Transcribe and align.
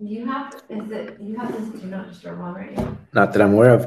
You 0.00 0.26
have 0.26 0.52
is 0.68 0.90
it 0.90 1.20
you 1.20 1.36
have 1.36 1.52
this 1.52 1.80
do 1.80 1.86
not 1.86 2.08
disturb 2.08 2.40
on 2.40 2.54
right 2.54 2.76
now? 2.76 2.96
Not 3.12 3.32
that 3.32 3.40
I'm 3.40 3.52
aware 3.52 3.74
of. 3.74 3.84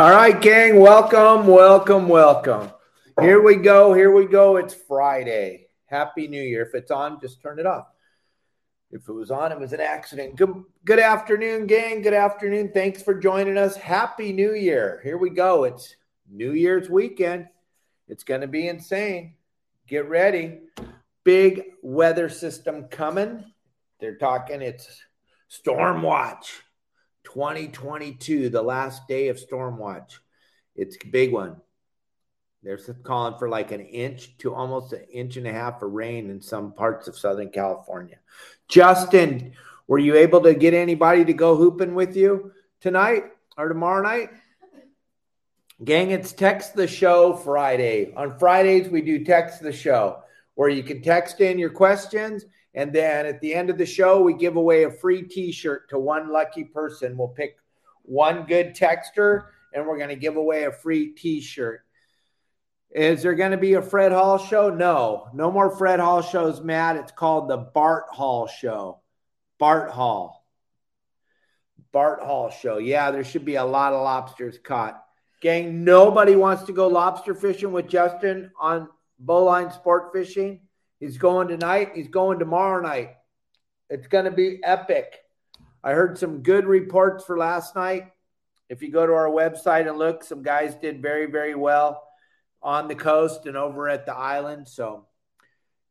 All 0.00 0.10
right, 0.10 0.40
gang, 0.40 0.80
welcome, 0.80 1.46
welcome, 1.46 2.08
welcome. 2.08 2.70
Here 3.20 3.40
we 3.40 3.54
go, 3.54 3.94
here 3.94 4.10
we 4.10 4.26
go. 4.26 4.56
It's 4.56 4.74
Friday. 4.74 5.68
Happy 5.86 6.26
New 6.26 6.42
Year. 6.42 6.62
If 6.62 6.74
it's 6.74 6.90
on, 6.90 7.20
just 7.20 7.40
turn 7.40 7.60
it 7.60 7.66
off. 7.66 7.86
If 8.90 9.08
it 9.08 9.12
was 9.12 9.30
on, 9.30 9.52
it 9.52 9.60
was 9.60 9.72
an 9.72 9.80
accident. 9.80 10.34
Good, 10.34 10.52
good 10.84 10.98
afternoon, 10.98 11.68
gang. 11.68 12.02
Good 12.02 12.14
afternoon. 12.14 12.72
Thanks 12.74 13.00
for 13.00 13.14
joining 13.14 13.56
us. 13.56 13.76
Happy 13.76 14.32
New 14.32 14.54
Year. 14.54 15.00
Here 15.04 15.18
we 15.18 15.30
go. 15.30 15.62
It's 15.62 15.94
New 16.28 16.52
Year's 16.52 16.90
weekend. 16.90 17.46
It's 18.08 18.24
going 18.24 18.40
to 18.40 18.48
be 18.48 18.66
insane. 18.66 19.34
Get 19.86 20.08
ready. 20.08 20.62
Big 21.22 21.62
weather 21.80 22.28
system 22.28 22.88
coming. 22.88 23.44
They're 24.00 24.16
talking 24.16 24.60
it's 24.60 25.00
Storm 25.54 26.02
Watch 26.02 26.62
2022, 27.24 28.48
the 28.48 28.60
last 28.60 29.06
day 29.06 29.28
of 29.28 29.38
Storm 29.38 29.78
Watch. 29.78 30.18
It's 30.74 30.96
a 30.96 31.06
big 31.06 31.32
one. 31.32 31.58
They're 32.64 32.80
calling 33.04 33.38
for 33.38 33.48
like 33.48 33.70
an 33.70 33.80
inch 33.80 34.36
to 34.38 34.52
almost 34.52 34.92
an 34.92 35.04
inch 35.12 35.36
and 35.36 35.46
a 35.46 35.52
half 35.52 35.80
of 35.80 35.92
rain 35.92 36.28
in 36.28 36.40
some 36.40 36.72
parts 36.72 37.06
of 37.06 37.16
Southern 37.16 37.50
California. 37.50 38.18
Justin, 38.68 39.52
were 39.86 40.00
you 40.00 40.16
able 40.16 40.40
to 40.40 40.54
get 40.54 40.74
anybody 40.74 41.24
to 41.24 41.32
go 41.32 41.54
hooping 41.54 41.94
with 41.94 42.16
you 42.16 42.50
tonight 42.80 43.26
or 43.56 43.68
tomorrow 43.68 44.02
night? 44.02 44.30
Gang, 45.84 46.10
it's 46.10 46.32
Text 46.32 46.74
the 46.74 46.88
Show 46.88 47.36
Friday. 47.36 48.12
On 48.16 48.40
Fridays, 48.40 48.88
we 48.88 49.02
do 49.02 49.24
Text 49.24 49.62
the 49.62 49.72
Show 49.72 50.18
where 50.56 50.68
you 50.68 50.82
can 50.82 51.00
text 51.00 51.40
in 51.40 51.60
your 51.60 51.70
questions. 51.70 52.44
And 52.74 52.92
then 52.92 53.26
at 53.26 53.40
the 53.40 53.54
end 53.54 53.70
of 53.70 53.78
the 53.78 53.86
show, 53.86 54.20
we 54.20 54.34
give 54.34 54.56
away 54.56 54.84
a 54.84 54.90
free 54.90 55.22
t 55.22 55.52
shirt 55.52 55.88
to 55.90 55.98
one 55.98 56.30
lucky 56.30 56.64
person. 56.64 57.16
We'll 57.16 57.28
pick 57.28 57.56
one 58.02 58.46
good 58.46 58.74
texter 58.74 59.46
and 59.72 59.86
we're 59.86 59.96
going 59.96 60.10
to 60.10 60.16
give 60.16 60.36
away 60.36 60.64
a 60.64 60.72
free 60.72 61.12
t 61.12 61.40
shirt. 61.40 61.82
Is 62.90 63.22
there 63.22 63.34
going 63.34 63.50
to 63.50 63.56
be 63.56 63.74
a 63.74 63.82
Fred 63.82 64.12
Hall 64.12 64.38
show? 64.38 64.70
No, 64.70 65.28
no 65.34 65.50
more 65.50 65.76
Fred 65.76 65.98
Hall 65.98 66.22
shows, 66.22 66.60
Matt. 66.60 66.96
It's 66.96 67.10
called 67.10 67.48
the 67.48 67.56
Bart 67.56 68.04
Hall 68.08 68.46
Show. 68.46 69.00
Bart 69.58 69.90
Hall. 69.90 70.46
Bart 71.90 72.22
Hall 72.22 72.50
Show. 72.50 72.78
Yeah, 72.78 73.10
there 73.10 73.24
should 73.24 73.44
be 73.44 73.56
a 73.56 73.64
lot 73.64 73.92
of 73.92 74.02
lobsters 74.02 74.58
caught. 74.58 75.02
Gang, 75.40 75.82
nobody 75.82 76.36
wants 76.36 76.62
to 76.64 76.72
go 76.72 76.86
lobster 76.86 77.34
fishing 77.34 77.72
with 77.72 77.88
Justin 77.88 78.52
on 78.60 78.88
Bowline 79.18 79.72
Sport 79.72 80.12
Fishing. 80.12 80.60
He's 81.00 81.18
going 81.18 81.48
tonight. 81.48 81.92
He's 81.94 82.08
going 82.08 82.38
tomorrow 82.38 82.80
night. 82.80 83.16
It's 83.90 84.06
going 84.06 84.24
to 84.24 84.30
be 84.30 84.60
epic. 84.62 85.20
I 85.82 85.92
heard 85.92 86.18
some 86.18 86.42
good 86.42 86.66
reports 86.66 87.24
for 87.24 87.36
last 87.36 87.76
night. 87.76 88.10
If 88.68 88.82
you 88.82 88.90
go 88.90 89.06
to 89.06 89.12
our 89.12 89.28
website 89.28 89.88
and 89.88 89.98
look, 89.98 90.24
some 90.24 90.42
guys 90.42 90.74
did 90.74 91.02
very, 91.02 91.26
very 91.26 91.54
well 91.54 92.02
on 92.62 92.88
the 92.88 92.94
coast 92.94 93.46
and 93.46 93.56
over 93.56 93.88
at 93.88 94.06
the 94.06 94.14
island. 94.14 94.66
So, 94.66 95.06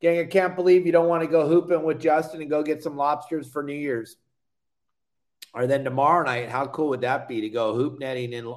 gang, 0.02 0.20
I 0.20 0.26
can't 0.26 0.56
believe 0.56 0.86
you 0.86 0.92
don't 0.92 1.08
want 1.08 1.22
to 1.22 1.30
go 1.30 1.48
hooping 1.48 1.84
with 1.84 2.02
Justin 2.02 2.42
and 2.42 2.50
go 2.50 2.64
get 2.64 2.82
some 2.82 2.98
lobsters 2.98 3.48
for 3.48 3.62
New 3.62 3.74
Year's. 3.74 4.18
Or 5.54 5.68
then 5.68 5.84
tomorrow 5.84 6.26
night, 6.26 6.50
how 6.50 6.66
cool 6.66 6.90
would 6.90 7.02
that 7.02 7.28
be 7.28 7.42
to 7.42 7.50
go 7.50 7.76
hoop 7.76 8.00
netting 8.00 8.34
in 8.34 8.52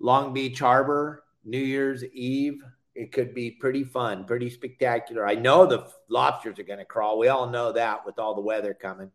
Long 0.00 0.34
Beach 0.34 0.58
Harbor 0.58 1.22
New 1.44 1.58
Year's 1.58 2.04
Eve? 2.04 2.64
It 2.96 3.12
could 3.12 3.34
be 3.34 3.50
pretty 3.50 3.84
fun, 3.84 4.24
pretty 4.24 4.48
spectacular. 4.48 5.26
I 5.26 5.34
know 5.34 5.66
the 5.66 5.86
lobsters 6.08 6.58
are 6.58 6.64
going 6.64 6.78
to 6.78 6.84
crawl. 6.84 7.18
We 7.18 7.28
all 7.28 7.50
know 7.50 7.72
that 7.72 8.06
with 8.06 8.18
all 8.18 8.34
the 8.34 8.40
weather 8.40 8.72
coming. 8.74 9.10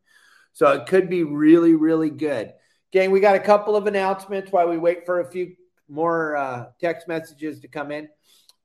So 0.54 0.68
it 0.72 0.86
could 0.88 1.10
be 1.10 1.24
really, 1.24 1.74
really 1.74 2.12
good. 2.12 2.54
Gang, 2.92 3.10
we 3.12 3.20
got 3.20 3.36
a 3.36 3.40
couple 3.40 3.76
of 3.76 3.88
announcements 3.88 4.52
while 4.52 4.70
we 4.70 4.78
wait 4.78 5.06
for 5.06 5.22
a 5.22 5.32
few 5.32 5.56
more 5.90 6.36
uh, 6.36 6.66
text 6.80 7.08
messages 7.08 7.62
to 7.62 7.68
come 7.68 7.92
in. 7.92 8.08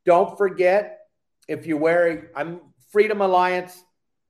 Don't 0.05 0.37
forget 0.37 0.99
if 1.49 1.67
you're 1.67 1.79
wearing, 1.79 2.27
I'm 2.35 2.61
Freedom 2.91 3.21
Alliance. 3.21 3.83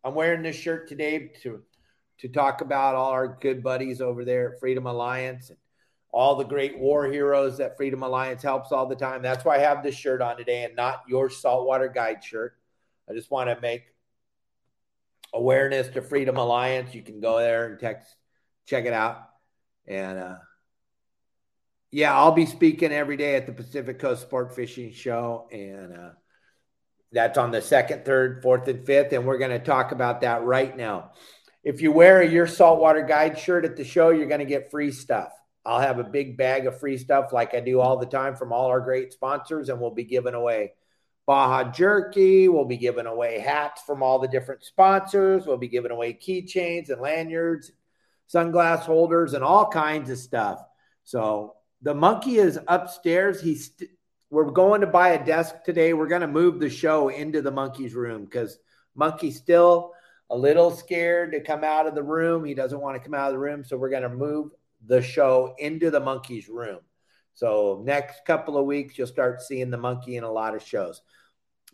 I'm 0.04 0.14
wearing 0.14 0.42
this 0.42 0.56
shirt 0.56 0.88
today 0.88 1.32
to 1.42 1.62
to 2.18 2.28
talk 2.28 2.62
about 2.62 2.94
all 2.94 3.10
our 3.10 3.28
good 3.28 3.62
buddies 3.62 4.00
over 4.00 4.24
there 4.24 4.54
at 4.54 4.60
Freedom 4.60 4.86
Alliance 4.86 5.50
and 5.50 5.58
all 6.16 6.34
the 6.34 6.44
great 6.44 6.78
war 6.78 7.04
heroes 7.04 7.58
that 7.58 7.76
Freedom 7.76 8.02
Alliance 8.02 8.42
helps 8.42 8.72
all 8.72 8.86
the 8.86 8.96
time. 8.96 9.20
That's 9.20 9.44
why 9.44 9.56
I 9.56 9.58
have 9.58 9.82
this 9.82 9.94
shirt 9.94 10.22
on 10.22 10.38
today 10.38 10.64
and 10.64 10.74
not 10.74 11.02
your 11.06 11.28
saltwater 11.28 11.88
guide 11.88 12.24
shirt. 12.24 12.56
I 13.06 13.12
just 13.12 13.30
want 13.30 13.50
to 13.50 13.60
make 13.60 13.82
awareness 15.34 15.88
to 15.88 16.00
Freedom 16.00 16.38
Alliance. 16.38 16.94
You 16.94 17.02
can 17.02 17.20
go 17.20 17.38
there 17.38 17.66
and 17.66 17.78
text, 17.78 18.16
check 18.64 18.86
it 18.86 18.94
out. 18.94 19.28
And 19.86 20.18
uh, 20.18 20.36
yeah, 21.90 22.16
I'll 22.16 22.32
be 22.32 22.46
speaking 22.46 22.92
every 22.92 23.18
day 23.18 23.36
at 23.36 23.44
the 23.44 23.52
Pacific 23.52 23.98
Coast 23.98 24.22
Sport 24.22 24.56
Fishing 24.56 24.92
Show, 24.92 25.48
and 25.52 25.92
uh, 25.92 26.10
that's 27.12 27.36
on 27.36 27.50
the 27.50 27.60
second, 27.60 28.06
third, 28.06 28.40
fourth, 28.42 28.66
and 28.68 28.86
fifth. 28.86 29.12
And 29.12 29.26
we're 29.26 29.36
going 29.36 29.50
to 29.50 29.58
talk 29.58 29.92
about 29.92 30.22
that 30.22 30.44
right 30.44 30.74
now. 30.74 31.12
If 31.62 31.82
you 31.82 31.92
wear 31.92 32.22
Your 32.22 32.46
Saltwater 32.46 33.02
Guide 33.02 33.38
shirt 33.38 33.66
at 33.66 33.76
the 33.76 33.84
show, 33.84 34.08
you're 34.08 34.28
going 34.28 34.40
to 34.40 34.46
get 34.46 34.70
free 34.70 34.92
stuff. 34.92 35.30
I'll 35.66 35.80
have 35.80 35.98
a 35.98 36.04
big 36.04 36.36
bag 36.36 36.66
of 36.66 36.78
free 36.78 36.96
stuff 36.96 37.32
like 37.32 37.52
I 37.52 37.60
do 37.60 37.80
all 37.80 37.96
the 37.96 38.06
time 38.06 38.36
from 38.36 38.52
all 38.52 38.68
our 38.68 38.80
great 38.80 39.12
sponsors, 39.12 39.68
and 39.68 39.80
we'll 39.80 39.90
be 39.90 40.04
giving 40.04 40.34
away 40.34 40.74
Baja 41.26 41.72
Jerky. 41.72 42.48
We'll 42.48 42.66
be 42.66 42.76
giving 42.76 43.06
away 43.06 43.40
hats 43.40 43.82
from 43.82 44.00
all 44.00 44.20
the 44.20 44.28
different 44.28 44.62
sponsors. 44.62 45.44
We'll 45.44 45.56
be 45.56 45.66
giving 45.66 45.90
away 45.90 46.12
keychains 46.12 46.88
and 46.90 47.00
lanyards, 47.00 47.72
sunglass 48.32 48.80
holders, 48.80 49.34
and 49.34 49.42
all 49.42 49.68
kinds 49.68 50.08
of 50.08 50.18
stuff. 50.18 50.64
So 51.02 51.56
the 51.82 51.94
monkey 51.94 52.36
is 52.36 52.60
upstairs. 52.68 53.40
He's 53.40 53.72
st- 53.72 53.90
we're 54.30 54.50
going 54.50 54.82
to 54.82 54.86
buy 54.86 55.10
a 55.10 55.24
desk 55.24 55.64
today. 55.64 55.94
We're 55.94 56.06
going 56.06 56.20
to 56.20 56.28
move 56.28 56.60
the 56.60 56.70
show 56.70 57.08
into 57.08 57.42
the 57.42 57.50
monkey's 57.50 57.94
room 57.94 58.24
because 58.24 58.58
monkey's 58.94 59.36
still 59.36 59.92
a 60.30 60.36
little 60.36 60.70
scared 60.70 61.32
to 61.32 61.40
come 61.40 61.64
out 61.64 61.88
of 61.88 61.96
the 61.96 62.02
room. 62.04 62.44
He 62.44 62.54
doesn't 62.54 62.80
want 62.80 62.96
to 62.96 63.02
come 63.02 63.14
out 63.14 63.28
of 63.28 63.32
the 63.32 63.38
room, 63.40 63.64
so 63.64 63.76
we're 63.76 63.90
going 63.90 64.02
to 64.02 64.08
move 64.08 64.50
the 64.86 65.02
show 65.02 65.54
into 65.58 65.90
the 65.90 66.00
monkey's 66.00 66.48
room. 66.48 66.80
So 67.34 67.82
next 67.84 68.24
couple 68.24 68.56
of 68.56 68.64
weeks, 68.64 68.96
you'll 68.96 69.06
start 69.06 69.42
seeing 69.42 69.70
the 69.70 69.76
monkey 69.76 70.16
in 70.16 70.24
a 70.24 70.30
lot 70.30 70.54
of 70.54 70.62
shows. 70.62 71.02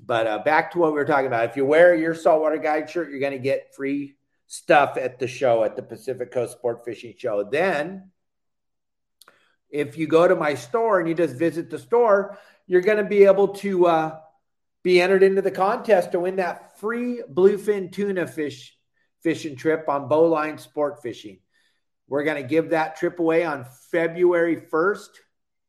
But 0.05 0.27
uh, 0.27 0.39
back 0.39 0.73
to 0.73 0.79
what 0.79 0.93
we 0.93 0.99
were 0.99 1.05
talking 1.05 1.27
about. 1.27 1.49
If 1.49 1.57
you 1.57 1.65
wear 1.65 1.95
your 1.95 2.15
saltwater 2.15 2.59
guide 2.59 2.91
shirt, 2.91 3.11
you're 3.11 3.21
going 3.21 3.33
to 3.33 3.39
get 3.39 3.75
free 3.75 4.17
stuff 4.47 4.97
at 4.97 5.19
the 5.19 5.29
show 5.29 5.63
at 5.65 5.77
the 5.77 5.83
Pacific 5.83 6.33
Coast 6.33 6.53
Sport 6.53 6.85
Fishing 6.85 7.15
Show. 7.17 7.49
Then 7.51 8.11
if 9.71 9.97
you 9.97 10.07
go 10.07 10.27
to 10.27 10.37
my 10.37 10.55
store 10.55 10.99
and 10.99 11.09
you 11.09 11.15
just 11.15 11.37
visit 11.37 11.71
the 11.71 11.79
store, 11.79 12.39
you're 12.67 12.81
going 12.81 12.99
to 12.99 13.05
be 13.05 13.25
able 13.25 13.49
to 13.49 13.87
uh, 13.87 14.19
be 14.83 15.01
entered 15.01 15.23
into 15.23 15.43
the 15.43 15.51
contest 15.51 16.13
to 16.13 16.21
win 16.21 16.37
that 16.37 16.79
free 16.79 17.23
bluefin 17.33 17.93
tuna 17.93 18.27
fish 18.27 18.77
fishing 19.23 19.57
trip 19.57 19.89
on 19.89 20.09
Bowline 20.09 20.59
Sport 20.59 21.03
Fishing. 21.03 21.39
We're 22.13 22.25
going 22.25 22.43
to 22.43 22.47
give 22.47 22.69
that 22.69 22.97
trip 22.97 23.21
away 23.21 23.43
on 23.43 23.65
February 23.91 24.57
1st. 24.57 25.09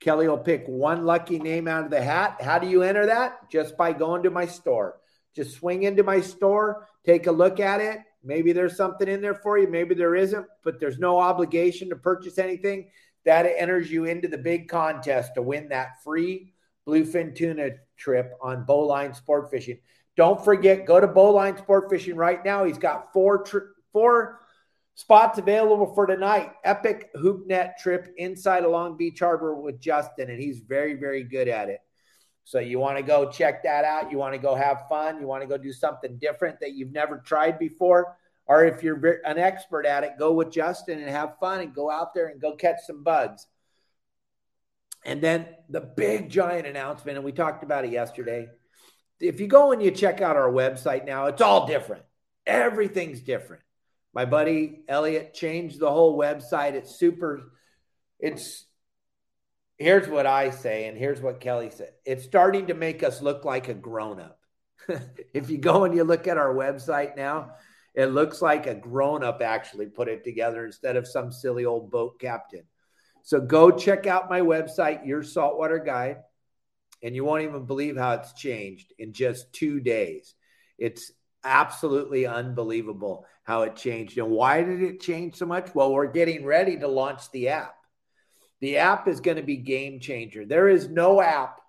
Kelly 0.01 0.27
will 0.27 0.37
pick 0.37 0.65
one 0.67 1.05
lucky 1.05 1.39
name 1.39 1.69
out 1.69 1.85
of 1.85 1.89
the 1.89 2.01
hat. 2.01 2.41
How 2.41 2.59
do 2.59 2.67
you 2.67 2.83
enter 2.83 3.05
that? 3.05 3.49
Just 3.49 3.77
by 3.77 3.93
going 3.93 4.23
to 4.23 4.29
my 4.29 4.45
store. 4.45 4.99
Just 5.33 5.55
swing 5.55 5.83
into 5.83 6.03
my 6.03 6.19
store, 6.19 6.85
take 7.05 7.27
a 7.27 7.31
look 7.31 7.61
at 7.61 7.79
it. 7.79 7.99
Maybe 8.25 8.51
there's 8.51 8.75
something 8.75 9.07
in 9.07 9.21
there 9.21 9.35
for 9.35 9.57
you, 9.57 9.69
maybe 9.69 9.95
there 9.95 10.15
isn't, 10.15 10.45
but 10.65 10.81
there's 10.81 10.99
no 10.99 11.17
obligation 11.17 11.87
to 11.91 11.95
purchase 11.95 12.37
anything 12.37 12.89
that 13.23 13.45
enters 13.45 13.89
you 13.89 14.03
into 14.03 14.27
the 14.27 14.37
big 14.37 14.67
contest 14.67 15.35
to 15.35 15.41
win 15.41 15.69
that 15.69 16.03
free 16.03 16.51
bluefin 16.85 17.33
tuna 17.33 17.69
trip 17.95 18.33
on 18.41 18.65
Bowline 18.65 19.13
Sport 19.13 19.49
Fishing. 19.49 19.79
Don't 20.17 20.43
forget, 20.43 20.85
go 20.85 20.99
to 20.99 21.07
Bowline 21.07 21.55
Sport 21.55 21.89
Fishing 21.89 22.17
right 22.17 22.43
now. 22.43 22.65
He's 22.65 22.77
got 22.77 23.13
four 23.13 23.43
tri- 23.43 23.61
four 23.93 24.41
spots 24.95 25.39
available 25.39 25.93
for 25.93 26.05
tonight. 26.05 26.51
Epic 26.63 27.09
hoop 27.15 27.47
net 27.47 27.77
trip 27.81 28.13
inside 28.17 28.63
of 28.63 28.71
Long 28.71 28.97
Beach 28.97 29.19
Harbor 29.19 29.55
with 29.55 29.79
Justin, 29.79 30.29
and 30.29 30.39
he's 30.39 30.59
very 30.59 30.95
very 30.95 31.23
good 31.23 31.47
at 31.47 31.69
it. 31.69 31.79
So 32.45 32.59
you 32.59 32.79
want 32.79 32.97
to 32.97 33.03
go 33.03 33.29
check 33.29 33.63
that 33.63 33.85
out. 33.85 34.11
You 34.11 34.17
want 34.17 34.33
to 34.33 34.39
go 34.39 34.53
have 34.53 34.83
fun. 34.89 35.19
You 35.19 35.27
want 35.27 35.43
to 35.43 35.47
go 35.47 35.57
do 35.57 35.71
something 35.71 36.17
different 36.17 36.59
that 36.59 36.73
you've 36.73 36.91
never 36.91 37.17
tried 37.19 37.57
before. 37.57 38.17
Or 38.45 38.65
if 38.65 38.83
you're 38.83 39.21
an 39.25 39.37
expert 39.37 39.85
at 39.85 40.03
it, 40.03 40.13
go 40.19 40.33
with 40.33 40.51
Justin 40.51 40.99
and 40.99 41.09
have 41.09 41.39
fun 41.39 41.61
and 41.61 41.73
go 41.73 41.89
out 41.89 42.13
there 42.13 42.27
and 42.27 42.41
go 42.41 42.55
catch 42.55 42.81
some 42.85 43.03
bugs. 43.03 43.47
And 45.05 45.21
then 45.21 45.47
the 45.69 45.81
big 45.81 46.29
giant 46.29 46.67
announcement, 46.67 47.17
and 47.17 47.25
we 47.25 47.31
talked 47.31 47.63
about 47.63 47.85
it 47.85 47.91
yesterday. 47.91 48.49
If 49.19 49.39
you 49.39 49.47
go 49.47 49.71
and 49.71 49.81
you 49.81 49.91
check 49.91 50.21
out 50.21 50.35
our 50.35 50.51
website 50.51 51.05
now, 51.05 51.27
it's 51.27 51.41
all 51.41 51.67
different. 51.67 52.03
Everything's 52.45 53.21
different. 53.21 53.63
My 54.13 54.25
buddy 54.25 54.83
Elliot 54.87 55.33
changed 55.33 55.79
the 55.79 55.89
whole 55.89 56.17
website. 56.17 56.73
It's 56.73 56.97
super, 56.97 57.53
it's 58.19 58.65
here's 59.77 60.07
what 60.07 60.25
I 60.25 60.51
say, 60.51 60.87
and 60.87 60.97
here's 60.97 61.21
what 61.21 61.39
Kelly 61.39 61.71
said. 61.71 61.91
It's 62.05 62.23
starting 62.23 62.67
to 62.67 62.73
make 62.73 63.03
us 63.03 63.21
look 63.21 63.43
like 63.43 63.69
a 63.69 63.73
grown 63.73 64.19
up. 64.19 64.39
if 65.33 65.49
you 65.49 65.57
go 65.57 65.85
and 65.85 65.95
you 65.95 66.03
look 66.03 66.27
at 66.27 66.37
our 66.37 66.53
website 66.53 67.15
now, 67.15 67.51
it 67.95 68.07
looks 68.07 68.41
like 68.41 68.67
a 68.67 68.75
grown 68.75 69.23
up 69.23 69.41
actually 69.41 69.85
put 69.85 70.07
it 70.07 70.23
together 70.23 70.65
instead 70.65 70.95
of 70.95 71.07
some 71.07 71.31
silly 71.31 71.65
old 71.65 71.91
boat 71.91 72.19
captain. 72.19 72.63
So 73.23 73.39
go 73.39 73.71
check 73.71 74.07
out 74.07 74.29
my 74.29 74.41
website, 74.41 75.05
Your 75.05 75.23
Saltwater 75.23 75.79
Guide, 75.79 76.17
and 77.01 77.15
you 77.15 77.23
won't 77.23 77.43
even 77.43 77.65
believe 77.65 77.97
how 77.97 78.13
it's 78.13 78.33
changed 78.33 78.93
in 78.97 79.13
just 79.13 79.53
two 79.53 79.79
days. 79.79 80.35
It's 80.77 81.11
absolutely 81.43 82.25
unbelievable 82.25 83.25
how 83.43 83.63
it 83.63 83.75
changed. 83.75 84.17
And 84.17 84.29
why 84.29 84.63
did 84.63 84.81
it 84.81 85.01
change 85.01 85.35
so 85.35 85.45
much? 85.45 85.73
Well, 85.75 85.93
we're 85.93 86.11
getting 86.11 86.45
ready 86.45 86.77
to 86.79 86.87
launch 86.87 87.29
the 87.31 87.49
app. 87.49 87.75
The 88.61 88.77
app 88.77 89.07
is 89.07 89.19
going 89.19 89.37
to 89.37 89.43
be 89.43 89.57
game 89.57 89.99
changer. 89.99 90.45
There 90.45 90.69
is 90.69 90.87
no 90.87 91.21
app 91.21 91.59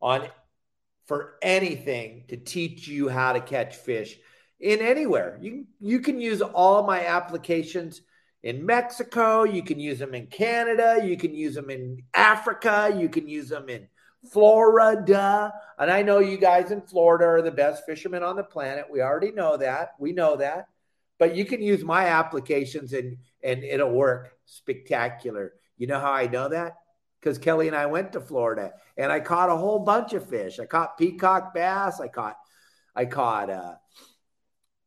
on 0.00 0.26
for 1.06 1.34
anything 1.42 2.24
to 2.28 2.36
teach 2.36 2.88
you 2.88 3.08
how 3.08 3.34
to 3.34 3.40
catch 3.40 3.76
fish 3.76 4.16
in 4.58 4.80
anywhere. 4.80 5.38
You 5.42 5.66
you 5.80 6.00
can 6.00 6.20
use 6.20 6.40
all 6.40 6.82
my 6.84 7.06
applications 7.06 8.00
in 8.42 8.64
Mexico, 8.64 9.44
you 9.44 9.62
can 9.62 9.80
use 9.80 9.98
them 9.98 10.14
in 10.14 10.26
Canada, 10.26 11.00
you 11.02 11.16
can 11.16 11.34
use 11.34 11.54
them 11.54 11.70
in 11.70 12.02
Africa, 12.14 12.94
you 12.98 13.08
can 13.08 13.26
use 13.26 13.48
them 13.48 13.68
in 13.68 13.88
Florida. 14.30 15.52
And 15.78 15.90
I 15.90 16.02
know 16.02 16.18
you 16.18 16.38
guys 16.38 16.70
in 16.70 16.82
Florida 16.82 17.24
are 17.24 17.42
the 17.42 17.50
best 17.50 17.84
fishermen 17.86 18.22
on 18.22 18.36
the 18.36 18.44
planet. 18.44 18.86
We 18.90 19.00
already 19.00 19.32
know 19.32 19.56
that. 19.56 19.92
We 19.98 20.12
know 20.12 20.36
that. 20.36 20.66
But 21.18 21.34
you 21.34 21.44
can 21.44 21.62
use 21.62 21.84
my 21.84 22.06
applications 22.06 22.92
and 22.92 23.18
and 23.42 23.62
it'll 23.62 23.92
work 23.92 24.32
spectacular. 24.46 25.52
You 25.76 25.86
know 25.86 26.00
how 26.00 26.12
I 26.12 26.26
know 26.26 26.48
that? 26.48 26.74
Because 27.20 27.38
Kelly 27.38 27.68
and 27.68 27.76
I 27.76 27.86
went 27.86 28.12
to 28.12 28.20
Florida 28.20 28.72
and 28.96 29.10
I 29.10 29.20
caught 29.20 29.48
a 29.48 29.56
whole 29.56 29.80
bunch 29.80 30.12
of 30.12 30.28
fish. 30.28 30.58
I 30.58 30.66
caught 30.66 30.98
peacock 30.98 31.54
bass. 31.54 32.00
I 32.00 32.08
caught 32.08 32.36
I 32.94 33.04
caught 33.06 33.50
uh, 33.50 33.74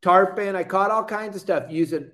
tarpon. 0.02 0.56
I 0.56 0.64
caught 0.64 0.92
all 0.92 1.04
kinds 1.04 1.36
of 1.36 1.42
stuff 1.42 1.66
using 1.70 2.12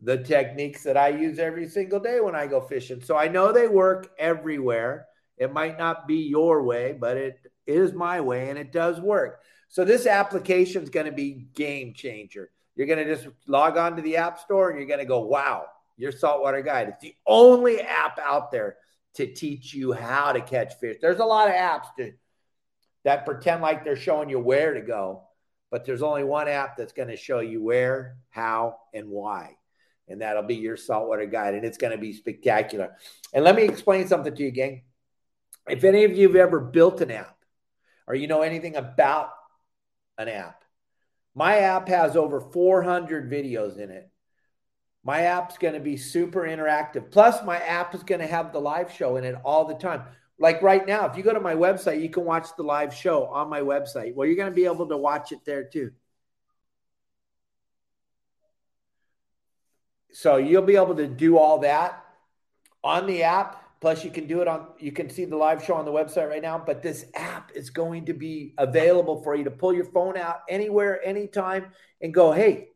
the 0.00 0.18
techniques 0.18 0.82
that 0.82 0.96
I 0.96 1.08
use 1.08 1.38
every 1.38 1.68
single 1.68 2.00
day 2.00 2.20
when 2.20 2.34
I 2.34 2.46
go 2.46 2.60
fishing. 2.60 3.00
So 3.00 3.16
I 3.16 3.28
know 3.28 3.52
they 3.52 3.68
work 3.68 4.10
everywhere. 4.18 5.06
It 5.36 5.52
might 5.52 5.78
not 5.78 6.08
be 6.08 6.16
your 6.16 6.62
way, 6.62 6.96
but 6.98 7.16
it 7.16 7.38
is 7.66 7.92
my 7.92 8.20
way 8.20 8.50
and 8.50 8.58
it 8.58 8.72
does 8.72 9.00
work. 9.00 9.42
So 9.68 9.84
this 9.84 10.06
application 10.06 10.82
is 10.82 10.90
going 10.90 11.06
to 11.06 11.12
be 11.12 11.48
game 11.54 11.92
changer. 11.94 12.50
You're 12.74 12.86
going 12.86 13.04
to 13.04 13.14
just 13.14 13.28
log 13.46 13.76
on 13.76 13.96
to 13.96 14.02
the 14.02 14.16
app 14.16 14.38
store 14.38 14.70
and 14.70 14.78
you're 14.78 14.88
going 14.88 15.00
to 15.00 15.06
go, 15.06 15.20
wow, 15.20 15.66
your 15.96 16.12
saltwater 16.12 16.62
guide. 16.62 16.88
It's 16.88 17.02
the 17.02 17.14
only 17.26 17.80
app 17.80 18.18
out 18.18 18.52
there 18.52 18.76
to 19.14 19.32
teach 19.32 19.72
you 19.72 19.92
how 19.92 20.32
to 20.32 20.40
catch 20.40 20.74
fish. 20.74 20.98
There's 21.00 21.20
a 21.20 21.24
lot 21.24 21.48
of 21.48 21.54
apps 21.54 21.86
to, 21.98 22.12
that 23.04 23.24
pretend 23.24 23.62
like 23.62 23.84
they're 23.84 23.96
showing 23.96 24.28
you 24.28 24.38
where 24.38 24.74
to 24.74 24.82
go, 24.82 25.22
but 25.70 25.84
there's 25.84 26.02
only 26.02 26.24
one 26.24 26.48
app 26.48 26.76
that's 26.76 26.92
going 26.92 27.08
to 27.08 27.16
show 27.16 27.40
you 27.40 27.62
where, 27.62 28.16
how, 28.30 28.76
and 28.92 29.08
why. 29.08 29.56
And 30.08 30.20
that'll 30.20 30.42
be 30.42 30.56
your 30.56 30.76
saltwater 30.76 31.26
guide. 31.26 31.54
And 31.54 31.64
it's 31.64 31.78
going 31.78 31.92
to 31.92 31.98
be 31.98 32.12
spectacular. 32.12 32.96
And 33.32 33.42
let 33.44 33.56
me 33.56 33.62
explain 33.62 34.06
something 34.06 34.34
to 34.34 34.42
you, 34.42 34.50
gang. 34.50 34.82
If 35.68 35.84
any 35.84 36.04
of 36.04 36.16
you 36.16 36.28
have 36.28 36.36
ever 36.36 36.60
built 36.60 37.00
an 37.00 37.10
app 37.10 37.36
or 38.06 38.14
you 38.14 38.26
know 38.26 38.42
anything 38.42 38.76
about 38.76 39.30
an 40.16 40.28
app, 40.28 40.64
my 41.34 41.58
app 41.58 41.88
has 41.88 42.16
over 42.16 42.40
400 42.40 43.30
videos 43.30 43.78
in 43.78 43.90
it. 43.90 44.08
My 45.04 45.22
app's 45.22 45.58
going 45.58 45.74
to 45.74 45.80
be 45.80 45.96
super 45.96 46.40
interactive. 46.40 47.10
Plus, 47.10 47.44
my 47.44 47.58
app 47.58 47.94
is 47.94 48.02
going 48.02 48.20
to 48.20 48.26
have 48.26 48.52
the 48.52 48.60
live 48.60 48.92
show 48.92 49.16
in 49.16 49.24
it 49.24 49.36
all 49.44 49.66
the 49.66 49.74
time. 49.74 50.02
Like 50.38 50.62
right 50.62 50.86
now, 50.86 51.06
if 51.06 51.16
you 51.16 51.22
go 51.22 51.32
to 51.32 51.40
my 51.40 51.54
website, 51.54 52.02
you 52.02 52.10
can 52.10 52.24
watch 52.24 52.48
the 52.56 52.62
live 52.62 52.92
show 52.92 53.26
on 53.26 53.48
my 53.48 53.60
website. 53.60 54.14
Well, 54.14 54.26
you're 54.26 54.36
going 54.36 54.50
to 54.50 54.54
be 54.54 54.64
able 54.64 54.88
to 54.88 54.96
watch 54.96 55.32
it 55.32 55.44
there 55.44 55.64
too. 55.64 55.92
So 60.12 60.36
you'll 60.36 60.62
be 60.62 60.76
able 60.76 60.96
to 60.96 61.06
do 61.06 61.36
all 61.36 61.58
that 61.58 62.02
on 62.82 63.06
the 63.06 63.24
app 63.24 63.62
Plus, 63.80 64.04
you 64.04 64.10
can 64.10 64.26
do 64.26 64.40
it 64.40 64.48
on, 64.48 64.68
you 64.78 64.90
can 64.90 65.10
see 65.10 65.26
the 65.26 65.36
live 65.36 65.62
show 65.62 65.74
on 65.74 65.84
the 65.84 65.92
website 65.92 66.28
right 66.28 66.42
now. 66.42 66.62
But 66.64 66.82
this 66.82 67.06
app 67.14 67.52
is 67.54 67.70
going 67.70 68.06
to 68.06 68.14
be 68.14 68.54
available 68.58 69.22
for 69.22 69.34
you 69.34 69.44
to 69.44 69.50
pull 69.50 69.74
your 69.74 69.84
phone 69.84 70.16
out 70.16 70.40
anywhere, 70.48 71.04
anytime, 71.04 71.66
and 72.00 72.12
go, 72.12 72.32
hey, 72.32 72.70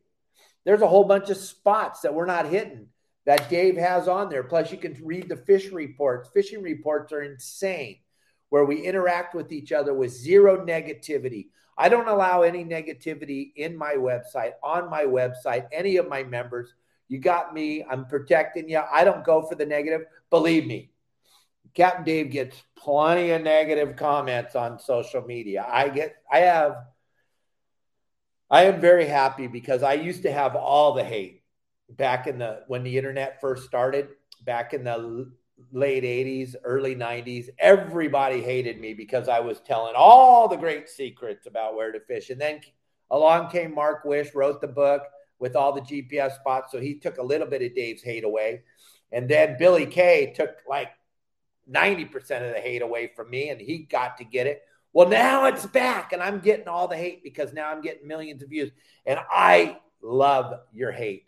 there's 0.63 0.81
a 0.81 0.87
whole 0.87 1.03
bunch 1.03 1.29
of 1.29 1.37
spots 1.37 2.01
that 2.01 2.13
we're 2.13 2.25
not 2.25 2.45
hitting 2.45 2.87
that 3.25 3.49
Dave 3.49 3.77
has 3.77 4.07
on 4.07 4.29
there. 4.29 4.43
Plus, 4.43 4.71
you 4.71 4.77
can 4.77 4.95
read 5.03 5.27
the 5.27 5.37
fish 5.37 5.71
reports. 5.71 6.29
Fishing 6.33 6.61
reports 6.61 7.11
are 7.11 7.23
insane, 7.23 7.97
where 8.49 8.65
we 8.65 8.81
interact 8.81 9.33
with 9.33 9.51
each 9.51 9.71
other 9.71 9.93
with 9.93 10.11
zero 10.11 10.63
negativity. 10.65 11.47
I 11.77 11.89
don't 11.89 12.07
allow 12.07 12.43
any 12.43 12.63
negativity 12.63 13.53
in 13.55 13.75
my 13.75 13.95
website, 13.95 14.51
on 14.63 14.89
my 14.89 15.05
website, 15.05 15.67
any 15.71 15.97
of 15.97 16.07
my 16.07 16.23
members. 16.23 16.75
You 17.07 17.17
got 17.17 17.53
me. 17.53 17.83
I'm 17.89 18.05
protecting 18.05 18.69
you. 18.69 18.81
I 18.93 19.03
don't 19.03 19.23
go 19.23 19.41
for 19.41 19.55
the 19.55 19.65
negative. 19.65 20.05
Believe 20.29 20.65
me, 20.65 20.90
Captain 21.73 22.03
Dave 22.03 22.31
gets 22.31 22.61
plenty 22.77 23.31
of 23.31 23.41
negative 23.41 23.95
comments 23.95 24.55
on 24.55 24.79
social 24.79 25.21
media. 25.21 25.65
I 25.67 25.89
get, 25.89 26.15
I 26.31 26.39
have, 26.39 26.75
I 28.49 28.65
am 28.65 28.81
very 28.81 29.05
happy 29.05 29.47
because 29.47 29.83
I 29.83 29.93
used 29.93 30.23
to 30.23 30.31
have 30.31 30.55
all 30.55 30.93
the 30.93 31.03
hate 31.03 31.43
back 31.89 32.27
in 32.27 32.37
the, 32.39 32.63
when 32.67 32.83
the 32.83 32.97
internet 32.97 33.39
first 33.39 33.65
started, 33.65 34.09
back 34.43 34.73
in 34.73 34.83
the 34.83 35.31
late 35.71 36.03
80s, 36.03 36.55
early 36.63 36.95
90s. 36.95 37.49
Everybody 37.59 38.41
hated 38.41 38.79
me 38.79 38.93
because 38.93 39.29
I 39.29 39.39
was 39.39 39.59
telling 39.61 39.93
all 39.95 40.47
the 40.47 40.57
great 40.57 40.89
secrets 40.89 41.45
about 41.47 41.75
where 41.75 41.91
to 41.91 41.99
fish. 42.01 42.29
And 42.29 42.41
then 42.41 42.61
along 43.09 43.49
came 43.49 43.73
Mark 43.73 44.03
Wish, 44.03 44.33
wrote 44.33 44.61
the 44.61 44.67
book 44.67 45.03
with 45.39 45.55
all 45.55 45.73
the 45.73 45.81
GPS 45.81 46.35
spots. 46.35 46.71
So 46.71 46.79
he 46.79 46.95
took 46.95 47.17
a 47.17 47.23
little 47.23 47.47
bit 47.47 47.61
of 47.61 47.75
Dave's 47.75 48.03
hate 48.03 48.23
away. 48.23 48.63
And 49.11 49.29
then 49.29 49.57
Billy 49.59 49.85
Kay 49.85 50.33
took 50.35 50.57
like 50.67 50.89
90% 51.73 52.47
of 52.47 52.53
the 52.53 52.61
hate 52.61 52.81
away 52.81 53.11
from 53.15 53.29
me 53.29 53.49
and 53.49 53.59
he 53.59 53.79
got 53.79 54.17
to 54.17 54.23
get 54.23 54.47
it. 54.47 54.63
Well, 54.93 55.07
now 55.07 55.45
it's 55.45 55.65
back 55.65 56.11
and 56.13 56.21
I'm 56.21 56.39
getting 56.39 56.67
all 56.67 56.87
the 56.87 56.97
hate 56.97 57.23
because 57.23 57.53
now 57.53 57.71
I'm 57.71 57.81
getting 57.81 58.07
millions 58.07 58.43
of 58.43 58.49
views. 58.49 58.71
And 59.05 59.19
I 59.29 59.77
love 60.01 60.53
your 60.73 60.91
hate. 60.91 61.25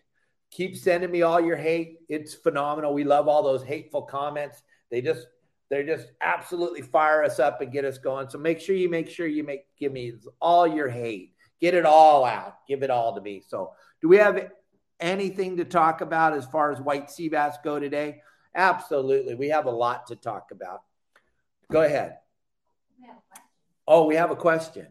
Keep 0.52 0.76
sending 0.76 1.12
me 1.12 1.22
all 1.22 1.40
your 1.40 1.56
hate. 1.56 2.00
It's 2.10 2.34
phenomenal. 2.34 2.94
We 2.94 3.04
love 3.04 3.28
all 3.28 3.42
those 3.42 3.64
hateful 3.64 4.04
comments. 4.04 4.62
They 4.92 5.02
just 5.02 5.28
they 5.70 5.84
just 5.84 6.12
absolutely 6.22 6.84
fire 6.84 7.24
us 7.24 7.40
up 7.40 7.62
and 7.62 7.72
get 7.72 7.86
us 7.86 7.98
going. 7.98 8.30
So 8.30 8.38
make 8.38 8.60
sure 8.60 8.76
you 8.76 8.90
make 8.90 9.10
sure 9.10 9.26
you 9.26 9.44
make 9.44 9.66
give 9.80 9.92
me 9.92 10.14
all 10.40 10.68
your 10.68 10.90
hate. 10.90 11.34
Get 11.60 11.74
it 11.74 11.86
all 11.86 12.26
out. 12.26 12.58
Give 12.68 12.84
it 12.84 12.92
all 12.92 13.16
to 13.16 13.22
me. 13.22 13.42
So 13.48 13.72
do 14.02 14.08
we 14.08 14.18
have 14.18 14.52
anything 15.00 15.58
to 15.58 15.66
talk 15.66 16.02
about 16.02 16.34
as 16.34 16.46
far 16.46 16.72
as 16.72 16.80
white 16.80 17.10
sea 17.10 17.30
bass 17.30 17.58
go 17.64 17.80
today? 17.80 18.22
Absolutely. 18.56 19.36
We 19.36 19.50
have 19.50 19.66
a 19.66 19.72
lot 19.72 20.08
to 20.08 20.16
talk 20.16 20.52
about. 20.52 20.82
Go 21.72 21.82
ahead. 21.82 22.18
oh, 23.88 24.06
we 24.06 24.16
have 24.16 24.32
a 24.32 24.36
question. 24.36 24.88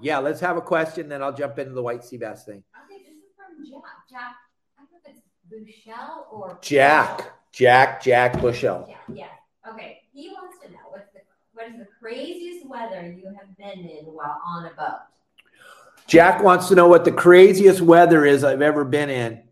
Yeah, 0.00 0.18
let's 0.18 0.40
have 0.40 0.56
a 0.56 0.62
question, 0.62 1.08
then 1.08 1.22
I'll 1.22 1.32
jump 1.32 1.58
into 1.58 1.72
the 1.72 1.82
white 1.82 2.04
sea 2.04 2.18
bass 2.18 2.44
thing. 2.44 2.62
Okay, 2.84 3.02
this 3.02 3.16
is 3.16 3.34
from 3.36 3.64
Jack. 3.64 3.82
Jack, 4.08 4.36
I 4.78 4.82
don't 4.82 4.92
know 4.92 4.98
if 5.04 5.16
it's 5.16 5.84
Bushell 5.84 6.28
or 6.30 6.58
Jack. 6.62 7.32
Jack, 7.50 8.02
Jack 8.02 8.40
Bushell. 8.40 8.86
Yeah, 8.88 8.96
yeah. 9.12 9.72
Okay. 9.72 10.02
He 10.12 10.28
wants 10.28 10.58
to 10.64 10.70
know 10.70 10.78
what's 10.90 11.12
the 11.12 11.20
what 11.52 11.66
is 11.68 11.78
the 11.78 11.88
craziest 11.98 12.66
weather 12.66 13.12
you 13.12 13.26
have 13.26 13.56
been 13.56 13.84
in 13.84 14.04
while 14.06 14.40
on 14.46 14.66
a 14.66 14.70
boat? 14.70 15.00
Jack 16.06 16.42
wants 16.42 16.68
to 16.68 16.76
know 16.76 16.86
what 16.86 17.04
the 17.04 17.12
craziest 17.12 17.80
weather 17.80 18.24
is 18.24 18.44
I've 18.44 18.62
ever 18.62 18.84
been 18.84 19.10
in 19.10 19.42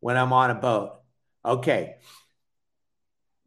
when 0.00 0.16
I'm 0.18 0.32
on 0.32 0.50
a 0.50 0.54
boat. 0.54 1.00
Okay. 1.44 1.96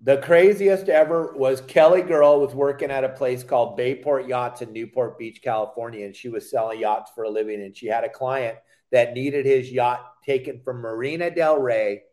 The 0.02 0.18
craziest 0.18 0.90
ever 0.90 1.34
was 1.36 1.62
Kelly 1.62 2.04
Girl 2.04 2.40
was 2.40 2.54
working 2.54 2.92
at 2.92 3.04
a 3.04 3.10
place 3.10 3.44
called 3.44 3.78
Bayport 3.78 4.28
Yachts 4.28 4.62
in 4.62 4.72
Newport 4.72 5.18
Beach, 5.18 5.42
California, 5.42 6.06
and 6.06 6.16
she 6.16 6.30
was 6.30 6.50
selling 6.50 6.80
yachts 6.80 7.12
for 7.16 7.24
a 7.24 7.30
living. 7.30 7.62
And 7.62 7.76
she 7.76 7.88
had 7.88 8.04
a 8.04 8.10
client 8.10 8.58
that 8.92 9.14
needed 9.14 9.46
his 9.46 9.72
yacht 9.72 10.06
taken 10.24 10.62
from 10.64 10.82
Marina 10.82 11.32
Del 11.32 11.58
Rey 11.60 12.04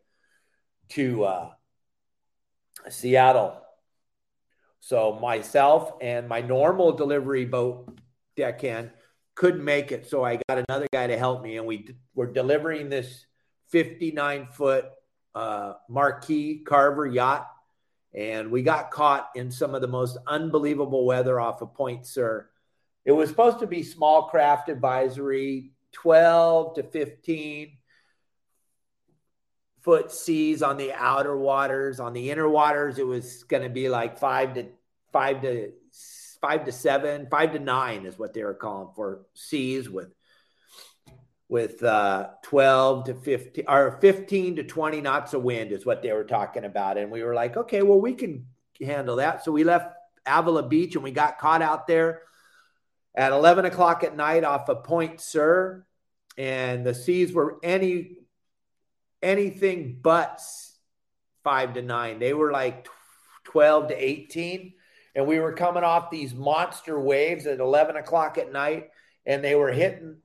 to 0.89 1.23
uh, 1.25 1.49
Seattle. 2.89 3.61
So 4.79 5.19
myself 5.21 5.93
and 6.01 6.27
my 6.27 6.41
normal 6.41 6.91
delivery 6.91 7.45
boat 7.45 7.99
deckhand 8.35 8.91
couldn't 9.35 9.63
make 9.63 9.91
it. 9.91 10.09
So 10.09 10.23
I 10.23 10.39
got 10.47 10.63
another 10.67 10.87
guy 10.91 11.07
to 11.07 11.17
help 11.17 11.43
me, 11.43 11.57
and 11.57 11.67
we 11.67 11.95
were 12.13 12.31
delivering 12.31 12.89
this 12.89 13.25
59 13.69 14.47
foot 14.51 14.85
uh, 15.33 15.73
Marquis 15.89 16.63
Carver 16.65 17.05
yacht. 17.05 17.47
And 18.15 18.49
we 18.49 18.63
got 18.63 18.91
caught 18.91 19.29
in 19.35 19.51
some 19.51 19.75
of 19.75 19.81
the 19.81 19.87
most 19.87 20.17
unbelievable 20.25 21.05
weather 21.05 21.39
off 21.39 21.61
of 21.61 21.73
Point 21.73 22.05
Sur. 22.05 22.49
It 23.03 23.11
was 23.11 23.29
supposed 23.29 23.59
to 23.59 23.67
be 23.67 23.83
small 23.83 24.29
craft 24.29 24.69
advisory, 24.69 25.71
12 25.91 26.75
to 26.75 26.83
15 26.83 27.77
foot 29.81 30.11
seas 30.11 30.63
on 30.63 30.77
the 30.77 30.93
outer 30.93 31.37
waters. 31.37 31.99
On 31.99 32.13
the 32.13 32.31
inner 32.31 32.49
waters, 32.49 32.97
it 32.97 33.05
was 33.05 33.43
going 33.43 33.63
to 33.63 33.69
be 33.69 33.89
like 33.89 34.17
five 34.17 34.55
to 34.55 34.67
five 35.11 35.41
to 35.41 35.71
five 36.41 36.65
to 36.65 36.71
seven, 36.71 37.27
five 37.29 37.53
to 37.53 37.59
nine 37.59 38.05
is 38.05 38.17
what 38.17 38.33
they 38.33 38.43
were 38.43 38.53
calling 38.53 38.89
for 38.95 39.25
seas 39.33 39.89
with 39.89 40.07
with 41.47 41.83
uh, 41.83 42.29
12 42.43 43.05
to 43.05 43.13
15 43.13 43.65
or 43.67 43.97
15 44.01 44.55
to 44.57 44.63
20 44.63 45.01
knots 45.01 45.33
of 45.33 45.43
wind 45.43 45.71
is 45.71 45.85
what 45.85 46.01
they 46.01 46.11
were 46.11 46.23
talking 46.23 46.65
about. 46.65 46.97
And 46.97 47.11
we 47.11 47.23
were 47.23 47.35
like, 47.35 47.55
okay, 47.55 47.81
well, 47.83 48.01
we 48.01 48.13
can 48.13 48.47
handle 48.81 49.17
that. 49.17 49.43
So 49.43 49.51
we 49.51 49.63
left 49.63 49.93
Avila 50.25 50.63
Beach 50.67 50.95
and 50.95 51.03
we 51.03 51.11
got 51.11 51.37
caught 51.37 51.61
out 51.61 51.87
there 51.87 52.21
at 53.13 53.31
11 53.31 53.65
o'clock 53.65 54.03
at 54.03 54.15
night 54.15 54.43
off 54.43 54.69
of 54.69 54.83
Point 54.83 55.21
Sur. 55.21 55.85
And 56.37 56.85
the 56.85 56.93
seas 56.93 57.31
were 57.31 57.57
any 57.63 58.17
anything 59.21 59.99
but 60.01 60.41
five 61.43 61.75
to 61.75 61.81
nine. 61.81 62.19
They 62.19 62.33
were 62.33 62.51
like 62.51 62.87
12 63.45 63.89
to 63.89 63.95
18. 63.95 64.73
And 65.13 65.27
we 65.27 65.39
were 65.39 65.53
coming 65.53 65.83
off 65.83 66.11
these 66.11 66.33
monster 66.33 66.99
waves 66.99 67.45
at 67.45 67.59
11 67.59 67.95
o'clock 67.95 68.37
at 68.37 68.51
night 68.51 68.89
and 69.25 69.43
they 69.43 69.55
were 69.55 69.71
hitting 69.71 70.17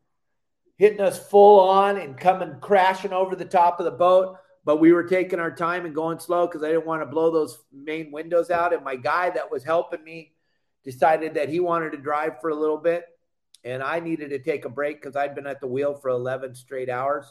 hitting 0.81 1.03
us 1.03 1.29
full 1.29 1.61
on 1.61 1.99
and 1.99 2.17
coming 2.17 2.57
crashing 2.59 3.13
over 3.13 3.37
the 3.37 3.45
top 3.45 3.79
of 3.79 3.85
the 3.85 3.91
boat. 3.91 4.39
But 4.65 4.81
we 4.81 4.95
were 4.95 5.05
taking 5.05 5.39
our 5.39 5.55
time 5.55 5.85
and 5.85 5.95
going 5.95 6.19
slow 6.19 6.47
because 6.47 6.63
I 6.63 6.69
didn't 6.69 6.87
want 6.87 7.03
to 7.03 7.07
blow 7.07 7.31
those 7.31 7.59
main 7.71 8.11
windows 8.11 8.51
out. 8.51 8.73
And 8.73 8.83
my 8.83 8.97
guy 8.97 9.29
that 9.29 9.51
was 9.51 9.63
helping 9.63 10.03
me 10.03 10.33
decided 10.83 11.35
that 11.35 11.51
he 11.51 11.61
wanted 11.61 11.91
to 11.91 11.99
drive 11.99 12.41
for 12.41 12.49
a 12.49 12.55
little 12.55 12.79
bit. 12.79 13.05
And 13.63 13.83
I 13.83 14.01
needed 14.01 14.31
to 14.31 14.39
take 14.39 14.65
a 14.65 14.71
break 14.71 15.03
because 15.03 15.17
I'd 15.17 15.35
been 15.35 15.47
at 15.47 15.61
the 15.61 15.67
wheel 15.67 15.97
for 15.97 16.09
11 16.09 16.55
straight 16.55 16.89
hours. 16.89 17.31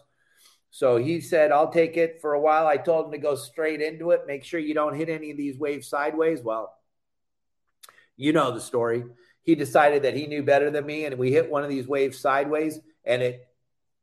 So 0.70 0.98
he 0.98 1.20
said, 1.20 1.51
I'll 1.51 1.72
take 1.72 1.98
it 1.98 2.22
for 2.22 2.34
a 2.34 2.39
while. 2.39 2.68
I 2.68 2.77
told 2.77 3.08
him 3.08 3.13
to 3.13 3.18
go 3.18 3.34
straight 3.34 3.82
into 3.82 4.12
it. 4.12 4.27
Make 4.27 4.44
sure 4.44 4.60
you 4.60 4.75
don't 4.75 4.96
hit 4.96 5.10
any 5.10 5.32
of 5.32 5.38
these 5.38 5.58
waves 5.58 5.88
sideways. 5.88 6.44
Well, 6.44 6.72
you 8.15 8.32
know 8.32 8.51
the 8.51 8.62
story. 8.62 9.06
He 9.41 9.56
decided 9.56 10.03
that 10.03 10.15
he 10.15 10.27
knew 10.27 10.44
better 10.44 10.70
than 10.70 10.86
me, 10.86 11.06
and 11.06 11.18
we 11.18 11.32
hit 11.32 11.50
one 11.50 11.63
of 11.63 11.70
these 11.72 11.88
waves 11.88 12.20
sideways 12.20 12.79
and 13.06 13.22
it 13.22 13.48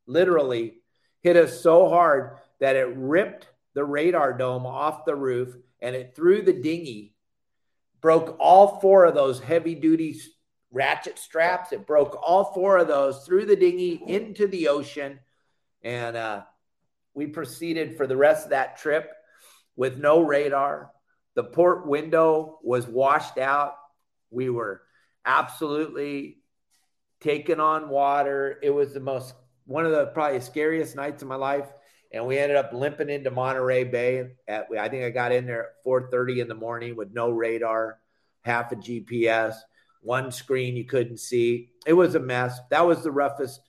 literally 0.07 0.75
hit 1.23 1.37
us 1.37 1.61
so 1.61 1.88
hard 1.88 2.38
that 2.61 2.76
it 2.76 2.88
ripped 2.97 3.49
the 3.75 3.85
radar 3.85 4.33
dome 4.33 4.67
off 4.67 5.05
the 5.05 5.15
roof 5.15 5.55
and 5.81 5.95
it 5.95 6.15
threw 6.15 6.43
the 6.43 6.53
dinghy, 6.53 7.15
broke 8.00 8.37
all 8.41 8.81
four 8.81 9.05
of 9.05 9.15
those 9.15 9.41
heavy 9.41 9.75
duty 9.75 10.19
ratchet 10.71 11.19
straps. 11.19 11.73
It 11.73 11.87
broke 11.87 12.19
all 12.23 12.53
four 12.53 12.79
of 12.79 12.88
those 12.88 13.25
through 13.25 13.47
the 13.47 13.57
dinghy 13.57 14.00
into 14.07 14.47
the 14.47 14.69
ocean. 14.69 15.19
And 15.83 16.17
uh, 16.17 16.43
we 17.15 17.26
proceeded 17.26 17.97
for 17.97 18.07
the 18.07 18.17
rest 18.17 18.45
of 18.45 18.50
that 18.50 18.79
trip 18.79 19.11
with 19.76 19.99
no 19.99 20.21
radar. 20.23 20.91
The 21.35 21.45
port 21.45 21.87
window 21.87 22.59
was 22.62 22.87
washed 22.87 23.38
out. 23.38 23.75
We 24.31 24.49
were 24.49 24.83
absolutely 25.25 26.38
taking 27.20 27.61
on 27.61 27.88
water. 27.88 28.58
It 28.62 28.70
was 28.70 28.92
the 28.92 29.00
most 29.00 29.35
one 29.66 29.85
of 29.85 29.92
the 29.92 30.06
probably 30.06 30.40
scariest 30.40 30.96
nights 30.96 31.23
of 31.23 31.28
my 31.28 31.37
life. 31.37 31.66
And 32.12 32.26
we 32.26 32.38
ended 32.38 32.56
up 32.56 32.73
limping 32.73 33.11
into 33.11 33.30
Monterey 33.30 33.85
Bay. 33.85 34.30
At 34.46 34.66
I 34.78 34.88
think 34.88 35.04
I 35.04 35.11
got 35.11 35.32
in 35.32 35.46
there 35.46 35.64
at 35.64 35.85
4:30 35.85 36.40
in 36.40 36.49
the 36.49 36.54
morning 36.54 36.96
with 36.96 37.12
no 37.12 37.30
radar, 37.30 37.99
half 38.42 38.73
a 38.73 38.76
GPS, 38.76 39.56
one 40.02 40.30
screen 40.30 40.76
you 40.76 40.85
couldn't 40.85 41.18
see. 41.18 41.70
It 41.85 41.94
was 41.94 42.14
a 42.14 42.20
mess. 42.20 42.58
That 42.70 42.87
was 42.87 43.02
the 43.02 43.11
roughest 43.11 43.61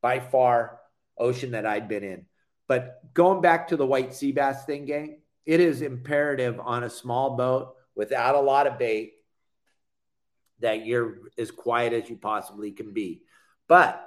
by 0.00 0.20
far 0.20 0.80
ocean 1.18 1.50
that 1.50 1.66
I'd 1.66 1.88
been 1.88 2.04
in. 2.04 2.26
But 2.68 3.00
going 3.12 3.40
back 3.40 3.68
to 3.68 3.76
the 3.76 3.86
white 3.86 4.14
sea 4.14 4.30
bass 4.30 4.64
thing, 4.64 4.84
gang, 4.86 5.20
it 5.44 5.58
is 5.58 5.82
imperative 5.82 6.60
on 6.60 6.84
a 6.84 6.90
small 6.90 7.36
boat 7.36 7.74
without 7.96 8.36
a 8.36 8.40
lot 8.40 8.68
of 8.68 8.78
bait 8.78 9.14
that 10.60 10.86
you're 10.86 11.18
as 11.38 11.50
quiet 11.50 11.92
as 11.92 12.08
you 12.08 12.16
possibly 12.16 12.72
can 12.72 12.92
be. 12.92 13.22
But 13.68 14.06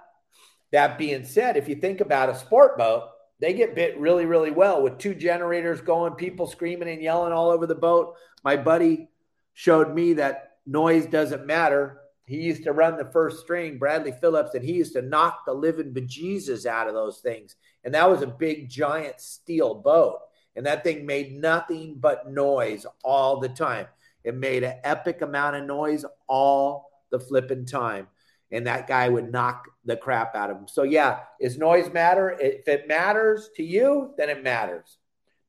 that 0.71 0.97
being 0.97 1.23
said, 1.23 1.57
if 1.57 1.67
you 1.67 1.75
think 1.75 2.01
about 2.01 2.29
a 2.29 2.37
sport 2.37 2.77
boat, 2.77 3.09
they 3.39 3.53
get 3.53 3.75
bit 3.75 3.99
really, 3.99 4.25
really 4.25 4.51
well 4.51 4.81
with 4.81 4.97
two 4.97 5.13
generators 5.13 5.81
going, 5.81 6.13
people 6.13 6.47
screaming 6.47 6.89
and 6.89 7.01
yelling 7.01 7.33
all 7.33 7.49
over 7.49 7.67
the 7.67 7.75
boat. 7.75 8.15
My 8.43 8.55
buddy 8.55 9.09
showed 9.53 9.93
me 9.93 10.13
that 10.13 10.57
noise 10.65 11.05
doesn't 11.05 11.45
matter. 11.45 11.99
He 12.25 12.37
used 12.37 12.63
to 12.63 12.71
run 12.71 12.97
the 12.97 13.11
first 13.11 13.41
string, 13.41 13.77
Bradley 13.77 14.13
Phillips, 14.13 14.53
and 14.55 14.63
he 14.63 14.73
used 14.73 14.93
to 14.93 15.01
knock 15.01 15.45
the 15.45 15.53
living 15.53 15.93
bejesus 15.93 16.65
out 16.65 16.87
of 16.87 16.93
those 16.93 17.19
things. 17.19 17.55
And 17.83 17.93
that 17.93 18.09
was 18.09 18.21
a 18.21 18.27
big, 18.27 18.69
giant 18.69 19.19
steel 19.19 19.75
boat. 19.75 20.19
And 20.55 20.65
that 20.65 20.83
thing 20.83 21.05
made 21.05 21.33
nothing 21.33 21.97
but 21.99 22.31
noise 22.31 22.85
all 23.03 23.39
the 23.39 23.49
time. 23.49 23.87
It 24.23 24.35
made 24.35 24.63
an 24.63 24.77
epic 24.83 25.21
amount 25.21 25.55
of 25.55 25.65
noise 25.65 26.05
all 26.27 26.89
the 27.11 27.19
flipping 27.19 27.65
time. 27.65 28.07
And 28.51 28.67
that 28.67 28.87
guy 28.87 29.09
would 29.09 29.31
knock 29.31 29.67
the 29.83 29.97
crap 29.97 30.35
out 30.35 30.51
of 30.51 30.57
him. 30.57 30.67
So, 30.67 30.83
yeah, 30.83 31.19
is 31.39 31.57
noise 31.57 31.91
matter? 31.91 32.37
If 32.39 32.67
it 32.67 32.87
matters 32.87 33.49
to 33.55 33.63
you, 33.63 34.13
then 34.17 34.29
it 34.29 34.43
matters. 34.43 34.97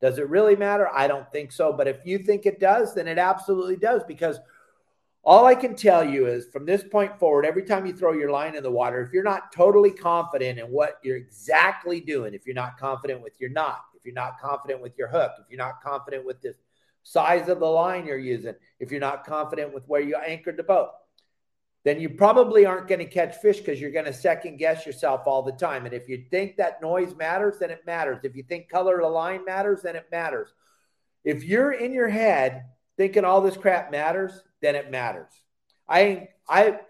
Does 0.00 0.18
it 0.18 0.28
really 0.28 0.56
matter? 0.56 0.88
I 0.92 1.06
don't 1.06 1.30
think 1.30 1.52
so. 1.52 1.72
But 1.72 1.88
if 1.88 2.04
you 2.04 2.18
think 2.18 2.46
it 2.46 2.60
does, 2.60 2.94
then 2.94 3.06
it 3.06 3.18
absolutely 3.18 3.76
does. 3.76 4.02
Because 4.04 4.38
all 5.22 5.46
I 5.46 5.54
can 5.54 5.74
tell 5.74 6.04
you 6.04 6.26
is 6.26 6.46
from 6.52 6.66
this 6.66 6.84
point 6.84 7.18
forward, 7.18 7.46
every 7.46 7.62
time 7.62 7.86
you 7.86 7.94
throw 7.94 8.12
your 8.12 8.30
line 8.30 8.56
in 8.56 8.62
the 8.62 8.70
water, 8.70 9.00
if 9.00 9.12
you're 9.12 9.22
not 9.22 9.52
totally 9.52 9.90
confident 9.90 10.58
in 10.58 10.66
what 10.66 10.98
you're 11.02 11.16
exactly 11.16 12.00
doing, 12.00 12.34
if 12.34 12.46
you're 12.46 12.54
not 12.54 12.78
confident 12.78 13.22
with 13.22 13.40
your 13.40 13.50
knot, 13.50 13.80
if 13.94 14.04
you're 14.04 14.14
not 14.14 14.38
confident 14.38 14.82
with 14.82 14.96
your 14.98 15.08
hook, 15.08 15.32
if 15.38 15.46
you're 15.48 15.58
not 15.58 15.82
confident 15.82 16.26
with 16.26 16.42
this 16.42 16.56
size 17.04 17.48
of 17.48 17.60
the 17.60 17.66
line 17.66 18.06
you're 18.06 18.18
using, 18.18 18.54
if 18.80 18.90
you're 18.90 19.00
not 19.00 19.24
confident 19.24 19.72
with 19.72 19.84
where 19.86 20.00
you 20.00 20.16
anchored 20.16 20.56
the 20.56 20.64
boat, 20.64 20.90
then 21.84 22.00
you 22.00 22.08
probably 22.08 22.64
aren't 22.64 22.88
going 22.88 22.98
to 22.98 23.04
catch 23.04 23.36
fish 23.36 23.58
because 23.58 23.80
you're 23.80 23.92
going 23.92 24.06
to 24.06 24.12
second 24.12 24.56
guess 24.56 24.86
yourself 24.86 25.22
all 25.26 25.42
the 25.42 25.52
time. 25.52 25.84
And 25.84 25.94
if 25.94 26.08
you 26.08 26.24
think 26.30 26.56
that 26.56 26.80
noise 26.82 27.14
matters, 27.14 27.58
then 27.60 27.70
it 27.70 27.86
matters. 27.86 28.20
If 28.24 28.34
you 28.34 28.42
think 28.42 28.70
color 28.70 28.96
of 28.96 29.02
the 29.02 29.08
line 29.08 29.44
matters, 29.44 29.82
then 29.82 29.94
it 29.94 30.06
matters. 30.10 30.48
If 31.24 31.44
you're 31.44 31.72
in 31.72 31.92
your 31.92 32.08
head 32.08 32.64
thinking 32.96 33.24
all 33.24 33.42
this 33.42 33.56
crap 33.56 33.90
matters, 33.90 34.32
then 34.60 34.74
it 34.74 34.90
matters. 34.90 35.30
I 35.88 36.28
I 36.48 36.80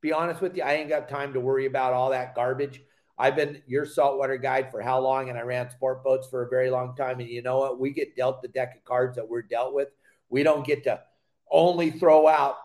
be 0.00 0.12
honest 0.12 0.40
with 0.40 0.56
you, 0.56 0.62
I 0.62 0.74
ain't 0.74 0.88
got 0.88 1.08
time 1.08 1.34
to 1.34 1.40
worry 1.40 1.66
about 1.66 1.92
all 1.92 2.10
that 2.10 2.34
garbage. 2.34 2.82
I've 3.18 3.36
been 3.36 3.62
your 3.66 3.86
saltwater 3.86 4.36
guide 4.36 4.70
for 4.70 4.80
how 4.80 5.00
long, 5.00 5.28
and 5.28 5.38
I 5.38 5.42
ran 5.42 5.70
sport 5.70 6.02
boats 6.02 6.28
for 6.28 6.42
a 6.42 6.48
very 6.48 6.70
long 6.70 6.96
time. 6.96 7.20
And 7.20 7.28
you 7.28 7.42
know 7.42 7.58
what? 7.58 7.78
We 7.78 7.90
get 7.90 8.16
dealt 8.16 8.42
the 8.42 8.48
deck 8.48 8.74
of 8.76 8.84
cards 8.84 9.16
that 9.16 9.28
we're 9.28 9.42
dealt 9.42 9.74
with. 9.74 9.88
We 10.28 10.42
don't 10.42 10.66
get 10.66 10.84
to 10.84 11.00
only 11.50 11.90
throw 11.90 12.26
out 12.26 12.56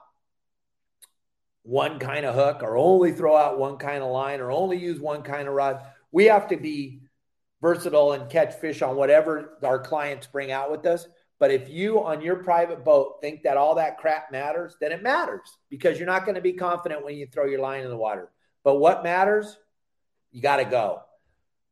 one 1.64 2.00
kind 2.00 2.26
of 2.26 2.34
hook 2.34 2.64
or 2.64 2.78
only 2.78 3.12
throw 3.12 3.36
out 3.36 3.60
one 3.60 3.78
kind 3.78 4.02
of 4.02 4.10
line 4.10 4.40
or 4.40 4.52
only 4.52 4.78
use 4.78 5.00
one 5.02 5.22
kind 5.22 5.50
of 5.50 5.54
rod. 5.54 5.82
We 6.12 6.26
have 6.26 6.48
to 6.48 6.58
be 6.58 7.02
versatile 7.62 8.14
and 8.14 8.30
catch 8.30 8.56
fish 8.56 8.82
on 8.82 8.96
whatever 8.96 9.58
our 9.64 9.80
clients 9.80 10.28
bring 10.28 10.52
out 10.52 10.72
with 10.72 10.86
us. 10.86 11.08
But 11.40 11.52
if 11.52 11.70
you 11.70 12.04
on 12.04 12.22
your 12.22 12.38
private 12.38 12.86
boat 12.86 13.18
think 13.22 13.44
that 13.44 13.58
all 13.58 13.76
that 13.76 13.98
crap 13.98 14.32
matters, 14.32 14.78
then 14.80 14.94
it 14.94 15.04
matters 15.04 15.58
because 15.70 16.00
you're 16.00 16.08
not 16.08 16.24
going 16.24 16.36
to 16.36 16.42
be 16.42 16.54
confident 16.54 17.04
when 17.04 17.16
you 17.16 17.28
throw 17.28 17.46
your 17.46 17.60
line 17.60 17.84
in 17.84 17.90
the 17.90 17.98
water. 17.98 18.32
But 18.64 18.80
what 18.80 19.04
matters 19.04 19.58
you 20.38 20.44
got 20.44 20.58
to 20.58 20.66
go. 20.66 21.02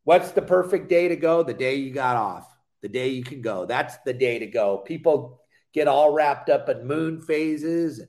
What's 0.05 0.31
the 0.31 0.41
perfect 0.41 0.89
day 0.89 1.07
to 1.09 1.15
go? 1.15 1.43
The 1.43 1.53
day 1.53 1.75
you 1.75 1.93
got 1.93 2.15
off, 2.15 2.47
the 2.81 2.89
day 2.89 3.09
you 3.09 3.23
can 3.23 3.43
go. 3.43 3.67
That's 3.67 3.95
the 4.07 4.13
day 4.13 4.39
to 4.39 4.47
go. 4.47 4.79
People 4.79 5.39
get 5.71 5.87
all 5.87 6.11
wrapped 6.11 6.49
up 6.49 6.67
in 6.67 6.87
moon 6.87 7.21
phases 7.21 7.99
and 7.99 8.07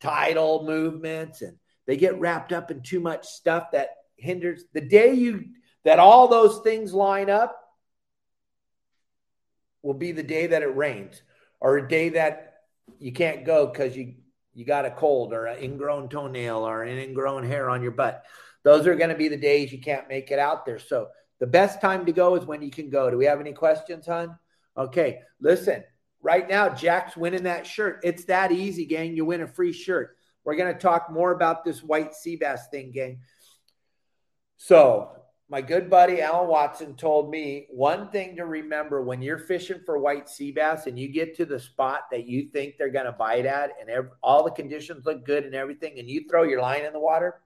tidal 0.00 0.66
movements, 0.66 1.40
and 1.40 1.56
they 1.86 1.96
get 1.96 2.20
wrapped 2.20 2.52
up 2.52 2.70
in 2.70 2.82
too 2.82 3.00
much 3.00 3.24
stuff 3.24 3.70
that 3.72 3.96
hinders 4.16 4.64
the 4.74 4.82
day 4.82 5.14
you 5.14 5.46
that 5.84 5.98
all 5.98 6.28
those 6.28 6.58
things 6.58 6.92
line 6.92 7.30
up 7.30 7.58
will 9.82 9.94
be 9.94 10.12
the 10.12 10.22
day 10.22 10.48
that 10.48 10.62
it 10.62 10.76
rains 10.76 11.22
or 11.60 11.78
a 11.78 11.88
day 11.88 12.10
that 12.10 12.56
you 12.98 13.10
can't 13.10 13.46
go 13.46 13.66
because 13.66 13.96
you 13.96 14.16
you 14.52 14.66
got 14.66 14.84
a 14.84 14.90
cold 14.90 15.32
or 15.32 15.46
an 15.46 15.62
ingrown 15.62 16.10
toenail 16.10 16.58
or 16.58 16.82
an 16.82 16.98
ingrown 16.98 17.42
hair 17.42 17.70
on 17.70 17.82
your 17.82 17.90
butt 17.90 18.22
those 18.64 18.86
are 18.86 18.96
going 18.96 19.10
to 19.10 19.16
be 19.16 19.28
the 19.28 19.36
days 19.36 19.72
you 19.72 19.80
can't 19.80 20.08
make 20.08 20.30
it 20.30 20.38
out 20.38 20.66
there. 20.66 20.78
So 20.78 21.08
the 21.38 21.46
best 21.46 21.80
time 21.80 22.06
to 22.06 22.12
go 22.12 22.34
is 22.34 22.46
when 22.46 22.62
you 22.62 22.70
can 22.70 22.90
go. 22.90 23.10
Do 23.10 23.16
we 23.16 23.26
have 23.26 23.40
any 23.40 23.52
questions, 23.52 24.06
hon? 24.06 24.36
Okay, 24.76 25.20
listen. 25.40 25.84
Right 26.22 26.48
now, 26.48 26.70
Jack's 26.70 27.16
winning 27.16 27.42
that 27.42 27.66
shirt. 27.66 28.00
It's 28.02 28.24
that 28.24 28.50
easy, 28.50 28.86
gang. 28.86 29.14
You 29.14 29.26
win 29.26 29.42
a 29.42 29.46
free 29.46 29.74
shirt. 29.74 30.16
We're 30.42 30.56
going 30.56 30.72
to 30.72 30.80
talk 30.80 31.10
more 31.10 31.32
about 31.32 31.64
this 31.64 31.82
white 31.82 32.14
sea 32.14 32.36
bass 32.36 32.68
thing, 32.70 32.92
gang. 32.92 33.20
So, 34.56 35.10
my 35.50 35.60
good 35.60 35.90
buddy 35.90 36.22
Alan 36.22 36.48
Watson 36.48 36.96
told 36.96 37.30
me 37.30 37.66
one 37.70 38.08
thing 38.08 38.36
to 38.36 38.46
remember 38.46 39.02
when 39.02 39.20
you're 39.20 39.38
fishing 39.38 39.80
for 39.84 39.98
white 39.98 40.28
sea 40.28 40.50
bass 40.50 40.86
and 40.86 40.98
you 40.98 41.08
get 41.08 41.36
to 41.36 41.44
the 41.44 41.60
spot 41.60 42.04
that 42.10 42.26
you 42.26 42.48
think 42.50 42.76
they're 42.78 42.88
going 42.88 43.04
to 43.04 43.12
bite 43.12 43.44
at, 43.44 43.72
and 43.78 44.08
all 44.22 44.42
the 44.42 44.50
conditions 44.50 45.04
look 45.04 45.26
good 45.26 45.44
and 45.44 45.54
everything, 45.54 45.98
and 45.98 46.08
you 46.08 46.24
throw 46.28 46.44
your 46.44 46.62
line 46.62 46.86
in 46.86 46.94
the 46.94 46.98
water. 46.98 47.42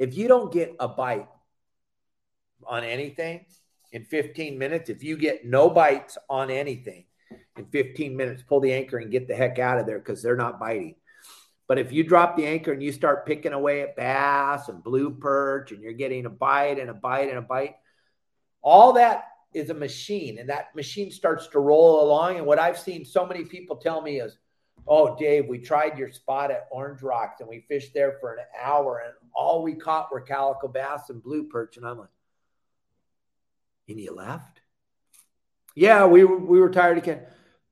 If 0.00 0.16
you 0.16 0.28
don't 0.28 0.50
get 0.50 0.74
a 0.80 0.88
bite 0.88 1.28
on 2.66 2.84
anything 2.84 3.44
in 3.92 4.06
15 4.06 4.58
minutes, 4.58 4.88
if 4.88 5.04
you 5.04 5.18
get 5.18 5.44
no 5.44 5.68
bites 5.68 6.16
on 6.30 6.50
anything 6.50 7.04
in 7.58 7.66
15 7.66 8.16
minutes, 8.16 8.42
pull 8.42 8.60
the 8.60 8.72
anchor 8.72 8.96
and 8.96 9.10
get 9.10 9.28
the 9.28 9.36
heck 9.36 9.58
out 9.58 9.78
of 9.78 9.84
there 9.84 9.98
because 9.98 10.22
they're 10.22 10.36
not 10.36 10.58
biting. 10.58 10.94
But 11.68 11.78
if 11.78 11.92
you 11.92 12.02
drop 12.02 12.34
the 12.34 12.46
anchor 12.46 12.72
and 12.72 12.82
you 12.82 12.92
start 12.92 13.26
picking 13.26 13.52
away 13.52 13.82
at 13.82 13.94
bass 13.94 14.70
and 14.70 14.82
blue 14.82 15.10
perch 15.10 15.70
and 15.70 15.82
you're 15.82 15.92
getting 15.92 16.24
a 16.24 16.30
bite 16.30 16.78
and 16.78 16.88
a 16.88 16.94
bite 16.94 17.28
and 17.28 17.36
a 17.36 17.42
bite, 17.42 17.76
all 18.62 18.94
that 18.94 19.24
is 19.52 19.68
a 19.68 19.74
machine 19.74 20.38
and 20.38 20.48
that 20.48 20.74
machine 20.74 21.10
starts 21.10 21.46
to 21.48 21.60
roll 21.60 22.02
along. 22.02 22.38
And 22.38 22.46
what 22.46 22.58
I've 22.58 22.78
seen 22.78 23.04
so 23.04 23.26
many 23.26 23.44
people 23.44 23.76
tell 23.76 24.00
me 24.00 24.18
is, 24.18 24.38
Oh, 24.88 25.14
Dave, 25.14 25.46
we 25.46 25.58
tried 25.58 25.98
your 25.98 26.10
spot 26.10 26.50
at 26.50 26.68
Orange 26.70 27.02
Rocks 27.02 27.40
and 27.40 27.48
we 27.50 27.66
fished 27.68 27.92
there 27.92 28.16
for 28.18 28.32
an 28.32 28.44
hour 28.58 29.02
and 29.04 29.14
all 29.34 29.62
we 29.62 29.74
caught 29.74 30.12
were 30.12 30.20
calico 30.20 30.68
bass 30.68 31.10
and 31.10 31.22
blue 31.22 31.44
perch. 31.44 31.76
And 31.76 31.86
I'm 31.86 31.98
like, 31.98 32.08
and 33.88 33.98
you 33.98 34.14
left? 34.14 34.60
Yeah, 35.74 36.06
we 36.06 36.24
were, 36.24 36.38
we 36.38 36.60
were 36.60 36.70
tired 36.70 36.98
again. 36.98 37.22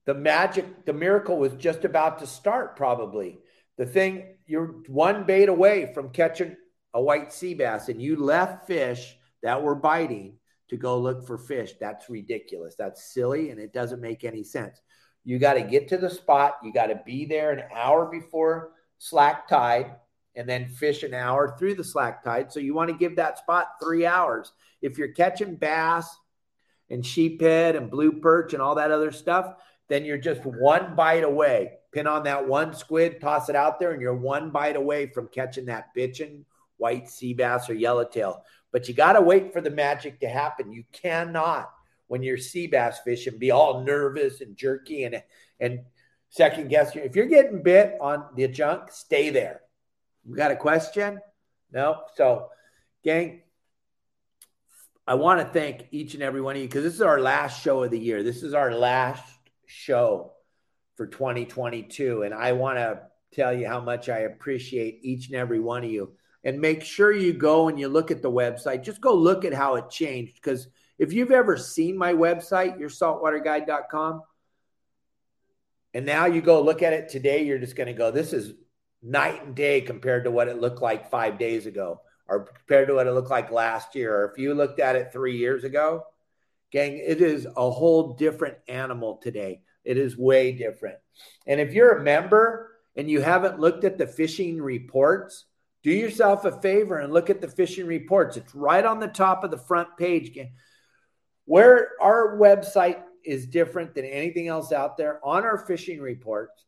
The 0.06 0.14
magic, 0.14 0.86
the 0.86 0.92
miracle 0.92 1.38
was 1.38 1.52
just 1.54 1.84
about 1.84 2.20
to 2.20 2.26
start, 2.26 2.76
probably 2.76 3.38
the 3.78 3.86
thing 3.86 4.34
you're 4.46 4.74
one 4.88 5.24
bait 5.24 5.48
away 5.48 5.92
from 5.94 6.10
catching 6.10 6.56
a 6.92 7.00
white 7.00 7.32
sea 7.32 7.54
bass 7.54 7.88
and 7.88 8.02
you 8.02 8.16
left 8.16 8.66
fish 8.66 9.16
that 9.42 9.62
were 9.62 9.74
biting 9.74 10.36
to 10.68 10.76
go 10.76 10.98
look 10.98 11.26
for 11.26 11.38
fish. 11.38 11.72
That's 11.80 12.10
ridiculous. 12.10 12.74
That's 12.76 13.14
silly 13.14 13.50
and 13.50 13.60
it 13.60 13.72
doesn't 13.72 14.00
make 14.00 14.24
any 14.24 14.42
sense. 14.42 14.80
You 15.24 15.38
got 15.38 15.54
to 15.54 15.62
get 15.62 15.88
to 15.88 15.96
the 15.96 16.10
spot. 16.10 16.58
You 16.62 16.72
got 16.72 16.86
to 16.86 17.00
be 17.06 17.24
there 17.24 17.52
an 17.52 17.64
hour 17.74 18.06
before 18.06 18.72
slack 18.98 19.46
tide 19.48 19.94
and 20.38 20.48
then 20.48 20.68
fish 20.68 21.02
an 21.02 21.12
hour 21.12 21.54
through 21.58 21.74
the 21.74 21.84
slack 21.84 22.24
tide. 22.24 22.50
So 22.50 22.60
you 22.60 22.74
want 22.74 22.88
to 22.90 22.96
give 22.96 23.16
that 23.16 23.38
spot 23.38 23.72
three 23.82 24.06
hours. 24.06 24.52
If 24.80 24.96
you're 24.96 25.12
catching 25.12 25.56
bass 25.56 26.16
and 26.88 27.02
sheephead 27.02 27.76
and 27.76 27.90
blue 27.90 28.12
perch 28.12 28.54
and 28.54 28.62
all 28.62 28.76
that 28.76 28.90
other 28.90 29.12
stuff, 29.12 29.54
then 29.88 30.04
you're 30.04 30.18
just 30.18 30.44
one 30.44 30.94
bite 30.94 31.24
away 31.24 31.72
pin 31.92 32.06
on 32.06 32.24
that 32.24 32.46
one 32.46 32.74
squid, 32.74 33.20
toss 33.20 33.48
it 33.48 33.56
out 33.56 33.78
there, 33.78 33.92
and 33.92 34.00
you're 34.00 34.14
one 34.14 34.50
bite 34.50 34.76
away 34.76 35.06
from 35.06 35.28
catching 35.28 35.66
that 35.66 35.94
bitchin' 35.96 36.44
white 36.76 37.08
sea 37.08 37.34
bass 37.34 37.68
or 37.68 37.74
yellowtail. 37.74 38.44
But 38.72 38.88
you 38.88 38.94
got 38.94 39.14
to 39.14 39.20
wait 39.20 39.52
for 39.52 39.60
the 39.60 39.70
magic 39.70 40.20
to 40.20 40.28
happen. 40.28 40.72
You 40.72 40.84
cannot, 40.92 41.70
when 42.06 42.22
you're 42.22 42.36
sea 42.36 42.66
bass 42.66 42.98
fishing, 43.04 43.38
be 43.38 43.50
all 43.50 43.82
nervous 43.82 44.40
and 44.40 44.56
jerky 44.56 45.04
and 45.04 45.22
and 45.60 45.80
second 46.28 46.68
guess. 46.68 46.94
If 46.94 47.16
you're 47.16 47.26
getting 47.26 47.62
bit 47.62 47.96
on 48.00 48.26
the 48.36 48.46
junk, 48.48 48.90
stay 48.92 49.30
there. 49.30 49.62
We 50.24 50.36
got 50.36 50.50
a 50.50 50.56
question? 50.56 51.20
No. 51.72 52.02
So, 52.14 52.48
gang, 53.04 53.42
I 55.06 55.14
want 55.14 55.40
to 55.40 55.46
thank 55.46 55.86
each 55.90 56.14
and 56.14 56.22
every 56.22 56.40
one 56.40 56.56
of 56.56 56.62
you 56.62 56.68
because 56.68 56.84
this 56.84 56.94
is 56.94 57.02
our 57.02 57.20
last 57.20 57.62
show 57.62 57.82
of 57.82 57.90
the 57.90 57.98
year. 57.98 58.22
This 58.22 58.42
is 58.42 58.52
our 58.52 58.74
last 58.74 59.24
show 59.66 60.32
for 60.96 61.06
2022. 61.06 62.22
And 62.22 62.34
I 62.34 62.52
want 62.52 62.76
to 62.78 63.00
tell 63.32 63.52
you 63.52 63.66
how 63.66 63.80
much 63.80 64.08
I 64.08 64.18
appreciate 64.20 65.00
each 65.02 65.28
and 65.28 65.36
every 65.36 65.60
one 65.60 65.84
of 65.84 65.90
you. 65.90 66.12
And 66.44 66.60
make 66.60 66.82
sure 66.82 67.12
you 67.12 67.32
go 67.32 67.68
and 67.68 67.78
you 67.78 67.88
look 67.88 68.10
at 68.10 68.20
the 68.20 68.30
website. 68.30 68.82
Just 68.82 69.00
go 69.00 69.14
look 69.14 69.44
at 69.44 69.54
how 69.54 69.76
it 69.76 69.90
changed. 69.90 70.34
Because 70.34 70.68
if 70.98 71.12
you've 71.12 71.30
ever 71.30 71.56
seen 71.56 71.96
my 71.96 72.12
website, 72.12 72.78
yoursaltwaterguide.com, 72.78 74.22
and 75.94 76.04
now 76.04 76.26
you 76.26 76.40
go 76.40 76.62
look 76.62 76.82
at 76.82 76.92
it 76.92 77.08
today, 77.08 77.44
you're 77.44 77.58
just 77.58 77.76
going 77.76 77.86
to 77.86 77.92
go, 77.92 78.10
this 78.10 78.32
is 78.32 78.52
night 79.02 79.44
and 79.44 79.54
day 79.54 79.80
compared 79.80 80.24
to 80.24 80.30
what 80.30 80.48
it 80.48 80.60
looked 80.60 80.82
like 80.82 81.10
five 81.10 81.38
days 81.38 81.66
ago 81.66 82.00
or 82.28 82.44
compared 82.44 82.88
to 82.88 82.94
what 82.94 83.06
it 83.06 83.12
looked 83.12 83.30
like 83.30 83.50
last 83.50 83.94
year. 83.94 84.14
Or 84.14 84.30
if 84.30 84.38
you 84.38 84.54
looked 84.54 84.80
at 84.80 84.96
it 84.96 85.12
three 85.12 85.36
years 85.36 85.64
ago, 85.64 86.04
gang, 86.70 86.98
it 86.98 87.20
is 87.20 87.46
a 87.46 87.70
whole 87.70 88.14
different 88.14 88.58
animal 88.68 89.16
today. 89.22 89.62
It 89.84 89.96
is 89.96 90.16
way 90.16 90.52
different. 90.52 90.98
And 91.46 91.60
if 91.60 91.72
you're 91.72 91.98
a 91.98 92.02
member 92.02 92.72
and 92.96 93.10
you 93.10 93.20
haven't 93.20 93.60
looked 93.60 93.84
at 93.84 93.96
the 93.98 94.06
fishing 94.06 94.60
reports, 94.60 95.46
do 95.82 95.90
yourself 95.90 96.44
a 96.44 96.60
favor 96.60 96.98
and 96.98 97.12
look 97.12 97.30
at 97.30 97.40
the 97.40 97.48
fishing 97.48 97.86
reports. 97.86 98.36
It's 98.36 98.54
right 98.54 98.84
on 98.84 99.00
the 99.00 99.08
top 99.08 99.44
of 99.44 99.50
the 99.50 99.58
front 99.58 99.88
page. 99.96 100.36
Where 101.44 101.92
our 102.02 102.36
website 102.36 103.00
is 103.24 103.46
different 103.46 103.94
than 103.94 104.04
anything 104.04 104.48
else 104.48 104.72
out 104.72 104.96
there 104.96 105.20
on 105.24 105.44
our 105.44 105.58
fishing 105.58 106.00
reports. 106.00 106.64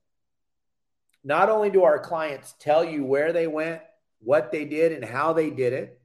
Not 1.22 1.48
only 1.50 1.70
do 1.70 1.84
our 1.84 1.98
clients 1.98 2.54
tell 2.58 2.84
you 2.84 3.04
where 3.04 3.32
they 3.32 3.46
went, 3.46 3.82
what 4.20 4.52
they 4.52 4.64
did, 4.64 4.92
and 4.92 5.04
how 5.04 5.32
they 5.32 5.50
did 5.50 5.72
it, 5.72 6.00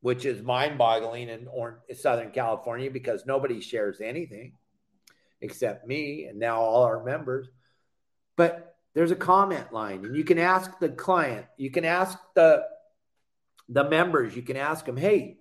which 0.00 0.24
is 0.24 0.42
mind 0.42 0.78
boggling 0.78 1.28
in 1.28 1.48
Southern 1.94 2.30
California 2.30 2.90
because 2.90 3.26
nobody 3.26 3.60
shares 3.60 4.00
anything 4.00 4.52
except 5.40 5.86
me 5.86 6.24
and 6.24 6.38
now 6.38 6.60
all 6.60 6.82
our 6.84 7.02
members. 7.04 7.48
But 8.36 8.76
there's 8.94 9.10
a 9.10 9.16
comment 9.16 9.72
line 9.72 10.04
and 10.04 10.16
you 10.16 10.24
can 10.24 10.38
ask 10.38 10.78
the 10.78 10.88
client, 10.88 11.46
you 11.56 11.70
can 11.70 11.84
ask 11.84 12.18
the 12.34 12.64
the 13.70 13.84
members, 13.84 14.34
you 14.34 14.42
can 14.42 14.56
ask 14.56 14.86
them, 14.86 14.96
"Hey, 14.96 15.40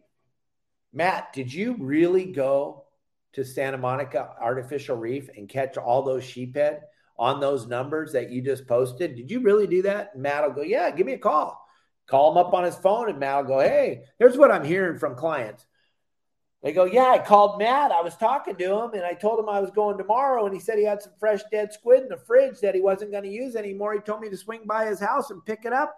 Matt, 0.91 1.31
did 1.31 1.53
you 1.53 1.77
really 1.79 2.25
go 2.25 2.85
to 3.33 3.45
Santa 3.45 3.77
Monica 3.77 4.35
Artificial 4.41 4.97
Reef 4.97 5.29
and 5.35 5.47
catch 5.47 5.77
all 5.77 6.01
those 6.01 6.23
sheephead 6.23 6.81
on 7.17 7.39
those 7.39 7.67
numbers 7.67 8.13
that 8.13 8.29
you 8.29 8.41
just 8.41 8.67
posted? 8.67 9.15
Did 9.15 9.31
you 9.31 9.41
really 9.41 9.67
do 9.67 9.81
that?" 9.83 10.11
And 10.13 10.23
Matt 10.23 10.43
will 10.43 10.55
go, 10.55 10.61
"Yeah, 10.61 10.89
give 10.91 11.05
me 11.05 11.13
a 11.13 11.19
call." 11.19 11.63
Call 12.07 12.31
him 12.31 12.37
up 12.37 12.53
on 12.53 12.63
his 12.63 12.75
phone 12.75 13.09
and 13.09 13.19
Matt 13.19 13.43
will 13.43 13.55
go, 13.55 13.59
"Hey, 13.59 14.05
here's 14.17 14.37
what 14.37 14.51
I'm 14.51 14.63
hearing 14.63 14.97
from 14.97 15.15
clients. 15.15 15.65
They 16.63 16.73
go, 16.73 16.85
Yeah, 16.85 17.11
I 17.11 17.19
called 17.19 17.59
Matt. 17.59 17.91
I 17.91 18.01
was 18.01 18.15
talking 18.15 18.55
to 18.55 18.79
him 18.79 18.93
and 18.93 19.03
I 19.03 19.13
told 19.13 19.39
him 19.39 19.49
I 19.49 19.59
was 19.59 19.71
going 19.71 19.97
tomorrow. 19.97 20.45
And 20.45 20.53
he 20.53 20.59
said 20.59 20.77
he 20.77 20.83
had 20.83 21.01
some 21.01 21.13
fresh 21.19 21.41
dead 21.51 21.71
squid 21.71 22.03
in 22.03 22.09
the 22.09 22.17
fridge 22.17 22.59
that 22.61 22.75
he 22.75 22.81
wasn't 22.81 23.11
going 23.11 23.23
to 23.23 23.29
use 23.29 23.55
anymore. 23.55 23.93
He 23.93 23.99
told 23.99 24.21
me 24.21 24.29
to 24.29 24.37
swing 24.37 24.61
by 24.65 24.85
his 24.85 24.99
house 24.99 25.29
and 25.29 25.45
pick 25.45 25.65
it 25.65 25.73
up. 25.73 25.95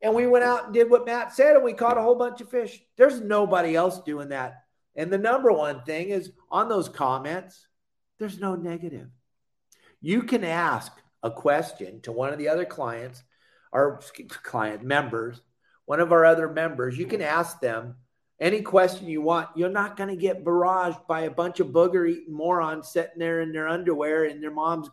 And 0.00 0.14
we 0.14 0.26
went 0.26 0.44
out 0.44 0.66
and 0.66 0.74
did 0.74 0.90
what 0.90 1.06
Matt 1.06 1.34
said 1.34 1.56
and 1.56 1.64
we 1.64 1.72
caught 1.72 1.98
a 1.98 2.02
whole 2.02 2.14
bunch 2.14 2.40
of 2.40 2.50
fish. 2.50 2.80
There's 2.96 3.20
nobody 3.20 3.74
else 3.74 4.00
doing 4.02 4.28
that. 4.28 4.62
And 4.94 5.12
the 5.12 5.18
number 5.18 5.52
one 5.52 5.82
thing 5.82 6.10
is 6.10 6.32
on 6.50 6.68
those 6.68 6.88
comments, 6.88 7.66
there's 8.18 8.38
no 8.38 8.54
negative. 8.54 9.08
You 10.06 10.22
can 10.22 10.44
ask 10.44 10.92
a 11.24 11.32
question 11.32 12.00
to 12.02 12.12
one 12.12 12.32
of 12.32 12.38
the 12.38 12.48
other 12.48 12.64
clients, 12.64 13.24
our 13.72 14.00
client 14.44 14.84
members, 14.84 15.40
one 15.86 15.98
of 15.98 16.12
our 16.12 16.24
other 16.24 16.48
members. 16.48 16.96
You 16.96 17.06
can 17.06 17.20
ask 17.20 17.58
them 17.58 17.96
any 18.38 18.62
question 18.62 19.08
you 19.08 19.20
want. 19.20 19.48
You're 19.56 19.68
not 19.68 19.96
going 19.96 20.10
to 20.10 20.14
get 20.14 20.44
barraged 20.44 21.04
by 21.08 21.22
a 21.22 21.30
bunch 21.32 21.58
of 21.58 21.72
booger 21.72 22.08
eating 22.08 22.32
morons 22.32 22.86
sitting 22.92 23.18
there 23.18 23.40
in 23.40 23.50
their 23.50 23.66
underwear 23.66 24.26
in 24.26 24.40
their 24.40 24.52
mom's 24.52 24.88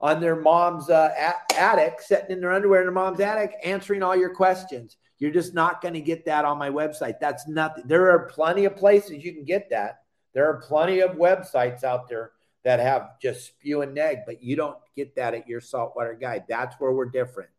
on 0.00 0.20
their 0.20 0.34
mom's 0.34 0.90
uh, 0.90 1.32
attic, 1.56 2.00
sitting 2.00 2.32
in 2.32 2.40
their 2.40 2.52
underwear 2.52 2.80
in 2.80 2.86
their 2.86 2.92
mom's 2.92 3.20
attic, 3.20 3.52
answering 3.62 4.02
all 4.02 4.16
your 4.16 4.34
questions. 4.34 4.96
You're 5.20 5.30
just 5.30 5.54
not 5.54 5.80
going 5.80 5.94
to 5.94 6.00
get 6.00 6.24
that 6.24 6.44
on 6.44 6.58
my 6.58 6.70
website. 6.70 7.20
That's 7.20 7.46
nothing. 7.46 7.84
There 7.86 8.10
are 8.10 8.26
plenty 8.26 8.64
of 8.64 8.74
places 8.74 9.22
you 9.22 9.32
can 9.32 9.44
get 9.44 9.70
that. 9.70 10.00
There 10.34 10.48
are 10.48 10.60
plenty 10.60 10.98
of 11.02 11.12
websites 11.12 11.84
out 11.84 12.08
there 12.08 12.32
that 12.64 12.80
have 12.80 13.20
just 13.20 13.46
spew 13.46 13.82
and 13.82 13.94
neg, 13.94 14.18
but 14.26 14.42
you 14.42 14.56
don't 14.56 14.76
get 14.96 15.16
that 15.16 15.34
at 15.34 15.48
your 15.48 15.60
saltwater 15.60 16.14
guide. 16.14 16.44
That's 16.48 16.76
where 16.78 16.92
we're 16.92 17.10
different. 17.10 17.50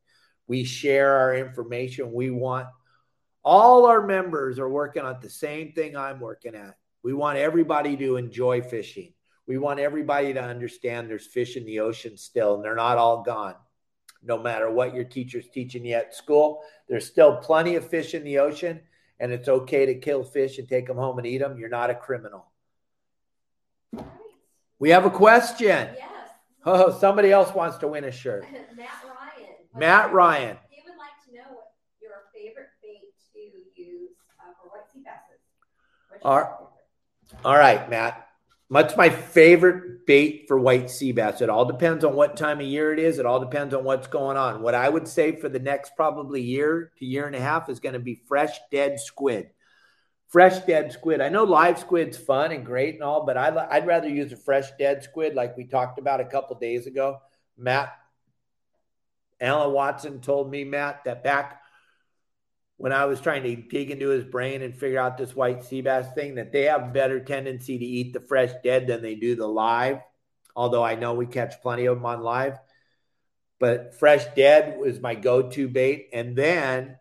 We 0.47 0.63
share 0.63 1.15
our 1.15 1.35
information. 1.35 2.11
We 2.13 2.31
want 2.31 2.67
all 3.43 3.85
our 3.85 4.05
members 4.05 4.59
are 4.59 4.69
working 4.69 5.03
on 5.03 5.17
the 5.21 5.29
same 5.29 5.71
thing 5.71 5.95
I'm 5.95 6.19
working 6.19 6.55
at. 6.55 6.77
We 7.03 7.13
want 7.13 7.37
everybody 7.37 7.95
to 7.97 8.17
enjoy 8.17 8.61
fishing. 8.61 9.13
We 9.47 9.57
want 9.57 9.79
everybody 9.79 10.33
to 10.33 10.43
understand 10.43 11.09
there's 11.09 11.25
fish 11.25 11.55
in 11.55 11.65
the 11.65 11.79
ocean 11.79 12.17
still 12.17 12.55
and 12.55 12.63
they're 12.63 12.75
not 12.75 12.97
all 12.97 13.23
gone. 13.23 13.55
No 14.21 14.37
matter 14.37 14.69
what 14.69 14.93
your 14.93 15.05
teacher's 15.05 15.47
teaching 15.49 15.85
you 15.85 15.95
at 15.95 16.13
school, 16.13 16.61
there's 16.87 17.07
still 17.07 17.37
plenty 17.37 17.75
of 17.75 17.87
fish 17.87 18.13
in 18.13 18.23
the 18.23 18.39
ocean 18.39 18.81
and 19.19 19.31
it's 19.31 19.47
okay 19.47 19.85
to 19.85 19.95
kill 19.95 20.23
fish 20.23 20.59
and 20.59 20.67
take 20.67 20.87
them 20.87 20.97
home 20.97 21.17
and 21.17 21.25
eat 21.25 21.39
them. 21.39 21.57
You're 21.57 21.69
not 21.69 21.89
a 21.89 21.95
criminal. 21.95 22.45
We 24.79 24.89
have 24.91 25.05
a 25.05 25.09
question. 25.09 25.67
Yes. 25.67 26.09
Oh, 26.65 26.97
somebody 26.97 27.31
else 27.31 27.53
wants 27.53 27.77
to 27.79 27.87
win 27.87 28.05
a 28.05 28.11
shirt. 28.11 28.45
Matt 28.75 28.89
Ryan. 29.03 29.53
Matt 29.75 30.13
Ryan. 30.13 30.57
He 30.69 30.81
would 30.85 30.97
like 30.97 31.09
to 31.27 31.35
know 31.35 31.55
what 31.55 31.73
your 32.01 32.11
favorite 32.33 32.69
bait 32.81 33.01
to 33.33 33.81
use 33.81 34.11
uh, 34.39 34.53
for 34.61 34.69
white 34.69 34.89
sea 34.91 35.01
basses. 35.03 35.41
All 36.23 36.35
your 36.35 36.43
right. 36.43 36.51
favorite? 37.27 37.45
All 37.45 37.57
right, 37.57 37.89
Matt. 37.89 38.25
What's 38.69 38.95
my 38.95 39.09
favorite 39.09 40.05
bait 40.05 40.45
for 40.47 40.59
white 40.59 40.91
sea 40.91 41.11
bass? 41.11 41.41
It 41.41 41.49
all 41.49 41.65
depends 41.65 42.05
on 42.05 42.13
what 42.13 42.37
time 42.37 42.59
of 42.59 42.67
year 42.67 42.93
it 42.93 42.99
is. 42.99 43.17
It 43.17 43.25
all 43.25 43.39
depends 43.39 43.73
on 43.73 43.83
what's 43.83 44.07
going 44.07 44.37
on. 44.37 44.61
What 44.61 44.75
I 44.75 44.87
would 44.87 45.07
say 45.07 45.35
for 45.35 45.49
the 45.49 45.59
next 45.59 45.95
probably 45.95 46.41
year 46.41 46.91
to 46.99 47.05
year 47.05 47.25
and 47.25 47.35
a 47.35 47.39
half 47.39 47.67
is 47.69 47.79
going 47.79 47.93
to 47.93 47.99
be 47.99 48.21
fresh 48.27 48.59
dead 48.71 48.99
squid. 48.99 49.49
Fresh 50.29 50.59
dead 50.59 50.91
squid. 50.91 51.21
I 51.21 51.29
know 51.29 51.43
live 51.43 51.79
squid's 51.79 52.17
fun 52.17 52.51
and 52.51 52.63
great 52.63 52.93
and 52.93 53.03
all, 53.03 53.25
but 53.25 53.35
I'd, 53.35 53.57
I'd 53.57 53.87
rather 53.87 54.07
use 54.07 54.31
a 54.31 54.37
fresh 54.37 54.69
dead 54.77 55.03
squid 55.03 55.33
like 55.33 55.57
we 55.57 55.65
talked 55.65 55.97
about 55.97 56.21
a 56.21 56.25
couple 56.25 56.55
days 56.59 56.85
ago. 56.85 57.17
Matt, 57.57 57.91
Alan 59.41 59.73
Watson 59.73 60.21
told 60.21 60.51
me, 60.51 60.63
Matt, 60.63 61.03
that 61.05 61.23
back 61.23 61.61
when 62.77 62.93
I 62.93 63.05
was 63.05 63.19
trying 63.19 63.41
to 63.41 63.55
dig 63.55 63.89
into 63.89 64.09
his 64.09 64.23
brain 64.23 64.61
and 64.61 64.77
figure 64.77 64.99
out 64.99 65.17
this 65.17 65.35
white 65.35 65.63
sea 65.63 65.81
bass 65.81 66.13
thing, 66.13 66.35
that 66.35 66.51
they 66.51 66.65
have 66.65 66.83
a 66.83 66.93
better 66.93 67.19
tendency 67.19 67.79
to 67.79 67.85
eat 67.85 68.13
the 68.13 68.21
fresh 68.21 68.51
dead 68.63 68.85
than 68.85 69.01
they 69.01 69.15
do 69.15 69.35
the 69.35 69.47
live. 69.47 69.97
Although 70.55 70.83
I 70.83 70.93
know 70.93 71.15
we 71.15 71.25
catch 71.25 71.59
plenty 71.61 71.87
of 71.87 71.97
them 71.97 72.05
on 72.05 72.21
live, 72.21 72.59
but 73.59 73.95
fresh 73.95 74.25
dead 74.35 74.77
was 74.79 75.01
my 75.01 75.15
go-to 75.15 75.67
bait. 75.67 76.09
And 76.13 76.35
then 76.35 76.98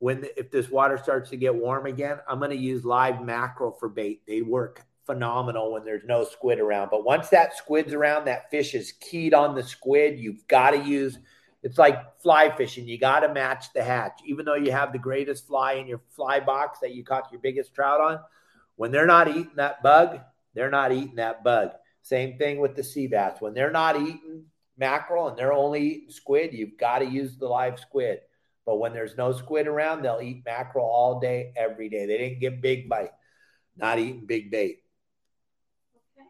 when 0.00 0.26
if 0.36 0.50
this 0.50 0.68
water 0.68 0.98
starts 0.98 1.30
to 1.30 1.36
get 1.36 1.54
warm 1.54 1.86
again, 1.86 2.18
I'm 2.28 2.38
going 2.38 2.50
to 2.50 2.56
use 2.56 2.84
live 2.84 3.22
mackerel 3.22 3.70
for 3.70 3.88
bait. 3.88 4.22
They 4.26 4.42
work 4.42 4.82
phenomenal 5.06 5.72
when 5.72 5.84
there's 5.84 6.04
no 6.04 6.24
squid 6.24 6.58
around. 6.58 6.88
But 6.90 7.04
once 7.04 7.28
that 7.28 7.56
squid's 7.56 7.92
around, 7.92 8.24
that 8.24 8.50
fish 8.50 8.74
is 8.74 8.92
keyed 8.92 9.34
on 9.34 9.54
the 9.54 9.62
squid. 9.62 10.18
You've 10.18 10.46
got 10.48 10.70
to 10.70 10.78
use 10.78 11.18
it's 11.62 11.78
like 11.78 12.20
fly 12.20 12.50
fishing. 12.56 12.88
You 12.88 12.98
got 12.98 13.20
to 13.20 13.32
match 13.32 13.72
the 13.74 13.82
hatch. 13.82 14.20
Even 14.24 14.46
though 14.46 14.54
you 14.54 14.72
have 14.72 14.92
the 14.92 14.98
greatest 14.98 15.46
fly 15.46 15.74
in 15.74 15.86
your 15.86 16.00
fly 16.08 16.40
box 16.40 16.78
that 16.80 16.94
you 16.94 17.04
caught 17.04 17.30
your 17.30 17.40
biggest 17.40 17.74
trout 17.74 18.00
on, 18.00 18.20
when 18.76 18.90
they're 18.90 19.06
not 19.06 19.28
eating 19.28 19.50
that 19.56 19.82
bug, 19.82 20.20
they're 20.54 20.70
not 20.70 20.92
eating 20.92 21.16
that 21.16 21.44
bug. 21.44 21.72
Same 22.02 22.38
thing 22.38 22.60
with 22.60 22.76
the 22.76 22.82
sea 22.82 23.06
bass. 23.06 23.40
When 23.40 23.52
they're 23.52 23.70
not 23.70 24.00
eating 24.00 24.44
mackerel 24.78 25.28
and 25.28 25.36
they're 25.36 25.52
only 25.52 25.82
eating 25.82 26.10
squid, 26.10 26.54
you've 26.54 26.78
got 26.78 27.00
to 27.00 27.04
use 27.04 27.36
the 27.36 27.46
live 27.46 27.78
squid. 27.78 28.20
But 28.70 28.78
when 28.78 28.92
there's 28.92 29.16
no 29.16 29.32
squid 29.32 29.66
around, 29.66 30.02
they'll 30.02 30.20
eat 30.22 30.44
mackerel 30.46 30.86
all 30.86 31.18
day, 31.18 31.52
every 31.56 31.88
day. 31.88 32.06
They 32.06 32.18
didn't 32.18 32.38
get 32.38 32.62
big 32.62 32.88
bite, 32.88 33.10
not 33.76 33.98
eating 33.98 34.26
big 34.26 34.52
bait. 34.52 34.84
Okay. 36.16 36.28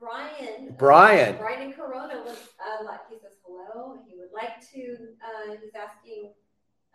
Brian. 0.00 0.74
Brian. 0.76 1.36
Uh, 1.36 1.38
Brian 1.38 1.72
Corona 1.72 2.22
was 2.24 2.36
uh, 2.58 2.84
like 2.84 3.08
he 3.08 3.20
says 3.22 3.34
hello. 3.46 3.98
He 4.08 4.16
would 4.18 4.32
like 4.34 4.60
to. 4.72 4.96
Uh, 5.24 5.56
he's 5.62 5.70
asking 5.76 6.32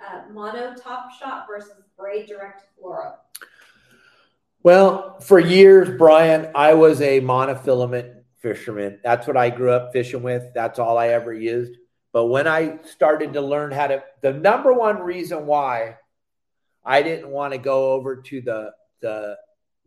uh, 0.05 0.23
mono 0.33 0.75
top 0.75 1.09
shot 1.17 1.47
versus 1.47 1.85
braid 1.97 2.27
direct 2.27 2.63
fluoro. 2.77 3.13
Well, 4.61 5.21
for 5.21 5.39
years, 5.39 5.97
Brian, 5.97 6.51
I 6.53 6.73
was 6.73 6.99
a 6.99 7.21
monofilament 7.21 8.23
fisherman. 8.41 8.99
That's 9.05 9.25
what 9.25 9.37
I 9.37 9.51
grew 9.51 9.71
up 9.71 9.93
fishing 9.93 10.21
with. 10.21 10.53
That's 10.53 10.79
all 10.79 10.97
I 10.97 11.07
ever 11.07 11.33
used. 11.33 11.77
But 12.13 12.25
when 12.25 12.47
I 12.47 12.79
started 12.83 13.33
to 13.33 13.41
learn 13.41 13.71
how 13.71 13.87
to, 13.87 14.03
the 14.21 14.33
number 14.33 14.73
one 14.73 14.99
reason 14.99 15.45
why 15.45 15.97
I 16.83 17.01
didn't 17.01 17.29
want 17.29 17.53
to 17.53 17.59
go 17.59 17.93
over 17.93 18.17
to 18.17 18.41
the 18.41 18.71
the 19.01 19.37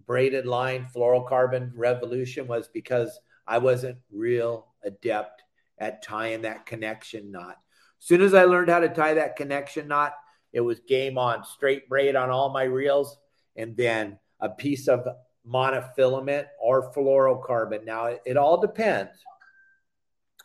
braided 0.06 0.44
line 0.44 0.88
fluorocarbon 0.94 1.70
revolution 1.74 2.46
was 2.46 2.68
because 2.68 3.18
I 3.46 3.58
wasn't 3.58 3.98
real 4.10 4.66
adept 4.82 5.42
at 5.78 6.02
tying 6.02 6.42
that 6.42 6.66
connection 6.66 7.30
knot. 7.30 7.56
As 8.00 8.06
soon 8.06 8.20
as 8.20 8.34
I 8.34 8.44
learned 8.44 8.70
how 8.70 8.80
to 8.80 8.88
tie 8.88 9.14
that 9.14 9.36
connection 9.36 9.88
knot, 9.88 10.14
it 10.52 10.60
was 10.60 10.80
game 10.80 11.16
on, 11.18 11.44
straight 11.44 11.88
braid 11.88 12.16
on 12.16 12.30
all 12.30 12.50
my 12.50 12.64
reels, 12.64 13.18
and 13.56 13.76
then 13.76 14.18
a 14.40 14.48
piece 14.48 14.88
of 14.88 15.06
monofilament 15.48 16.46
or 16.60 16.92
fluorocarbon. 16.92 17.84
Now, 17.84 18.06
it, 18.06 18.22
it 18.26 18.36
all 18.36 18.60
depends 18.60 19.12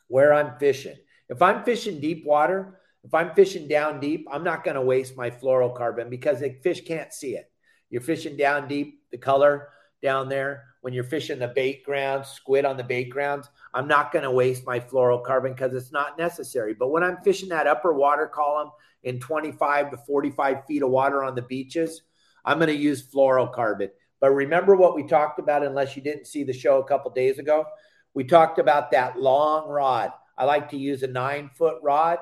where 0.08 0.34
I'm 0.34 0.58
fishing. 0.58 0.98
If 1.30 1.42
I'm 1.42 1.63
fishing 1.63 2.00
deep 2.00 2.26
water, 2.26 2.80
if 3.04 3.13
I'm 3.13 3.34
fishing 3.34 3.68
down 3.68 4.00
deep, 4.00 4.28
I'm 4.32 4.44
not 4.44 4.63
going 4.63 4.76
to 4.76 4.82
waste 4.82 5.15
my 5.15 5.30
fluorocarbon 5.30 6.10
because 6.10 6.39
the 6.39 6.58
fish 6.63 6.82
can't 6.82 7.13
see 7.13 7.36
it. 7.36 7.50
You're 7.89 8.02
fishing 8.02 8.36
down 8.36 8.68
deep, 8.68 9.02
the 9.12 9.18
color 9.18 9.70
down 10.02 10.30
there. 10.30 10.65
When 10.82 10.94
you're 10.94 11.04
fishing 11.04 11.39
the 11.39 11.50
bait 11.50 11.84
grounds, 11.84 12.30
squid 12.30 12.65
on 12.65 12.78
the 12.78 12.84
bait 12.84 13.10
grounds, 13.10 13.50
I'm 13.74 13.88
not 13.88 14.12
going 14.12 14.24
to 14.24 14.32
waste 14.32 14.65
my 14.65 14.80
fluorocarbon 14.80 15.56
because 15.56 15.74
it's 15.74 15.92
not 15.92 16.18
necessary. 16.18 16.74
But 16.74 16.89
when 16.89 17.04
I'm 17.04 17.18
fishing 17.24 17.50
that 17.50 17.68
upper 17.68 17.94
water 17.94 18.28
column 18.28 18.72
in 19.04 19.20
25 19.20 19.92
to 19.92 19.98
45 19.98 20.65
feet 20.65 20.84
of 20.84 20.89
water 20.89 21.24
on 21.24 21.36
the 21.36 21.42
beaches, 21.42 22.02
I'm 22.46 22.58
going 22.58 22.70
to 22.70 22.76
use 22.76 23.06
fluorocarbon. 23.06 23.89
But 24.22 24.32
remember 24.32 24.76
what 24.76 24.96
we 24.96 25.04
talked 25.06 25.39
about, 25.39 25.65
unless 25.65 25.96
you 25.96 26.02
didn't 26.02 26.28
see 26.28 26.44
the 26.44 26.54
show 26.54 26.80
a 26.80 26.88
couple 26.88 27.12
days 27.12 27.39
ago? 27.39 27.65
We 28.13 28.24
talked 28.24 28.60
about 28.60 28.92
that 28.92 29.20
long 29.20 29.70
rod. 29.70 30.12
I 30.39 30.45
like 30.45 30.69
to 30.69 30.78
use 30.78 31.04
a 31.04 31.08
nine 31.08 31.52
foot 31.54 31.75
rod 31.84 32.19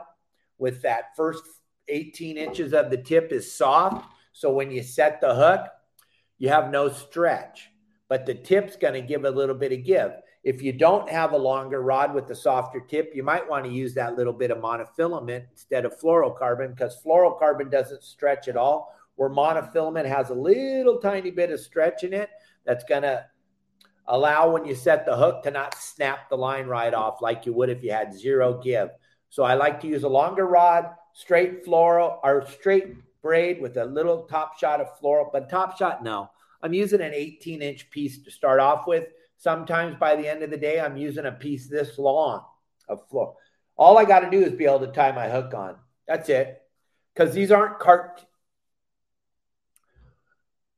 with 0.57 0.81
that 0.81 1.15
first 1.15 1.43
18 1.87 2.35
inches 2.35 2.73
of 2.73 2.89
the 2.89 2.97
tip 2.97 3.31
is 3.31 3.55
soft. 3.55 4.09
So 4.33 4.51
when 4.51 4.71
you 4.71 4.81
set 4.81 5.21
the 5.21 5.35
hook, 5.35 5.61
you 6.39 6.49
have 6.49 6.71
no 6.71 6.89
stretch, 6.89 7.69
but 8.09 8.25
the 8.25 8.33
tip's 8.33 8.75
going 8.75 8.95
to 8.95 9.01
give 9.01 9.23
a 9.23 9.31
little 9.31 9.55
bit 9.55 9.71
of 9.71 9.83
give. 9.83 10.11
If 10.43 10.61
you 10.61 10.73
don't 10.73 11.09
have 11.09 11.33
a 11.33 11.37
longer 11.37 11.81
rod 11.81 12.13
with 12.13 12.29
a 12.29 12.35
softer 12.35 12.79
tip, 12.79 13.11
you 13.13 13.21
might 13.21 13.47
want 13.47 13.65
to 13.65 13.71
use 13.71 13.93
that 13.93 14.15
little 14.15 14.33
bit 14.33 14.49
of 14.49 14.59
monofilament 14.59 15.45
instead 15.51 15.85
of 15.85 15.99
fluorocarbon 15.99 16.75
because 16.75 17.01
fluorocarbon 17.03 17.69
doesn't 17.69 18.03
stretch 18.03 18.47
at 18.47 18.57
all, 18.57 18.95
where 19.15 19.29
monofilament 19.29 20.05
has 20.05 20.29
a 20.29 20.35
little 20.35 20.97
tiny 20.97 21.31
bit 21.31 21.51
of 21.51 21.59
stretch 21.59 22.03
in 22.03 22.13
it 22.13 22.29
that's 22.65 22.83
going 22.83 23.01
to 23.01 23.25
allow 24.07 24.49
when 24.49 24.65
you 24.65 24.75
set 24.75 25.05
the 25.05 25.15
hook 25.15 25.43
to 25.43 25.51
not 25.51 25.77
snap 25.77 26.29
the 26.29 26.37
line 26.37 26.67
right 26.67 26.93
off 26.93 27.21
like 27.21 27.45
you 27.45 27.53
would 27.53 27.69
if 27.69 27.83
you 27.83 27.91
had 27.91 28.13
zero 28.13 28.61
give. 28.61 28.89
So 29.29 29.43
I 29.43 29.55
like 29.55 29.81
to 29.81 29.87
use 29.87 30.03
a 30.03 30.09
longer 30.09 30.45
rod, 30.45 30.89
straight 31.13 31.65
fluoro 31.65 32.19
or 32.23 32.47
straight 32.47 32.95
braid 33.21 33.61
with 33.61 33.77
a 33.77 33.85
little 33.85 34.23
top 34.23 34.57
shot 34.57 34.79
of 34.79 34.87
fluoro, 34.99 35.29
but 35.31 35.49
top 35.49 35.77
shot, 35.77 36.03
no. 36.03 36.29
I'm 36.61 36.73
using 36.73 37.01
an 37.01 37.13
18 37.13 37.61
inch 37.61 37.89
piece 37.89 38.23
to 38.23 38.31
start 38.31 38.59
off 38.59 38.87
with. 38.87 39.05
Sometimes 39.37 39.95
by 39.99 40.15
the 40.15 40.27
end 40.27 40.41
of 40.41 40.49
the 40.49 40.57
day, 40.57 40.79
I'm 40.79 40.97
using 40.97 41.25
a 41.25 41.31
piece 41.31 41.67
this 41.67 41.97
long 41.99 42.43
of 42.87 43.07
floor. 43.09 43.35
All 43.75 43.97
I 43.97 44.05
got 44.05 44.21
to 44.21 44.31
do 44.31 44.43
is 44.43 44.53
be 44.53 44.65
able 44.65 44.79
to 44.79 44.87
tie 44.87 45.11
my 45.11 45.29
hook 45.29 45.53
on. 45.53 45.75
That's 46.07 46.29
it. 46.29 46.61
Because 47.13 47.33
these 47.33 47.51
aren't 47.51 47.79
cart. 47.79 48.25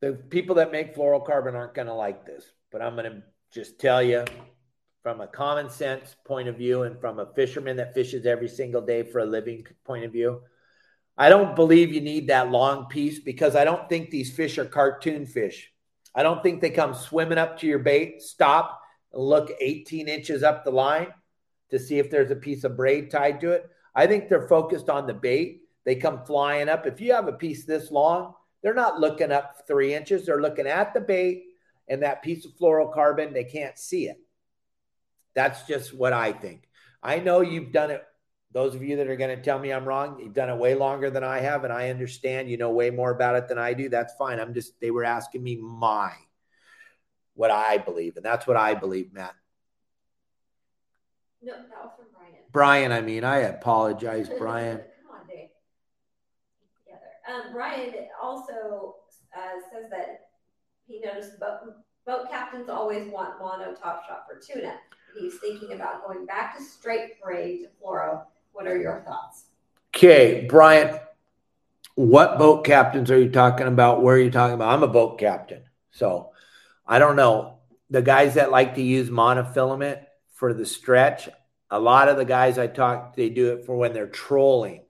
The 0.00 0.12
people 0.12 0.56
that 0.56 0.72
make 0.72 0.94
fluorocarbon 0.94 1.54
aren't 1.54 1.74
going 1.74 1.86
to 1.86 1.94
like 1.94 2.26
this, 2.26 2.44
but 2.70 2.82
I'm 2.82 2.94
going 2.94 3.10
to 3.10 3.22
just 3.52 3.78
tell 3.78 4.02
you 4.02 4.24
from 5.02 5.20
a 5.20 5.26
common 5.26 5.70
sense 5.70 6.14
point 6.24 6.48
of 6.48 6.56
view 6.56 6.82
and 6.82 7.00
from 7.00 7.18
a 7.18 7.32
fisherman 7.34 7.76
that 7.76 7.94
fishes 7.94 8.26
every 8.26 8.48
single 8.48 8.82
day 8.82 9.02
for 9.02 9.20
a 9.20 9.24
living 9.24 9.66
point 9.84 10.04
of 10.04 10.12
view. 10.12 10.42
I 11.16 11.28
don't 11.28 11.56
believe 11.56 11.92
you 11.92 12.00
need 12.00 12.28
that 12.28 12.50
long 12.50 12.86
piece 12.86 13.18
because 13.18 13.56
I 13.56 13.64
don't 13.64 13.88
think 13.88 14.10
these 14.10 14.34
fish 14.34 14.58
are 14.58 14.64
cartoon 14.64 15.26
fish. 15.26 15.72
I 16.14 16.22
don't 16.22 16.42
think 16.42 16.60
they 16.60 16.70
come 16.70 16.94
swimming 16.94 17.38
up 17.38 17.58
to 17.60 17.66
your 17.66 17.78
bait, 17.78 18.22
stop, 18.22 18.80
and 19.12 19.22
look 19.22 19.50
18 19.60 20.08
inches 20.08 20.42
up 20.42 20.64
the 20.64 20.70
line 20.70 21.08
to 21.70 21.78
see 21.78 21.98
if 21.98 22.10
there's 22.10 22.30
a 22.30 22.36
piece 22.36 22.64
of 22.64 22.76
braid 22.76 23.10
tied 23.10 23.40
to 23.40 23.52
it. 23.52 23.68
I 23.94 24.06
think 24.06 24.28
they're 24.28 24.48
focused 24.48 24.88
on 24.88 25.06
the 25.06 25.14
bait. 25.14 25.62
They 25.84 25.94
come 25.96 26.24
flying 26.24 26.68
up. 26.68 26.86
If 26.86 27.00
you 27.00 27.12
have 27.12 27.28
a 27.28 27.32
piece 27.32 27.64
this 27.64 27.90
long, 27.90 28.34
they're 28.62 28.74
not 28.74 29.00
looking 29.00 29.32
up 29.32 29.66
three 29.66 29.94
inches. 29.94 30.26
They're 30.26 30.42
looking 30.42 30.66
at 30.66 30.94
the 30.94 31.00
bait 31.00 31.44
and 31.90 32.02
that 32.02 32.22
piece 32.22 32.46
of 32.46 32.52
fluorocarbon. 32.52 33.34
They 33.34 33.44
can't 33.44 33.78
see 33.78 34.08
it. 34.08 34.16
That's 35.34 35.64
just 35.64 35.92
what 35.92 36.14
I 36.14 36.32
think. 36.32 36.66
I 37.02 37.18
know 37.18 37.42
you've 37.42 37.72
done 37.72 37.90
it 37.90 38.04
those 38.52 38.74
of 38.74 38.82
you 38.82 38.96
that 38.96 39.08
are 39.08 39.16
going 39.16 39.36
to 39.36 39.42
tell 39.42 39.58
me 39.58 39.72
I'm 39.72 39.84
wrong, 39.84 40.18
you've 40.20 40.34
done 40.34 40.50
it 40.50 40.56
way 40.56 40.74
longer 40.74 41.10
than 41.10 41.22
I 41.22 41.38
have, 41.38 41.64
and 41.64 41.72
I 41.72 41.90
understand 41.90 42.50
you 42.50 42.56
know 42.56 42.70
way 42.70 42.90
more 42.90 43.10
about 43.10 43.36
it 43.36 43.48
than 43.48 43.58
I 43.58 43.74
do. 43.74 43.88
That's 43.88 44.14
fine. 44.14 44.40
I'm 44.40 44.54
just, 44.54 44.80
they 44.80 44.90
were 44.90 45.04
asking 45.04 45.42
me 45.42 45.56
my, 45.56 46.12
what 47.34 47.50
I 47.50 47.78
believe, 47.78 48.16
and 48.16 48.24
that's 48.24 48.46
what 48.46 48.56
I 48.56 48.74
believe, 48.74 49.12
Matt. 49.12 49.34
No, 51.42 51.52
that 51.52 51.84
was 51.84 51.92
from 51.96 52.06
Brian. 52.12 52.34
Brian, 52.50 52.92
I 52.92 53.00
mean, 53.00 53.24
I 53.24 53.38
apologize, 53.38 54.28
Brian. 54.38 54.78
Come 54.78 55.20
on, 55.20 55.26
Dave. 55.28 55.48
Together. 56.84 57.46
Um, 57.46 57.52
Brian 57.52 57.94
also 58.20 58.96
uh, 59.36 59.60
says 59.72 59.90
that 59.90 60.29
he 60.90 61.00
noticed 61.00 61.38
boat, 61.38 61.60
boat 62.04 62.28
captains 62.30 62.68
always 62.68 63.10
want 63.10 63.38
mono 63.38 63.74
top 63.74 64.04
shot 64.06 64.26
for 64.28 64.40
tuna. 64.40 64.74
He's 65.18 65.38
thinking 65.38 65.72
about 65.72 66.06
going 66.06 66.26
back 66.26 66.56
to 66.56 66.62
straight 66.62 67.20
braid 67.22 67.60
to 67.62 67.68
fluoro 67.82 68.24
what 68.52 68.66
are 68.66 68.76
your 68.76 69.02
thoughts? 69.06 69.44
Okay, 69.94 70.46
Brian, 70.48 70.98
what 71.94 72.38
boat 72.38 72.64
captains 72.64 73.10
are 73.10 73.18
you 73.18 73.30
talking 73.30 73.66
about? 73.66 74.02
Where 74.02 74.16
are 74.16 74.20
you 74.20 74.30
talking 74.30 74.54
about? 74.54 74.72
I'm 74.72 74.82
a 74.82 74.88
boat 74.88 75.18
captain. 75.18 75.62
So 75.92 76.30
I 76.86 76.98
don't 76.98 77.16
know. 77.16 77.58
The 77.90 78.02
guys 78.02 78.34
that 78.34 78.50
like 78.50 78.74
to 78.76 78.82
use 78.82 79.08
monofilament 79.08 80.04
for 80.34 80.52
the 80.52 80.66
stretch, 80.66 81.28
a 81.70 81.78
lot 81.78 82.08
of 82.08 82.16
the 82.16 82.24
guys 82.24 82.58
I 82.58 82.66
talk, 82.66 83.16
they 83.16 83.30
do 83.30 83.52
it 83.52 83.66
for 83.66 83.76
when 83.76 83.92
they're 83.92 84.06
trolling. 84.06 84.84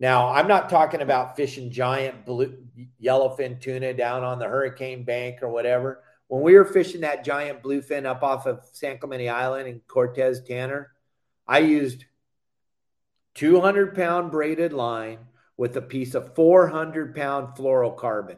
Now, 0.00 0.28
I'm 0.28 0.46
not 0.46 0.70
talking 0.70 1.02
about 1.02 1.36
fishing 1.36 1.70
giant 1.70 2.24
blue 2.24 2.56
yellowfin 3.02 3.60
tuna 3.60 3.94
down 3.94 4.22
on 4.22 4.38
the 4.38 4.46
hurricane 4.46 5.04
bank 5.04 5.42
or 5.42 5.48
whatever. 5.48 6.02
when 6.28 6.42
we 6.42 6.54
were 6.54 6.64
fishing 6.64 7.00
that 7.00 7.24
giant 7.24 7.62
bluefin 7.62 8.04
up 8.04 8.22
off 8.22 8.46
of 8.46 8.64
San 8.72 8.98
Clemente 8.98 9.28
Island 9.28 9.66
in 9.66 9.80
Cortez 9.88 10.42
Tanner, 10.42 10.92
I 11.46 11.60
used 11.60 12.04
200 13.34 13.94
pound 13.94 14.30
braided 14.30 14.72
line 14.72 15.18
with 15.56 15.76
a 15.76 15.82
piece 15.82 16.14
of 16.14 16.34
400 16.34 17.14
pound 17.14 17.56
fluorocarbon. 17.56 18.36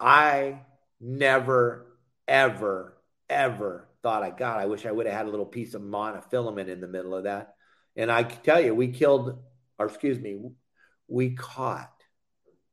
I 0.00 0.60
never, 1.00 1.86
ever, 2.26 2.96
ever 3.28 3.88
thought, 4.02 4.22
I 4.22 4.30
God, 4.30 4.60
I 4.60 4.66
wish 4.66 4.86
I 4.86 4.92
would 4.92 5.06
have 5.06 5.14
had 5.14 5.26
a 5.26 5.30
little 5.30 5.46
piece 5.46 5.74
of 5.74 5.82
monofilament 5.82 6.68
in 6.68 6.80
the 6.80 6.88
middle 6.88 7.14
of 7.14 7.24
that. 7.24 7.54
And 7.96 8.10
I 8.10 8.22
tell 8.22 8.60
you, 8.60 8.74
we 8.74 8.88
killed, 8.88 9.38
or 9.78 9.86
excuse 9.86 10.18
me, 10.18 10.40
we 11.08 11.30
caught 11.30 11.92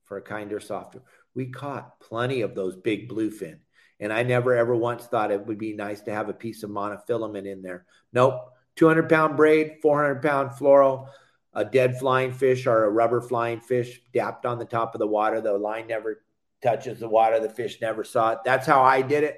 for 0.05 0.17
a 0.17 0.21
kinder, 0.21 0.59
softer, 0.59 1.01
we 1.33 1.47
caught 1.47 1.99
plenty 1.99 2.41
of 2.41 2.55
those 2.55 2.75
big 2.75 3.09
bluefin. 3.09 3.59
And 3.99 4.11
I 4.11 4.23
never 4.23 4.55
ever 4.55 4.75
once 4.75 5.05
thought 5.05 5.31
it 5.31 5.45
would 5.45 5.59
be 5.59 5.73
nice 5.73 6.01
to 6.01 6.13
have 6.13 6.27
a 6.27 6.33
piece 6.33 6.63
of 6.63 6.71
monofilament 6.71 7.45
in 7.45 7.61
there. 7.61 7.85
Nope. 8.11 8.51
200 8.77 9.09
pound 9.09 9.37
braid, 9.37 9.77
400 9.81 10.21
pound 10.21 10.51
fluoro, 10.51 11.07
a 11.53 11.63
dead 11.63 11.99
flying 11.99 12.33
fish 12.33 12.65
or 12.65 12.85
a 12.85 12.89
rubber 12.89 13.21
flying 13.21 13.59
fish 13.59 14.01
dapped 14.13 14.45
on 14.45 14.57
the 14.57 14.65
top 14.65 14.95
of 14.95 14.99
the 14.99 15.07
water. 15.07 15.39
The 15.39 15.53
line 15.53 15.87
never 15.87 16.23
touches 16.63 16.99
the 16.99 17.09
water. 17.09 17.39
The 17.39 17.49
fish 17.49 17.79
never 17.81 18.03
saw 18.03 18.31
it. 18.31 18.39
That's 18.45 18.65
how 18.65 18.81
I 18.81 19.01
did 19.01 19.23
it. 19.23 19.37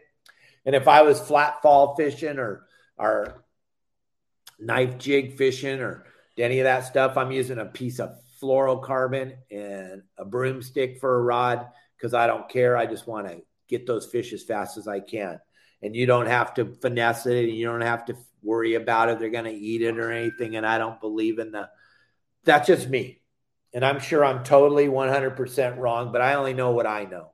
And 0.66 0.76
if 0.76 0.88
I 0.88 1.02
was 1.02 1.20
flat 1.20 1.62
fall 1.62 1.96
fishing 1.96 2.40
or, 2.40 2.66
or 2.98 3.44
knife 4.60 4.98
jig 4.98 5.38
fishing 5.38 5.80
or 5.80 6.06
any 6.38 6.60
of 6.60 6.66
that 6.66 6.86
stuff, 6.86 7.18
I'm 7.18 7.32
using 7.32 7.60
a 7.60 7.66
piece 7.66 8.00
of 8.00 8.18
fluorocarbon 8.42 9.36
and 9.52 10.04
a 10.18 10.26
broomstick 10.26 11.00
for 11.00 11.16
a 11.16 11.22
rod 11.22 11.68
because 11.98 12.14
I 12.14 12.28
don't 12.28 12.50
care. 12.50 12.76
I 12.76 12.86
just 12.86 13.08
want 13.08 13.28
to 13.28 13.42
get 13.70 13.88
those 13.88 14.06
fish 14.06 14.34
as 14.34 14.44
fast 14.44 14.78
as 14.78 14.88
I 14.88 15.00
can. 15.00 15.40
And 15.82 15.96
you 15.96 16.06
don't 16.06 16.28
have 16.28 16.54
to 16.56 16.66
finesse 16.82 17.26
it 17.26 17.46
and 17.46 17.58
you 17.58 17.66
don't 17.66 17.82
have 17.82 18.06
to 18.06 18.18
worry 18.42 18.76
about 18.76 19.10
if 19.10 19.20
they're 19.20 19.30
going 19.30 19.46
to 19.46 19.52
eat 19.52 19.82
it 19.82 19.98
or 19.98 20.12
anything. 20.12 20.56
And 20.56 20.66
I 20.66 20.78
don't 20.78 21.00
believe 21.00 21.40
in 21.40 21.52
the, 21.52 21.70
that's 22.44 22.68
just 22.68 22.90
me. 22.90 23.22
And 23.74 23.84
I'm 23.84 24.00
sure 24.00 24.24
I'm 24.24 24.44
totally 24.44 24.88
100% 24.88 25.78
wrong, 25.78 26.12
but 26.12 26.22
I 26.22 26.36
only 26.36 26.54
know 26.54 26.72
what 26.72 26.86
I 26.86 27.06
know. 27.06 27.32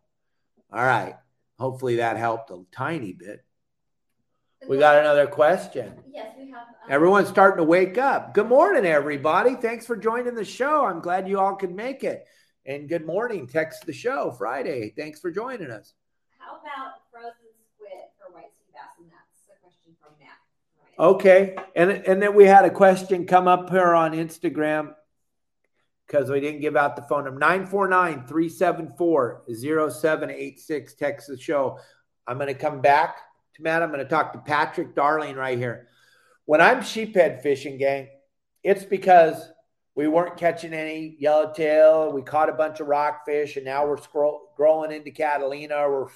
All 0.72 0.84
right. 0.84 1.16
Hopefully 1.58 1.98
that 1.98 2.18
helped 2.18 2.52
a 2.52 2.64
tiny 2.72 3.14
bit. 3.14 3.44
We 4.68 4.78
got 4.78 4.98
another 4.98 5.28
question. 5.28 5.94
Yes, 6.12 6.34
we 6.38 6.50
have. 6.50 6.62
Um, 6.62 6.90
Everyone's 6.90 7.30
starting 7.30 7.58
to 7.58 7.64
wake 7.64 7.98
up. 7.98 8.34
Good 8.34 8.48
morning, 8.48 8.86
everybody. 8.86 9.56
Thanks 9.56 9.86
for 9.86 9.96
joining 9.96 10.36
the 10.36 10.46
show. 10.46 10.86
I'm 10.86 11.00
glad 11.00 11.28
you 11.28 11.40
all 11.40 11.56
could 11.56 11.74
make 11.74 12.04
it. 12.04 12.26
And 12.66 12.90
good 12.90 13.06
morning. 13.06 13.48
Text 13.48 13.86
the 13.86 13.94
show 13.94 14.32
Friday. 14.32 14.94
Thanks 14.96 15.20
for 15.20 15.32
joining 15.32 15.72
us. 15.72 15.94
How 16.38 16.58
about 16.58 16.96
frozen 17.12 17.34
squid 17.74 18.10
for 18.18 18.34
white 18.34 18.52
sea 18.58 18.72
bass? 18.74 18.84
And 19.00 19.10
that's 19.10 19.44
a 19.50 19.60
question 19.62 19.96
from 20.02 20.12
Matt. 20.20 20.38
Ryan. 20.98 21.16
Okay. 21.16 21.56
And, 21.76 21.92
and 22.08 22.22
then 22.22 22.36
we 22.36 22.46
had 22.46 22.66
a 22.66 22.70
question 22.70 23.26
come 23.26 23.48
up 23.48 23.70
here 23.70 23.94
on 23.94 24.12
Instagram 24.12 24.94
because 26.06 26.30
we 26.30 26.42
didn't 26.42 26.60
give 26.60 26.76
out 26.76 26.96
the 26.96 27.04
phone 27.04 27.24
number 27.24 27.40
949 27.40 28.28
374 28.28 29.44
0786. 29.48 30.94
Text 30.96 31.28
the 31.28 31.40
show. 31.40 31.80
I'm 32.28 32.38
going 32.38 32.48
to 32.48 32.54
come 32.54 32.82
back 32.82 33.16
to 33.60 33.64
Matt. 33.64 33.84
I'm 33.84 33.92
going 33.92 34.04
to 34.04 34.10
talk 34.10 34.34
to 34.34 34.40
Patrick 34.40 34.96
Darling 34.96 35.36
right 35.36 35.58
here. 35.58 35.88
When 36.46 36.62
I'm 36.62 36.80
sheephead 36.80 37.44
fishing, 37.44 37.78
gang, 37.78 38.08
it's 38.64 38.84
because 38.84 39.52
we 39.96 40.08
weren't 40.08 40.38
catching 40.38 40.74
any 40.74 41.16
yellowtail. 41.20 42.12
We 42.12 42.22
caught 42.22 42.50
a 42.50 42.54
bunch 42.54 42.80
of 42.80 42.88
rockfish, 42.88 43.56
and 43.56 43.66
now 43.66 43.86
we're 43.86 44.02
scroll, 44.02 44.54
growing 44.58 44.92
into 44.92 45.12
Catalina. 45.12 45.76
Or 45.76 46.06
we're 46.06 46.12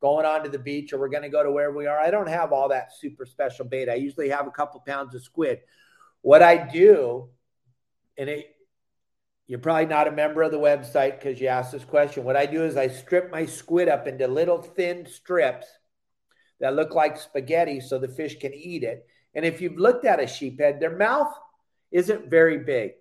going 0.00 0.26
onto 0.26 0.50
the 0.50 0.58
beach, 0.58 0.92
or 0.92 0.98
we're 0.98 1.08
going 1.08 1.22
to 1.22 1.28
go 1.28 1.42
to 1.42 1.50
where 1.50 1.70
we 1.70 1.86
are. 1.86 1.98
I 1.98 2.10
don't 2.10 2.28
have 2.28 2.52
all 2.52 2.70
that 2.70 2.92
super 2.98 3.26
special 3.26 3.64
bait. 3.64 3.88
I 3.88 3.94
usually 3.94 4.30
have 4.30 4.46
a 4.46 4.50
couple 4.50 4.80
pounds 4.86 5.14
of 5.14 5.22
squid. 5.22 5.60
What 6.22 6.42
I 6.42 6.56
do, 6.56 7.28
and 8.18 8.28
it, 8.28 8.46
you're 9.46 9.60
probably 9.60 9.86
not 9.86 10.08
a 10.08 10.12
member 10.12 10.42
of 10.42 10.50
the 10.50 10.58
website 10.58 11.20
because 11.20 11.40
you 11.40 11.46
asked 11.46 11.70
this 11.70 11.84
question. 11.84 12.24
What 12.24 12.36
I 12.36 12.46
do 12.46 12.64
is 12.64 12.76
I 12.76 12.88
strip 12.88 13.30
my 13.30 13.46
squid 13.46 13.88
up 13.88 14.08
into 14.08 14.26
little 14.26 14.60
thin 14.60 15.06
strips 15.06 15.66
that 16.60 16.74
look 16.74 16.94
like 16.94 17.18
spaghetti 17.18 17.80
so 17.80 17.98
the 17.98 18.08
fish 18.08 18.38
can 18.38 18.54
eat 18.54 18.82
it. 18.82 19.06
And 19.34 19.44
if 19.44 19.60
you've 19.60 19.78
looked 19.78 20.04
at 20.04 20.20
a 20.20 20.24
sheephead, 20.24 20.80
their 20.80 20.96
mouth 20.96 21.32
isn't 21.90 22.30
very 22.30 22.58
big. 22.58 22.92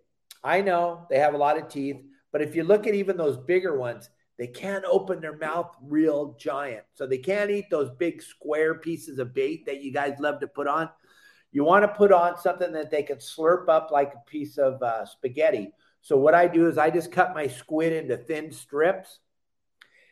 I 0.43 0.61
know 0.61 1.07
they 1.09 1.19
have 1.19 1.33
a 1.33 1.37
lot 1.37 1.57
of 1.57 1.69
teeth, 1.69 1.97
but 2.31 2.41
if 2.41 2.55
you 2.55 2.63
look 2.63 2.85
at 2.87 2.93
even 2.93 3.17
those 3.17 3.37
bigger 3.37 3.77
ones, 3.77 4.09
they 4.37 4.47
can't 4.47 4.83
open 4.85 5.21
their 5.21 5.37
mouth 5.37 5.73
real 5.81 6.35
giant. 6.39 6.83
So 6.93 7.07
they 7.07 7.17
can't 7.17 7.49
eat 7.49 7.69
those 7.71 7.89
big 7.97 8.21
square 8.21 8.75
pieces 8.75 9.17
of 9.17 9.33
bait 9.33 9.65
that 9.65 9.81
you 9.81 9.93
guys 9.93 10.19
love 10.19 10.41
to 10.41 10.47
put 10.47 10.67
on. 10.67 10.89
You 11.53 11.63
want 11.63 11.83
to 11.83 11.87
put 11.87 12.11
on 12.11 12.37
something 12.37 12.73
that 12.73 12.91
they 12.91 13.01
can 13.01 13.17
slurp 13.17 13.69
up 13.69 13.89
like 13.91 14.13
a 14.13 14.29
piece 14.29 14.57
of 14.57 14.83
uh, 14.83 15.05
spaghetti. 15.05 15.71
So 16.01 16.17
what 16.17 16.35
I 16.35 16.47
do 16.47 16.67
is 16.67 16.77
I 16.77 16.89
just 16.89 17.13
cut 17.13 17.33
my 17.33 17.47
squid 17.47 17.93
into 17.93 18.17
thin 18.17 18.51
strips 18.51 19.19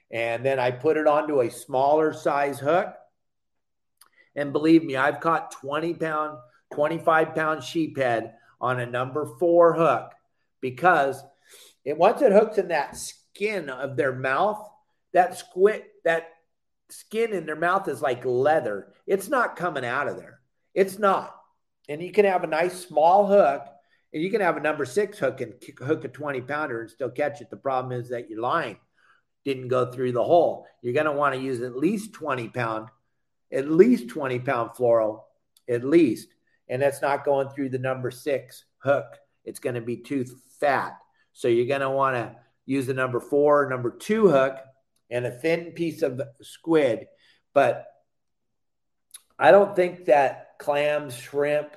and 0.10 0.46
then 0.46 0.58
I 0.58 0.72
put 0.72 0.96
it 0.96 1.06
onto 1.06 1.42
a 1.42 1.52
smaller 1.52 2.14
size 2.14 2.60
hook 2.60 2.96
and 4.36 4.54
believe 4.54 4.84
me, 4.84 4.96
I've 4.96 5.20
caught 5.20 5.52
20 5.52 5.94
pound, 5.96 6.38
25 6.74 7.36
pound 7.36 7.62
sheephead 7.62 8.34
on 8.60 8.80
a 8.80 8.86
number 8.86 9.28
four 9.40 9.74
hook 9.74 10.12
because 10.62 11.22
it 11.86 11.98
once 11.98 12.22
it 12.22 12.32
hooks 12.32 12.58
in 12.58 12.70
that 12.70 12.98
skin 12.98 13.70
of 13.70 13.98
their 13.98 14.14
mouth, 14.14 14.66
that 15.14 15.38
squid, 15.38 15.84
that 16.06 16.30
skin 16.90 17.34
in 17.34 17.46
their 17.46 17.56
mouth 17.56 17.88
is 17.88 18.02
like 18.02 18.26
leather. 18.26 18.94
It's 19.06 19.30
not 19.30 19.56
coming 19.56 19.86
out 19.86 20.08
of 20.08 20.18
there. 20.18 20.40
It's 20.74 20.98
not. 20.98 21.36
And 21.90 22.02
you 22.02 22.12
can 22.12 22.26
have 22.26 22.44
a 22.44 22.48
nice 22.48 22.86
small 22.86 23.28
hook 23.28 23.66
and 24.14 24.22
you 24.22 24.30
can 24.30 24.42
have 24.42 24.58
a 24.58 24.62
number 24.62 24.86
six 24.86 25.18
hook 25.18 25.42
and 25.42 25.54
hook 25.80 26.06
a 26.06 26.08
20 26.08 26.42
pounder 26.42 26.82
and 26.82 26.90
still 26.90 27.10
catch 27.10 27.42
it. 27.42 27.50
The 27.50 27.58
problem 27.58 28.00
is 28.00 28.10
that 28.10 28.30
your 28.30 28.42
line 28.42 28.78
didn't 29.44 29.68
go 29.68 29.92
through 29.92 30.14
the 30.14 30.24
hole. 30.24 30.66
You're 30.82 30.94
going 30.94 31.06
to 31.06 31.12
want 31.12 31.36
to 31.36 31.42
use 31.42 31.62
at 31.62 31.76
least 31.76 32.14
20 32.14 32.50
pound 32.50 32.90
at 33.54 33.70
least 33.70 34.10
20 34.10 34.40
pound 34.40 34.72
fluoro, 34.72 35.22
at 35.70 35.84
least. 35.84 36.30
And 36.70 36.82
that's 36.82 37.02
not 37.02 37.26
going 37.26 37.50
through 37.50 37.70
the 37.70 37.80
number 37.80 38.12
six 38.12 38.66
hook. 38.80 39.06
It's 39.46 39.60
going 39.60 39.76
to 39.76 39.82
be 39.82 39.98
too 39.98 40.26
fat. 40.60 40.98
So 41.34 41.48
you're 41.48 41.68
going 41.68 41.82
to 41.82 41.90
want 41.90 42.16
to 42.16 42.36
use 42.66 42.88
the 42.88 42.94
number 42.94 43.20
four, 43.20 43.70
number 43.70 43.92
two 43.92 44.30
hook, 44.30 44.58
and 45.10 45.26
a 45.26 45.32
thin 45.32 45.72
piece 45.72 46.02
of 46.02 46.22
squid. 46.42 47.08
But 47.54 47.86
I 49.38 49.52
don't 49.52 49.76
think 49.76 50.06
that 50.06 50.58
clams, 50.60 51.16
shrimp, 51.16 51.76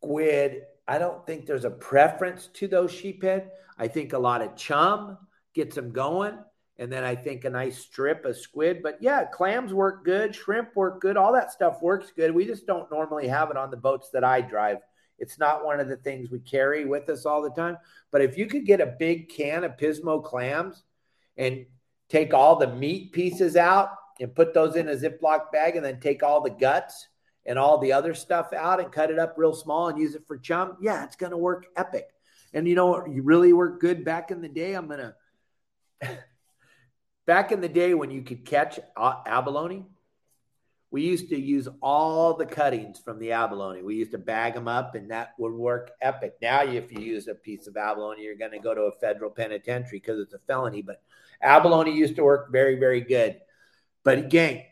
squid, 0.00 0.62
I 0.86 0.98
don't 0.98 1.26
think 1.26 1.44
there's 1.44 1.66
a 1.66 1.70
preference 1.70 2.48
to 2.54 2.66
those 2.66 2.90
sheephead. 2.90 3.48
I 3.78 3.88
think 3.88 4.12
a 4.14 4.18
lot 4.18 4.40
of 4.40 4.56
chum 4.56 5.18
gets 5.54 5.74
them 5.74 5.92
going 5.92 6.38
and 6.78 6.92
then 6.92 7.04
I 7.04 7.16
think 7.16 7.44
a 7.44 7.50
nice 7.50 7.78
strip 7.78 8.24
of 8.24 8.36
squid. 8.36 8.82
But 8.82 8.98
yeah, 9.00 9.24
clams 9.24 9.74
work 9.74 10.04
good, 10.04 10.34
shrimp 10.34 10.76
work 10.76 11.00
good, 11.00 11.16
all 11.16 11.32
that 11.32 11.52
stuff 11.52 11.82
works 11.82 12.12
good. 12.14 12.34
We 12.34 12.46
just 12.46 12.66
don't 12.66 12.90
normally 12.90 13.28
have 13.28 13.50
it 13.50 13.56
on 13.56 13.70
the 13.70 13.76
boats 13.76 14.10
that 14.12 14.24
I 14.24 14.40
drive. 14.40 14.78
It's 15.18 15.38
not 15.38 15.64
one 15.64 15.80
of 15.80 15.88
the 15.88 15.96
things 15.96 16.30
we 16.30 16.38
carry 16.38 16.84
with 16.84 17.08
us 17.08 17.26
all 17.26 17.42
the 17.42 17.50
time. 17.50 17.76
But 18.12 18.22
if 18.22 18.38
you 18.38 18.46
could 18.46 18.64
get 18.64 18.80
a 18.80 18.86
big 18.86 19.28
can 19.28 19.64
of 19.64 19.76
Pismo 19.76 20.22
clams 20.22 20.84
and 21.36 21.66
take 22.08 22.32
all 22.32 22.56
the 22.56 22.72
meat 22.72 23.12
pieces 23.12 23.56
out 23.56 23.90
and 24.20 24.34
put 24.34 24.54
those 24.54 24.76
in 24.76 24.88
a 24.88 24.94
Ziploc 24.94 25.50
bag 25.52 25.76
and 25.76 25.84
then 25.84 25.98
take 26.00 26.22
all 26.22 26.40
the 26.40 26.50
guts 26.50 27.08
and 27.44 27.58
all 27.58 27.78
the 27.78 27.92
other 27.92 28.14
stuff 28.14 28.52
out 28.52 28.78
and 28.78 28.92
cut 28.92 29.10
it 29.10 29.18
up 29.18 29.34
real 29.36 29.54
small 29.54 29.88
and 29.88 29.98
use 29.98 30.14
it 30.14 30.26
for 30.26 30.38
chum, 30.38 30.76
yeah, 30.80 31.02
it's 31.04 31.16
going 31.16 31.32
to 31.32 31.36
work 31.36 31.66
epic. 31.76 32.08
And 32.52 32.68
you 32.68 32.74
know 32.74 32.86
what? 32.86 33.10
You 33.10 33.22
really 33.22 33.52
worked 33.52 33.80
good 33.80 34.04
back 34.04 34.30
in 34.30 34.40
the 34.40 34.48
day. 34.48 34.74
I'm 34.74 34.86
going 34.86 35.12
to 36.00 36.18
Back 37.28 37.52
in 37.52 37.60
the 37.60 37.68
day 37.68 37.92
when 37.92 38.10
you 38.10 38.22
could 38.22 38.46
catch 38.46 38.80
abalone, 38.96 39.84
we 40.90 41.02
used 41.02 41.28
to 41.28 41.38
use 41.38 41.68
all 41.82 42.32
the 42.32 42.46
cuttings 42.46 42.98
from 42.98 43.18
the 43.18 43.32
abalone. 43.32 43.82
We 43.82 43.96
used 43.96 44.12
to 44.12 44.18
bag 44.18 44.54
them 44.54 44.66
up, 44.66 44.94
and 44.94 45.10
that 45.10 45.34
would 45.38 45.52
work 45.52 45.90
epic. 46.00 46.36
Now, 46.40 46.62
if 46.64 46.90
you 46.90 47.00
use 47.00 47.28
a 47.28 47.34
piece 47.34 47.66
of 47.66 47.76
abalone, 47.76 48.22
you're 48.22 48.38
going 48.38 48.52
to 48.52 48.58
go 48.58 48.74
to 48.74 48.84
a 48.84 48.92
federal 48.92 49.30
penitentiary 49.30 49.98
because 49.98 50.18
it's 50.20 50.32
a 50.32 50.38
felony. 50.46 50.80
But 50.80 51.02
abalone 51.42 51.94
used 51.94 52.16
to 52.16 52.24
work 52.24 52.50
very, 52.50 52.78
very 52.78 53.02
good. 53.02 53.38
But 54.04 54.16
again, 54.16 54.64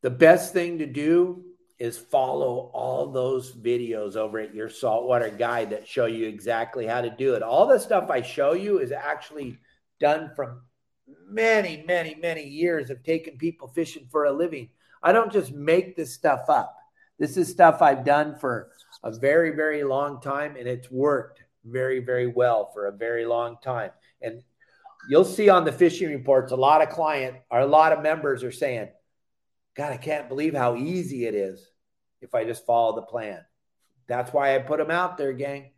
the 0.00 0.08
best 0.08 0.54
thing 0.54 0.78
to 0.78 0.86
do 0.86 1.44
is 1.78 1.98
follow 1.98 2.70
all 2.72 3.12
those 3.12 3.52
videos 3.52 4.16
over 4.16 4.38
at 4.38 4.54
your 4.54 4.70
saltwater 4.70 5.28
guide 5.28 5.68
that 5.68 5.86
show 5.86 6.06
you 6.06 6.26
exactly 6.26 6.86
how 6.86 7.02
to 7.02 7.10
do 7.10 7.34
it. 7.34 7.42
All 7.42 7.66
the 7.66 7.78
stuff 7.78 8.08
I 8.08 8.22
show 8.22 8.54
you 8.54 8.78
is 8.78 8.90
actually 8.90 9.58
done 10.00 10.30
from 10.34 10.62
many, 11.28 11.84
many, 11.86 12.14
many 12.14 12.44
years 12.44 12.90
of 12.90 13.02
taking 13.02 13.38
people 13.38 13.68
fishing 13.68 14.06
for 14.10 14.24
a 14.24 14.32
living. 14.32 14.70
I 15.02 15.12
don't 15.12 15.32
just 15.32 15.52
make 15.52 15.96
this 15.96 16.12
stuff 16.12 16.48
up. 16.48 16.76
This 17.18 17.36
is 17.36 17.48
stuff 17.48 17.80
I've 17.80 18.04
done 18.04 18.36
for 18.38 18.70
a 19.02 19.10
very, 19.10 19.54
very 19.54 19.84
long 19.84 20.20
time, 20.20 20.56
and 20.56 20.68
it's 20.68 20.90
worked 20.90 21.42
very, 21.64 22.00
very 22.00 22.26
well 22.26 22.70
for 22.72 22.86
a 22.86 22.92
very 22.92 23.24
long 23.24 23.56
time. 23.62 23.90
And 24.20 24.42
you'll 25.08 25.24
see 25.24 25.48
on 25.48 25.64
the 25.64 25.72
fishing 25.72 26.08
reports 26.10 26.52
a 26.52 26.56
lot 26.56 26.82
of 26.82 26.90
client 26.90 27.36
or 27.50 27.60
a 27.60 27.66
lot 27.66 27.92
of 27.92 28.02
members 28.02 28.44
are 28.44 28.52
saying, 28.52 28.88
God, 29.76 29.92
I 29.92 29.96
can't 29.96 30.28
believe 30.28 30.54
how 30.54 30.76
easy 30.76 31.26
it 31.26 31.34
is 31.34 31.70
if 32.20 32.34
I 32.34 32.44
just 32.44 32.66
follow 32.66 32.96
the 32.96 33.02
plan. 33.02 33.44
That's 34.08 34.32
why 34.32 34.54
I 34.54 34.58
put 34.60 34.78
them 34.78 34.90
out 34.90 35.18
there, 35.18 35.32
gang. 35.32 35.72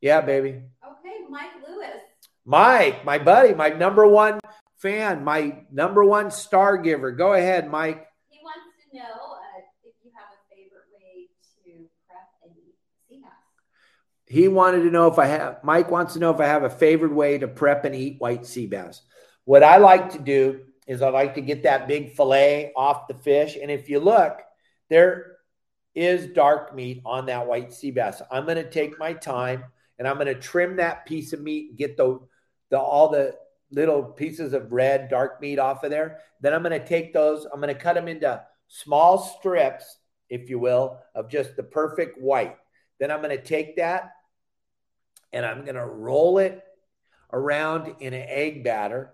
Yeah, 0.00 0.20
baby. 0.20 0.62
Okay, 0.84 1.16
Mike 1.28 1.50
Lewis. 1.68 2.02
Mike, 2.44 3.04
my 3.04 3.18
buddy, 3.18 3.54
my 3.54 3.68
number 3.68 4.06
one 4.06 4.40
fan, 4.78 5.24
my 5.24 5.62
number 5.70 6.04
one 6.04 6.30
star 6.30 6.78
giver. 6.78 7.12
Go 7.12 7.34
ahead, 7.34 7.70
Mike. 7.70 8.06
He 8.28 8.38
wants 8.42 8.64
to 8.90 8.96
know 8.96 9.02
uh, 9.02 9.60
if 9.84 9.94
you 10.02 10.10
have 10.14 10.28
a 10.32 10.54
favorite 10.54 10.88
way 10.94 11.28
to 11.52 11.88
prep 12.06 12.28
and 12.42 12.52
eat 12.56 12.74
sea 13.08 13.20
bass. 13.22 13.30
He 14.26 14.48
wanted 14.48 14.84
to 14.84 14.90
know 14.90 15.06
if 15.08 15.18
I 15.18 15.26
have, 15.26 15.62
Mike 15.62 15.90
wants 15.90 16.14
to 16.14 16.18
know 16.18 16.30
if 16.30 16.40
I 16.40 16.46
have 16.46 16.64
a 16.64 16.70
favorite 16.70 17.14
way 17.14 17.38
to 17.38 17.48
prep 17.48 17.84
and 17.84 17.94
eat 17.94 18.16
white 18.20 18.46
sea 18.46 18.66
bass. 18.66 19.02
What 19.44 19.62
I 19.62 19.76
like 19.76 20.12
to 20.12 20.18
do 20.18 20.60
is 20.86 21.02
I 21.02 21.10
like 21.10 21.34
to 21.34 21.40
get 21.40 21.64
that 21.64 21.86
big 21.86 22.14
fillet 22.14 22.72
off 22.74 23.06
the 23.06 23.14
fish. 23.14 23.56
And 23.60 23.70
if 23.70 23.88
you 23.88 24.00
look, 24.00 24.40
there 24.88 25.36
is 25.94 26.32
dark 26.32 26.74
meat 26.74 27.02
on 27.04 27.26
that 27.26 27.46
white 27.46 27.72
sea 27.72 27.90
bass. 27.90 28.22
I'm 28.30 28.44
going 28.44 28.56
to 28.56 28.68
take 28.68 28.98
my 28.98 29.12
time 29.12 29.64
and 30.00 30.08
I'm 30.08 30.14
going 30.14 30.28
to 30.28 30.34
trim 30.34 30.76
that 30.76 31.04
piece 31.04 31.34
of 31.34 31.42
meat 31.42 31.68
and 31.68 31.78
get 31.78 31.98
the, 31.98 32.18
the 32.70 32.78
all 32.78 33.10
the 33.10 33.36
little 33.70 34.02
pieces 34.02 34.54
of 34.54 34.72
red 34.72 35.10
dark 35.10 35.42
meat 35.42 35.58
off 35.58 35.84
of 35.84 35.90
there. 35.90 36.20
Then 36.40 36.54
I'm 36.54 36.62
going 36.62 36.80
to 36.80 36.84
take 36.84 37.12
those, 37.12 37.44
I'm 37.44 37.60
going 37.60 37.72
to 37.72 37.80
cut 37.80 37.96
them 37.96 38.08
into 38.08 38.42
small 38.66 39.18
strips, 39.18 39.98
if 40.30 40.48
you 40.48 40.58
will, 40.58 40.98
of 41.14 41.28
just 41.28 41.54
the 41.54 41.62
perfect 41.62 42.18
white. 42.18 42.56
Then 42.98 43.10
I'm 43.10 43.20
going 43.20 43.36
to 43.36 43.44
take 43.44 43.76
that 43.76 44.12
and 45.34 45.44
I'm 45.44 45.66
going 45.66 45.74
to 45.74 45.84
roll 45.84 46.38
it 46.38 46.62
around 47.30 47.94
in 48.00 48.14
an 48.14 48.24
egg 48.26 48.64
batter 48.64 49.12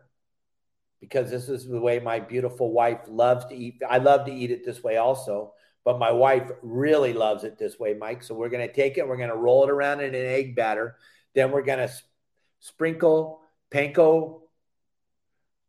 because 1.00 1.30
this 1.32 1.48
is 1.48 1.66
the 1.66 1.80
way 1.80 1.98
my 1.98 2.20
beautiful 2.20 2.72
wife 2.72 3.00
loves 3.08 3.44
to 3.46 3.56
eat. 3.56 3.82
I 3.90 3.98
love 3.98 4.24
to 4.26 4.32
eat 4.32 4.52
it 4.52 4.64
this 4.64 4.84
way 4.84 4.98
also, 4.98 5.52
but 5.86 6.00
my 6.00 6.10
wife 6.10 6.50
really 6.62 7.12
loves 7.12 7.44
it 7.44 7.58
this 7.58 7.78
way, 7.78 7.94
Mike. 7.94 8.24
So 8.24 8.34
we're 8.34 8.48
going 8.48 8.66
to 8.66 8.74
take 8.74 8.98
it, 8.98 9.06
we're 9.06 9.16
going 9.16 9.30
to 9.30 9.36
roll 9.36 9.62
it 9.62 9.70
around 9.70 10.00
in 10.00 10.16
an 10.16 10.26
egg 10.26 10.56
batter. 10.56 10.96
Then 11.32 11.52
we're 11.52 11.62
going 11.62 11.78
to 11.78 11.94
sprinkle 12.58 13.40
panko 13.70 14.40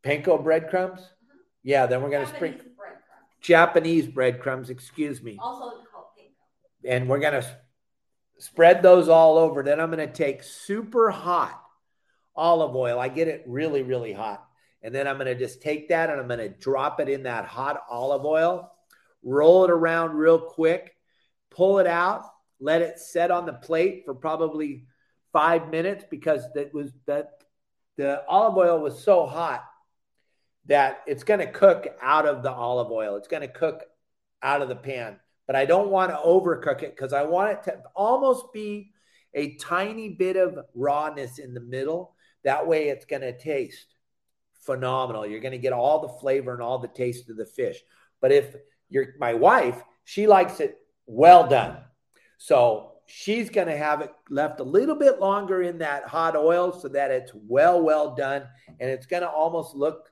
panko 0.03 0.43
breadcrumbs. 0.43 1.01
Mm-hmm. 1.01 1.37
Yeah, 1.63 1.85
then 1.85 2.01
we're 2.01 2.09
going 2.09 2.25
to 2.25 2.35
sprinkle. 2.35 2.65
Japanese 3.41 4.07
breadcrumbs, 4.07 4.71
excuse 4.71 5.21
me. 5.21 5.37
Also 5.39 5.69
called 5.91 6.07
panko. 6.19 6.89
And 6.89 7.07
we're 7.07 7.19
going 7.19 7.39
to 7.39 7.47
spread 8.39 8.81
those 8.81 9.09
all 9.09 9.37
over. 9.37 9.61
Then 9.61 9.79
I'm 9.79 9.91
going 9.91 10.07
to 10.07 10.11
take 10.11 10.41
super 10.41 11.11
hot 11.11 11.61
olive 12.35 12.75
oil. 12.75 12.99
I 12.99 13.09
get 13.09 13.27
it 13.27 13.43
really, 13.45 13.83
really 13.83 14.13
hot. 14.13 14.43
And 14.81 14.95
then 14.95 15.07
I'm 15.07 15.17
going 15.17 15.27
to 15.27 15.35
just 15.35 15.61
take 15.61 15.89
that 15.89 16.09
and 16.09 16.19
I'm 16.19 16.27
going 16.27 16.39
to 16.39 16.49
drop 16.49 16.99
it 16.99 17.07
in 17.07 17.23
that 17.23 17.45
hot 17.45 17.83
olive 17.87 18.25
oil, 18.25 18.71
roll 19.23 19.65
it 19.65 19.71
around 19.71 20.15
real 20.15 20.39
quick, 20.39 20.95
pull 21.49 21.79
it 21.79 21.87
out, 21.87 22.23
let 22.59 22.81
it 22.81 22.99
set 22.99 23.31
on 23.31 23.45
the 23.45 23.53
plate 23.53 24.03
for 24.05 24.13
probably 24.13 24.85
five 25.31 25.69
minutes 25.69 26.05
because 26.09 26.43
that 26.55 26.73
was 26.73 26.91
that 27.05 27.31
the 27.97 28.23
olive 28.27 28.57
oil 28.57 28.79
was 28.79 29.03
so 29.03 29.25
hot 29.25 29.63
that 30.67 31.01
it's 31.07 31.23
going 31.23 31.39
to 31.39 31.51
cook 31.51 31.87
out 32.01 32.27
of 32.27 32.43
the 32.43 32.51
olive 32.51 32.91
oil. 32.91 33.15
It's 33.15 33.27
going 33.27 33.41
to 33.41 33.47
cook 33.47 33.83
out 34.41 34.61
of 34.61 34.69
the 34.69 34.75
pan. 34.75 35.19
But 35.47 35.55
I 35.55 35.65
don't 35.65 35.89
want 35.89 36.11
to 36.11 36.17
overcook 36.17 36.83
it 36.83 36.95
because 36.95 37.13
I 37.13 37.23
want 37.23 37.51
it 37.51 37.63
to 37.63 37.81
almost 37.95 38.51
be 38.53 38.91
a 39.33 39.55
tiny 39.55 40.09
bit 40.09 40.35
of 40.35 40.59
rawness 40.75 41.39
in 41.39 41.53
the 41.53 41.61
middle. 41.61 42.15
That 42.43 42.67
way 42.67 42.89
it's 42.89 43.05
going 43.05 43.21
to 43.21 43.37
taste 43.37 43.95
phenomenal. 44.65 45.25
You're 45.25 45.39
going 45.39 45.53
to 45.53 45.57
get 45.57 45.73
all 45.73 46.01
the 46.01 46.19
flavor 46.19 46.53
and 46.53 46.61
all 46.61 46.79
the 46.79 46.89
taste 46.89 47.29
of 47.29 47.37
the 47.37 47.45
fish. 47.45 47.77
But 48.19 48.31
if 48.31 48.55
you're 48.89 49.13
my 49.19 49.33
wife, 49.33 49.81
she 50.03 50.27
likes 50.27 50.59
it 50.59 50.77
well 51.05 51.47
done. 51.47 51.77
So 52.37 52.93
she's 53.07 53.49
going 53.49 53.67
to 53.67 53.77
have 53.77 54.01
it 54.01 54.13
left 54.29 54.59
a 54.59 54.63
little 54.63 54.95
bit 54.95 55.19
longer 55.19 55.61
in 55.61 55.79
that 55.79 56.03
hot 56.03 56.35
oil 56.35 56.71
so 56.71 56.87
that 56.89 57.11
it's 57.11 57.31
well, 57.33 57.81
well 57.81 58.15
done. 58.15 58.43
And 58.79 58.89
it's 58.89 59.05
going 59.05 59.23
to 59.23 59.29
almost 59.29 59.75
look 59.75 60.11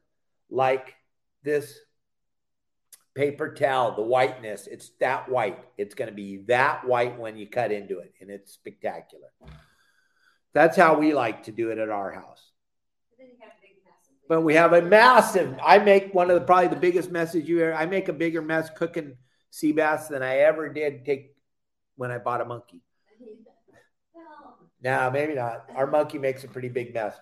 like 0.50 0.96
this 1.44 1.78
paper 3.14 3.54
towel, 3.54 3.96
the 3.96 4.02
whiteness. 4.02 4.68
It's 4.68 4.92
that 5.00 5.30
white. 5.30 5.60
It's 5.78 5.96
going 5.96 6.10
to 6.10 6.16
be 6.16 6.44
that 6.48 6.86
white 6.86 7.20
when 7.20 7.38
you 7.38 7.48
cut 7.48 7.72
into 7.72 8.00
it. 8.00 8.14
And 8.20 8.30
it's 8.30 8.54
spectacular. 8.54 9.30
That's 10.54 10.78
how 10.78 10.98
we 10.98 11.14
like 11.14 11.44
to 11.44 11.52
do 11.52 11.70
it 11.72 11.78
at 11.78 11.90
our 11.90 12.12
house. 12.12 12.52
Then 13.18 13.28
you 13.28 13.36
have 13.42 13.52
a 13.52 13.62
big 13.62 13.84
mess 13.84 14.08
of 14.10 14.15
But 14.28 14.42
we 14.42 14.56
have 14.56 14.74
a 14.74 14.82
massive. 14.82 15.56
I 15.64 15.78
make 15.78 16.14
one 16.14 16.32
of 16.32 16.40
the 16.40 16.46
probably 16.46 16.68
the 16.70 16.76
biggest 16.76 17.12
messes 17.12 17.48
you 17.48 17.62
ever. 17.62 17.74
I 17.76 17.86
make 17.86 18.08
a 18.10 18.14
bigger 18.14 18.42
mess 18.42 18.70
cooking 18.76 19.18
sea 19.52 19.72
bass 19.72 20.08
than 20.08 20.24
I 20.24 20.38
ever 20.40 20.68
did 20.70 21.06
take 21.06 21.36
when 21.96 22.12
I 22.12 22.18
bought 22.18 22.42
a 22.42 22.46
monkey. 22.46 22.82
Nah, 24.82 25.10
maybe 25.10 25.34
not. 25.34 25.66
Our 25.74 25.88
monkey 25.88 26.20
makes 26.20 26.44
a 26.44 26.48
pretty 26.48 26.70
big 26.70 26.94
mess. 26.94 27.16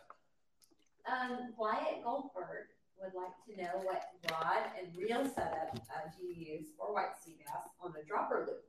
um, 1.07 1.53
Wyatt 1.57 2.03
Goldberg 2.03 2.67
would 2.99 3.13
like 3.15 3.33
to 3.47 3.61
know 3.61 3.79
what 3.83 4.03
rod 4.31 4.63
and 4.77 4.87
reel 4.97 5.23
setup 5.25 5.75
uh, 5.75 6.09
do 6.17 6.25
you 6.25 6.55
use 6.57 6.67
for 6.77 6.93
white 6.93 7.15
sea 7.23 7.35
bass 7.39 7.63
on 7.81 7.93
a 8.01 8.05
dropper 8.07 8.45
loop? 8.47 8.63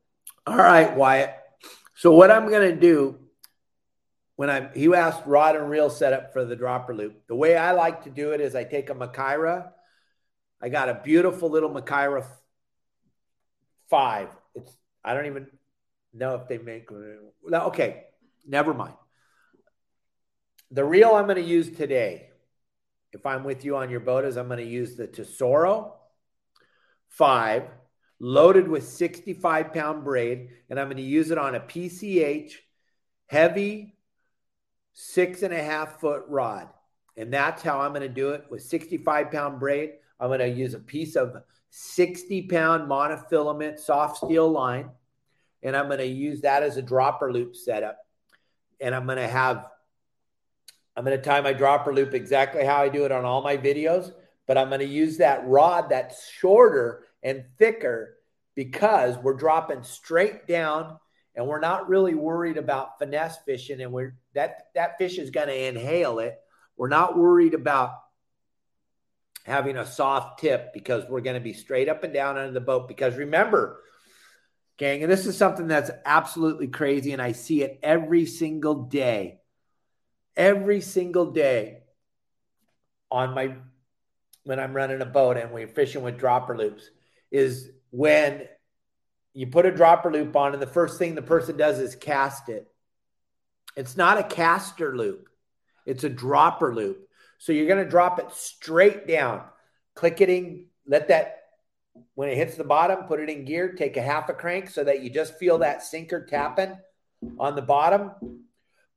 All 0.47 0.57
right, 0.57 0.95
Wyatt. 0.97 1.35
So 1.97 2.13
what 2.15 2.31
I'm 2.31 2.51
gonna 2.51 2.75
do 2.77 3.17
when 4.37 4.51
I 4.51 4.69
he 4.75 4.93
asked 4.95 5.27
rod 5.27 5.57
and 5.57 5.71
reel 5.71 5.91
setup 5.91 6.33
for 6.33 6.45
the 6.45 6.57
dropper 6.57 6.95
loop. 6.95 7.27
The 7.29 7.37
way 7.37 7.57
I 7.57 7.73
like 7.73 8.05
to 8.05 8.11
do 8.11 8.33
it 8.33 8.41
is 8.41 8.55
I 8.55 8.65
take 8.65 8.91
a 8.91 8.95
Makaira. 8.95 9.71
I 10.61 10.69
got 10.69 10.89
a 10.89 11.01
beautiful 11.05 11.51
little 11.51 11.71
Makaira 11.71 12.27
five. 13.89 14.29
It's 14.55 14.77
I 15.05 15.15
don't 15.15 15.27
even 15.27 15.47
know 16.13 16.35
if 16.37 16.49
they 16.49 16.59
make 16.59 16.89
okay, 17.53 18.05
never 18.47 18.75
mind. 18.75 18.95
The 20.71 20.85
reel 20.85 21.15
I'm 21.15 21.27
going 21.27 21.37
to 21.37 21.43
use 21.43 21.71
today, 21.71 22.31
if 23.13 23.25
I'm 23.27 23.45
with 23.45 23.65
you 23.65 23.77
on 23.77 23.91
your 23.91 24.01
boat, 24.01 24.25
is 24.25 24.37
I'm 24.37 24.49
going 24.49 24.59
to 24.59 24.65
use 24.65 24.97
the 24.97 25.07
Tesoro 25.07 25.93
five 27.09 27.65
loaded 28.19 28.67
with 28.67 28.89
65 28.89 29.73
pound 29.73 30.05
braid, 30.05 30.49
and 30.71 30.81
I'm 30.81 30.87
going 30.87 30.97
to 30.97 31.03
use 31.03 31.31
it 31.31 31.39
on 31.39 31.55
a 31.55 31.61
PCH 31.61 32.53
heavy 33.27 33.94
six 34.95 35.43
and 35.43 35.53
a 35.53 35.63
half 35.63 36.01
foot 36.01 36.23
rod. 36.29 36.69
And 37.17 37.33
that's 37.33 37.63
how 37.63 37.81
I'm 37.81 37.91
going 37.91 38.03
to 38.03 38.09
do 38.09 38.31
it 38.31 38.47
with 38.51 38.63
65 38.63 39.31
pound 39.31 39.61
braid. 39.61 39.91
I'm 40.19 40.29
going 40.29 40.41
to 40.41 40.49
use 40.49 40.75
a 40.75 40.79
piece 40.79 41.17
of 41.17 41.37
60 41.71 42.43
pound 42.43 42.89
monofilament 42.89 43.79
soft 43.79 44.25
steel 44.25 44.49
line, 44.49 44.91
and 45.63 45.77
I'm 45.77 45.87
going 45.87 45.99
to 45.99 46.07
use 46.07 46.41
that 46.43 46.63
as 46.63 46.77
a 46.77 46.83
dropper 46.83 47.33
loop 47.33 47.55
setup. 47.57 47.99
And 48.81 48.95
I'm 48.95 49.07
going 49.07 49.19
to 49.19 49.29
have, 49.29 49.67
I'm 50.97 51.05
going 51.05 51.17
to 51.17 51.23
tie 51.23 51.41
my 51.41 51.53
dropper 51.53 51.93
loop 51.93 52.15
exactly 52.15 52.65
how 52.65 52.81
I 52.81 52.89
do 52.89 53.05
it 53.05 53.13
on 53.13 53.25
all 53.25 53.43
my 53.43 53.57
videos, 53.57 54.13
but 54.47 54.57
I'm 54.57 54.69
going 54.69 54.81
to 54.81 54.87
use 54.87 55.19
that 55.19 55.47
rod 55.47 55.91
that's 55.91 56.29
shorter 56.31 57.05
and 57.23 57.45
thicker 57.59 58.17
because 58.55 59.17
we're 59.19 59.35
dropping 59.35 59.83
straight 59.83 60.47
down 60.47 60.99
and 61.35 61.47
we're 61.47 61.61
not 61.61 61.89
really 61.89 62.15
worried 62.15 62.57
about 62.57 62.99
finesse 62.99 63.39
fishing 63.45 63.81
and 63.81 63.93
we're 63.93 64.17
that 64.35 64.69
that 64.75 64.99
fish 64.99 65.19
is 65.19 65.31
going 65.31 65.49
to 65.49 65.67
inhale 65.69 66.19
it. 66.19 66.39
We're 66.77 66.89
not 66.89 67.17
worried 67.17 67.55
about 67.55 67.95
having 69.45 69.77
a 69.77 69.87
soft 69.87 70.41
tip 70.41 70.73
because 70.73 71.05
we're 71.09 71.21
going 71.21 71.35
to 71.35 71.41
be 71.41 71.53
straight 71.53 71.89
up 71.89 72.03
and 72.03 72.15
down 72.15 72.39
under 72.39 72.53
the 72.53 72.61
boat 72.61 72.89
because 72.89 73.17
remember 73.17 73.81
gang 74.77 75.03
and 75.03 75.13
this 75.13 75.27
is 75.27 75.37
something 75.37 75.69
that's 75.69 75.91
absolutely 76.05 76.67
crazy 76.67 77.13
and 77.13 77.21
i 77.21 77.33
see 77.33 77.63
it 77.63 77.79
every 77.83 78.25
single 78.25 78.75
day 78.75 79.39
every 80.37 80.81
single 80.81 81.31
day 81.31 81.83
on 83.11 83.35
my 83.35 83.55
when 84.45 84.59
i'm 84.59 84.75
running 84.75 85.03
a 85.03 85.07
boat 85.07 85.37
and 85.37 85.53
we're 85.53 85.69
fishing 85.69 86.03
with 86.03 86.19
dropper 86.19 86.57
loops 86.57 86.89
is 87.31 87.71
when 87.91 88.49
you 89.35 89.49
put 89.49 89.67
a 89.67 89.71
dropper 89.71 90.11
loop 90.11 90.35
on 90.37 90.53
and 90.53 90.63
the 90.63 90.67
first 90.67 90.99
thing 90.99 91.15
the 91.15 91.23
person 91.23 91.57
does 91.57 91.79
is 91.79 91.97
cast 91.97 92.49
it. 92.49 92.67
It's 93.77 93.97
not 93.97 94.19
a 94.19 94.23
caster 94.23 94.97
loop. 94.97 95.29
It's 95.85 96.05
a 96.05 96.09
dropper 96.09 96.75
loop. 96.75 97.09
So 97.39 97.53
you're 97.53 97.67
going 97.67 97.85
to 97.85 97.91
drop 97.91 98.19
it 98.21 98.33
straight 98.33 99.07
down. 99.07 99.43
Click 99.95 100.21
it 100.21 100.31
in 100.31 100.67
let 100.87 101.09
that 101.09 101.41
when 102.15 102.29
it 102.29 102.37
hits 102.37 102.57
the 102.57 102.65
bottom 102.65 103.05
put 103.05 103.21
it 103.21 103.31
in 103.31 103.45
gear 103.45 103.73
take 103.73 103.97
a 103.97 104.03
half 104.03 104.29
a 104.29 104.35
crank 104.35 104.69
so 104.69 104.83
that 104.83 105.01
you 105.03 105.09
just 105.09 105.39
feel 105.39 105.59
that 105.59 105.83
sinker 105.83 106.27
tapping 106.27 106.77
on 107.39 107.55
the 107.55 107.63
bottom 107.63 108.11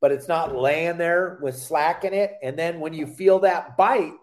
but 0.02 0.12
it's 0.12 0.28
not 0.28 0.56
laying 0.56 0.98
there 0.98 1.40
with 1.42 1.58
slack 1.58 2.06
in 2.06 2.14
it. 2.14 2.38
And 2.44 2.58
then 2.58 2.80
when 2.80 2.94
you 2.94 3.08
feel 3.08 3.40
that 3.40 3.78
bite 3.78 4.14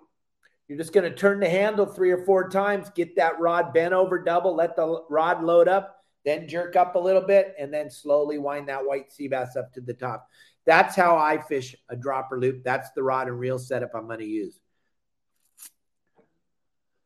you're 0.69 0.79
just 0.79 0.93
going 0.93 1.11
to 1.11 1.15
turn 1.15 1.41
the 1.41 1.49
handle 1.49 1.85
three 1.85 2.11
or 2.11 2.25
four 2.25 2.49
times, 2.49 2.89
get 2.95 3.17
that 3.17 3.39
rod 3.39 3.75
bent 3.75 3.93
over 3.93 4.23
double, 4.23 4.57
let 4.57 4.77
the 4.77 5.05
rod 5.11 5.43
load 5.43 5.69
up, 5.69 5.94
then 6.25 6.49
jerk 6.49 6.77
up 6.77 6.95
a 6.95 6.99
little 6.99 7.23
bit, 7.23 7.55
and 7.59 7.73
then 7.73 7.91
slowly 7.91 8.39
wind 8.39 8.69
that 8.69 8.85
white 8.87 9.13
sea 9.13 9.29
bass 9.29 9.57
up 9.57 9.73
to 9.75 9.81
the 9.81 9.95
top. 9.95 10.29
That's 10.67 10.97
how 10.97 11.17
I 11.17 11.39
fish 11.39 11.77
a 11.89 11.97
dropper 11.97 12.41
loop. 12.41 12.65
That's 12.65 12.91
the 12.93 13.03
rod 13.03 13.29
and 13.29 13.39
reel 13.39 13.59
setup 13.59 13.91
I'm 13.95 14.07
going 14.07 14.21
to 14.21 14.25
use. 14.25 14.59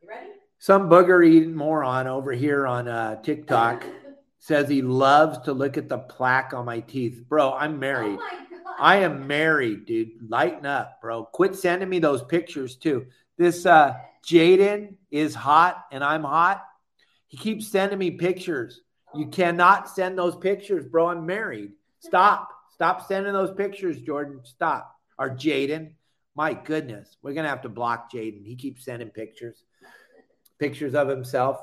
You 0.03 0.09
ready? 0.09 0.29
Some 0.59 0.89
booger 0.89 1.27
eating 1.27 1.55
moron 1.55 2.07
over 2.07 2.33
here 2.33 2.67
on 2.67 2.89
uh, 2.89 3.21
TikTok 3.23 3.85
says 4.39 4.69
he 4.69 4.83
loves 4.83 5.39
to 5.41 5.53
look 5.53 5.77
at 5.77 5.89
the 5.89 5.99
plaque 5.99 6.55
on 6.55 6.65
my 6.67 6.81
teeth. 6.81 7.25
Bro, 7.29 7.55
I'm 7.55 7.75
Oh 7.75 7.79
married. 7.79 8.19
my 8.19 8.39
God. 8.51 8.75
I 8.79 8.97
am 8.99 9.27
married, 9.27 9.87
dude. 9.87 10.11
Lighten 10.29 10.65
up, 10.67 11.01
bro. 11.03 11.25
Quit 11.25 11.57
sending 11.57 11.89
me 11.89 11.99
those 11.99 12.23
pictures 12.23 12.77
too. 12.77 13.07
This 13.37 13.67
uh 13.67 13.95
Jaden 14.25 14.95
is 15.11 15.35
hot 15.35 15.85
and 15.91 16.05
I'm 16.05 16.23
hot. 16.23 16.65
He 17.27 17.37
keeps 17.37 17.69
sending 17.69 17.99
me 17.99 18.13
pictures. 18.13 18.81
You 19.15 19.27
cannot 19.27 19.89
send 19.89 20.19
those 20.19 20.37
pictures, 20.37 20.87
bro. 20.87 21.09
I'm 21.09 21.27
married. 21.27 21.73
Stop. 22.01 22.51
Stop 22.73 23.07
sending 23.07 23.33
those 23.33 23.55
pictures, 23.55 24.01
Jordan. 24.01 24.41
Stop. 24.45 24.95
Or 25.19 25.31
Jaden. 25.31 25.93
My 26.35 26.53
goodness. 26.55 27.17
We're 27.23 27.35
gonna 27.35 27.49
have 27.49 27.63
to 27.63 27.69
block 27.69 28.13
Jaden. 28.13 28.45
He 28.45 28.55
keeps 28.55 28.85
sending 28.85 29.09
pictures. 29.09 29.65
Pictures 30.59 30.95
of 30.95 31.09
himself. 31.09 31.59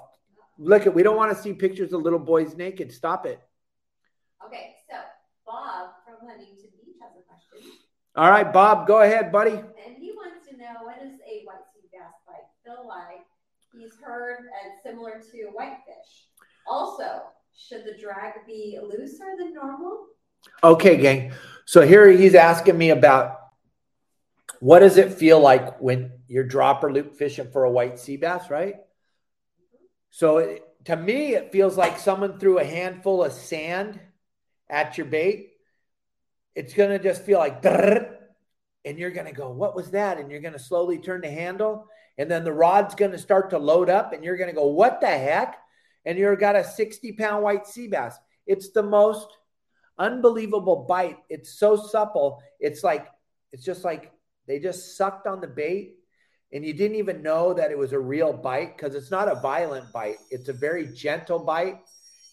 Look 0.57 0.87
at 0.87 0.93
we 0.93 1.03
don't 1.03 1.17
want 1.17 1.35
to 1.35 1.41
see 1.41 1.53
pictures 1.53 1.93
of 1.93 2.01
little 2.01 2.19
boys 2.19 2.55
naked. 2.55 2.91
Stop 2.91 3.25
it. 3.25 3.39
Okay, 4.45 4.75
so 4.89 4.97
Bob 5.45 5.91
from 6.05 6.27
Huntington 6.27 6.69
Beach 6.83 6.95
has 7.01 7.11
a 7.17 7.23
question. 7.27 7.71
All 8.15 8.29
right, 8.29 8.51
Bob, 8.51 8.87
go 8.87 9.01
ahead, 9.01 9.31
buddy. 9.31 9.51
And 9.51 9.97
he 9.97 10.11
wants 10.11 10.47
to 10.49 10.57
know 10.57 10.83
what 10.83 10.99
does 10.99 11.19
a 11.27 11.43
white 11.45 11.65
sea 11.73 11.87
bass 11.91 12.13
bite 12.25 12.47
feel 12.63 12.87
like? 12.87 13.25
He's 13.73 13.93
heard 14.01 14.45
it's 14.65 14.83
similar 14.83 15.19
to 15.19 15.49
whitefish. 15.53 16.31
Also, 16.67 17.23
should 17.55 17.85
the 17.85 17.97
drag 17.99 18.45
be 18.45 18.77
looser 18.81 19.25
than 19.37 19.53
normal? 19.53 20.07
Okay, 20.63 20.97
gang. 20.97 21.31
So 21.65 21.81
here 21.81 22.09
he's 22.09 22.35
asking 22.35 22.77
me 22.77 22.89
about 22.89 23.37
what 24.59 24.79
does 24.79 24.97
it 24.97 25.13
feel 25.13 25.39
like 25.39 25.79
when 25.79 26.11
you're 26.27 26.43
dropper 26.43 26.91
loop 26.91 27.15
fishing 27.15 27.49
for 27.51 27.63
a 27.63 27.71
white 27.71 27.99
sea 27.99 28.17
bass, 28.17 28.49
right? 28.49 28.75
So 30.11 30.37
it, 30.37 30.63
to 30.85 30.95
me, 30.95 31.33
it 31.33 31.51
feels 31.51 31.77
like 31.77 31.97
someone 31.97 32.39
threw 32.39 32.59
a 32.59 32.63
handful 32.63 33.23
of 33.23 33.33
sand 33.33 33.99
at 34.69 34.97
your 34.97 35.07
bait. 35.07 35.51
It's 36.55 36.73
going 36.73 36.91
to 36.91 36.99
just 36.99 37.23
feel 37.23 37.39
like, 37.39 37.65
and 37.65 38.97
you're 38.97 39.11
going 39.11 39.25
to 39.25 39.33
go, 39.33 39.49
What 39.49 39.75
was 39.75 39.91
that? 39.91 40.19
And 40.19 40.31
you're 40.31 40.41
going 40.41 40.53
to 40.53 40.59
slowly 40.59 40.99
turn 40.99 41.21
the 41.21 41.31
handle. 41.31 41.87
And 42.17 42.31
then 42.31 42.43
the 42.43 42.53
rod's 42.53 42.95
going 42.95 43.11
to 43.11 43.17
start 43.17 43.49
to 43.49 43.57
load 43.57 43.89
up, 43.89 44.13
and 44.13 44.23
you're 44.23 44.37
going 44.37 44.49
to 44.49 44.55
go, 44.55 44.67
What 44.67 45.01
the 45.01 45.07
heck? 45.07 45.57
And 46.05 46.17
you've 46.17 46.39
got 46.39 46.55
a 46.55 46.63
60 46.63 47.13
pound 47.13 47.43
white 47.43 47.65
sea 47.65 47.87
bass. 47.87 48.15
It's 48.45 48.71
the 48.71 48.83
most 48.83 49.27
unbelievable 49.97 50.85
bite. 50.87 51.17
It's 51.29 51.57
so 51.57 51.75
supple. 51.75 52.41
It's 52.59 52.83
like, 52.83 53.07
it's 53.51 53.63
just 53.63 53.83
like 53.83 54.11
they 54.47 54.59
just 54.59 54.97
sucked 54.97 55.27
on 55.27 55.41
the 55.41 55.47
bait 55.47 55.95
and 56.51 56.65
you 56.65 56.73
didn't 56.73 56.97
even 56.97 57.21
know 57.21 57.53
that 57.53 57.71
it 57.71 57.77
was 57.77 57.91
a 57.91 57.99
real 57.99 58.31
bite 58.31 58.77
because 58.77 58.95
it's 58.95 59.11
not 59.11 59.27
a 59.27 59.35
violent 59.35 59.91
bite. 59.91 60.17
It's 60.29 60.47
a 60.47 60.53
very 60.53 60.87
gentle 60.87 61.39
bite. 61.39 61.79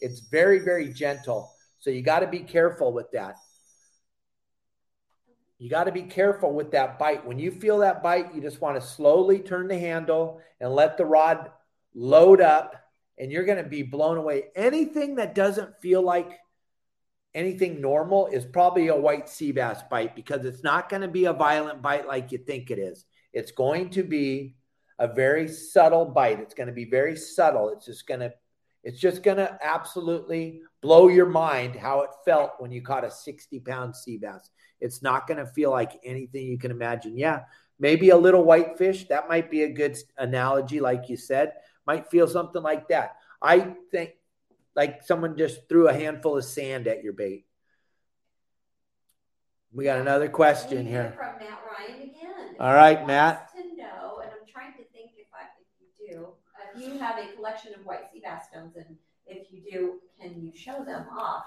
It's 0.00 0.20
very, 0.20 0.58
very 0.58 0.92
gentle. 0.92 1.50
So 1.80 1.90
you 1.90 2.02
got 2.02 2.20
to 2.20 2.26
be 2.26 2.40
careful 2.40 2.92
with 2.92 3.10
that. 3.12 3.36
You 5.58 5.70
got 5.70 5.84
to 5.84 5.92
be 5.92 6.02
careful 6.02 6.52
with 6.52 6.72
that 6.72 6.98
bite. 6.98 7.24
When 7.24 7.38
you 7.38 7.50
feel 7.50 7.78
that 7.78 8.02
bite, 8.02 8.34
you 8.34 8.40
just 8.40 8.60
want 8.60 8.80
to 8.80 8.86
slowly 8.86 9.38
turn 9.38 9.68
the 9.68 9.78
handle 9.78 10.40
and 10.60 10.72
let 10.72 10.96
the 10.96 11.04
rod 11.04 11.50
load 11.94 12.40
up, 12.40 12.81
and 13.18 13.30
you're 13.30 13.44
going 13.44 13.62
to 13.62 13.68
be 13.68 13.82
blown 13.82 14.18
away. 14.18 14.44
Anything 14.54 15.16
that 15.16 15.34
doesn't 15.34 15.80
feel 15.80 16.02
like 16.02 16.38
anything 17.34 17.80
normal 17.80 18.26
is 18.26 18.44
probably 18.44 18.88
a 18.88 18.96
white 18.96 19.28
sea 19.28 19.52
bass 19.52 19.82
bite 19.90 20.14
because 20.14 20.44
it's 20.44 20.62
not 20.62 20.88
going 20.88 21.02
to 21.02 21.08
be 21.08 21.24
a 21.26 21.32
violent 21.32 21.82
bite 21.82 22.06
like 22.06 22.32
you 22.32 22.38
think 22.38 22.70
it 22.70 22.78
is. 22.78 23.04
It's 23.32 23.52
going 23.52 23.90
to 23.90 24.02
be 24.02 24.56
a 24.98 25.08
very 25.08 25.48
subtle 25.48 26.04
bite. 26.04 26.40
It's 26.40 26.54
going 26.54 26.66
to 26.66 26.72
be 26.72 26.84
very 26.84 27.16
subtle. 27.16 27.70
It's 27.70 27.86
just 27.86 28.06
going 28.06 28.20
to 28.20 28.32
it's 28.84 28.98
just 28.98 29.22
going 29.22 29.36
to 29.36 29.58
absolutely 29.62 30.62
blow 30.80 31.06
your 31.06 31.26
mind 31.26 31.76
how 31.76 32.00
it 32.00 32.10
felt 32.24 32.54
when 32.58 32.72
you 32.72 32.82
caught 32.82 33.04
a 33.04 33.10
60 33.10 33.60
pound 33.60 33.94
sea 33.94 34.18
bass. 34.18 34.50
It's 34.80 35.02
not 35.02 35.28
going 35.28 35.38
to 35.38 35.46
feel 35.46 35.70
like 35.70 36.00
anything 36.04 36.46
you 36.46 36.58
can 36.58 36.72
imagine. 36.72 37.16
Yeah, 37.16 37.42
maybe 37.78 38.10
a 38.10 38.16
little 38.16 38.42
whitefish. 38.42 39.06
That 39.06 39.28
might 39.28 39.50
be 39.50 39.62
a 39.62 39.72
good 39.72 39.96
analogy, 40.18 40.80
like 40.80 41.08
you 41.08 41.16
said. 41.16 41.52
Might 41.86 42.10
feel 42.10 42.28
something 42.28 42.62
like 42.62 42.88
that. 42.88 43.16
I 43.40 43.74
think 43.90 44.12
like 44.74 45.02
someone 45.02 45.36
just 45.36 45.68
threw 45.68 45.88
a 45.88 45.92
handful 45.92 46.38
of 46.38 46.44
sand 46.44 46.86
at 46.86 47.02
your 47.02 47.12
bait. 47.12 47.44
We 49.72 49.84
got 49.84 50.00
another 50.00 50.28
question 50.28 50.86
here. 50.86 51.14
From 51.16 51.38
Matt 51.38 51.60
Ryan 51.66 52.02
again. 52.02 52.56
All 52.60 52.74
right, 52.74 53.06
Matt. 53.06 53.50
To 53.56 53.62
know, 53.76 54.20
and 54.22 54.30
I'm 54.30 54.46
trying 54.46 54.72
to 54.72 54.84
think 54.92 55.12
if 55.16 55.26
I, 55.32 55.44
if 55.58 55.66
you 55.80 56.14
do, 56.14 56.24
uh, 56.26 56.78
if 56.78 56.94
you 56.94 56.98
have 57.00 57.18
a 57.18 57.34
collection 57.34 57.72
of 57.74 57.84
white 57.86 58.12
sea 58.12 58.20
bass 58.22 58.48
stones, 58.50 58.76
and 58.76 58.96
if 59.26 59.50
you 59.50 59.62
do, 59.70 60.00
can 60.20 60.42
you 60.42 60.52
show 60.54 60.84
them 60.84 61.06
off? 61.18 61.44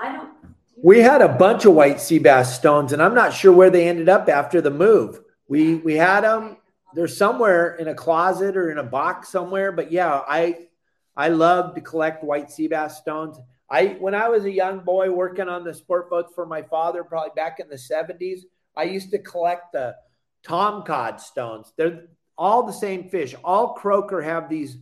I 0.00 0.12
don't. 0.12 0.30
We 0.76 0.98
had 0.98 1.22
a 1.22 1.28
bunch 1.28 1.64
of 1.64 1.72
white 1.72 2.00
sea 2.00 2.18
bass 2.18 2.54
stones, 2.54 2.92
and 2.92 3.00
I'm 3.02 3.14
not 3.14 3.32
sure 3.32 3.52
where 3.52 3.70
they 3.70 3.88
ended 3.88 4.08
up 4.08 4.28
after 4.28 4.60
the 4.60 4.70
move. 4.70 5.20
We 5.48 5.76
we 5.76 5.94
had 5.94 6.22
them. 6.24 6.58
They're 6.94 7.08
somewhere 7.08 7.74
in 7.76 7.88
a 7.88 7.94
closet 7.94 8.56
or 8.56 8.70
in 8.70 8.78
a 8.78 8.84
box 8.84 9.28
somewhere. 9.28 9.72
But 9.72 9.90
yeah, 9.90 10.20
I 10.26 10.68
I 11.16 11.28
love 11.28 11.74
to 11.74 11.80
collect 11.80 12.24
white 12.24 12.50
sea 12.50 12.68
bass 12.68 12.98
stones. 12.98 13.38
I 13.70 13.96
when 13.98 14.14
I 14.14 14.28
was 14.28 14.44
a 14.44 14.50
young 14.50 14.80
boy 14.80 15.10
working 15.10 15.48
on 15.48 15.64
the 15.64 15.74
sport 15.74 16.10
boats 16.10 16.32
for 16.34 16.46
my 16.46 16.62
father, 16.62 17.04
probably 17.04 17.30
back 17.34 17.60
in 17.60 17.68
the 17.68 17.76
70s, 17.76 18.40
I 18.76 18.84
used 18.84 19.10
to 19.10 19.18
collect 19.18 19.72
the 19.72 19.96
tom 20.42 20.82
cod 20.84 21.20
stones. 21.20 21.72
They're 21.76 22.04
all 22.36 22.64
the 22.64 22.72
same 22.72 23.08
fish. 23.08 23.34
All 23.44 23.74
croaker 23.74 24.20
have 24.20 24.48
these 24.48 24.76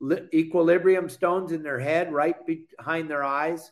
li- 0.00 0.28
equilibrium 0.32 1.08
stones 1.08 1.52
in 1.52 1.62
their 1.62 1.78
head, 1.78 2.12
right 2.12 2.36
behind 2.46 3.10
their 3.10 3.24
eyes, 3.24 3.70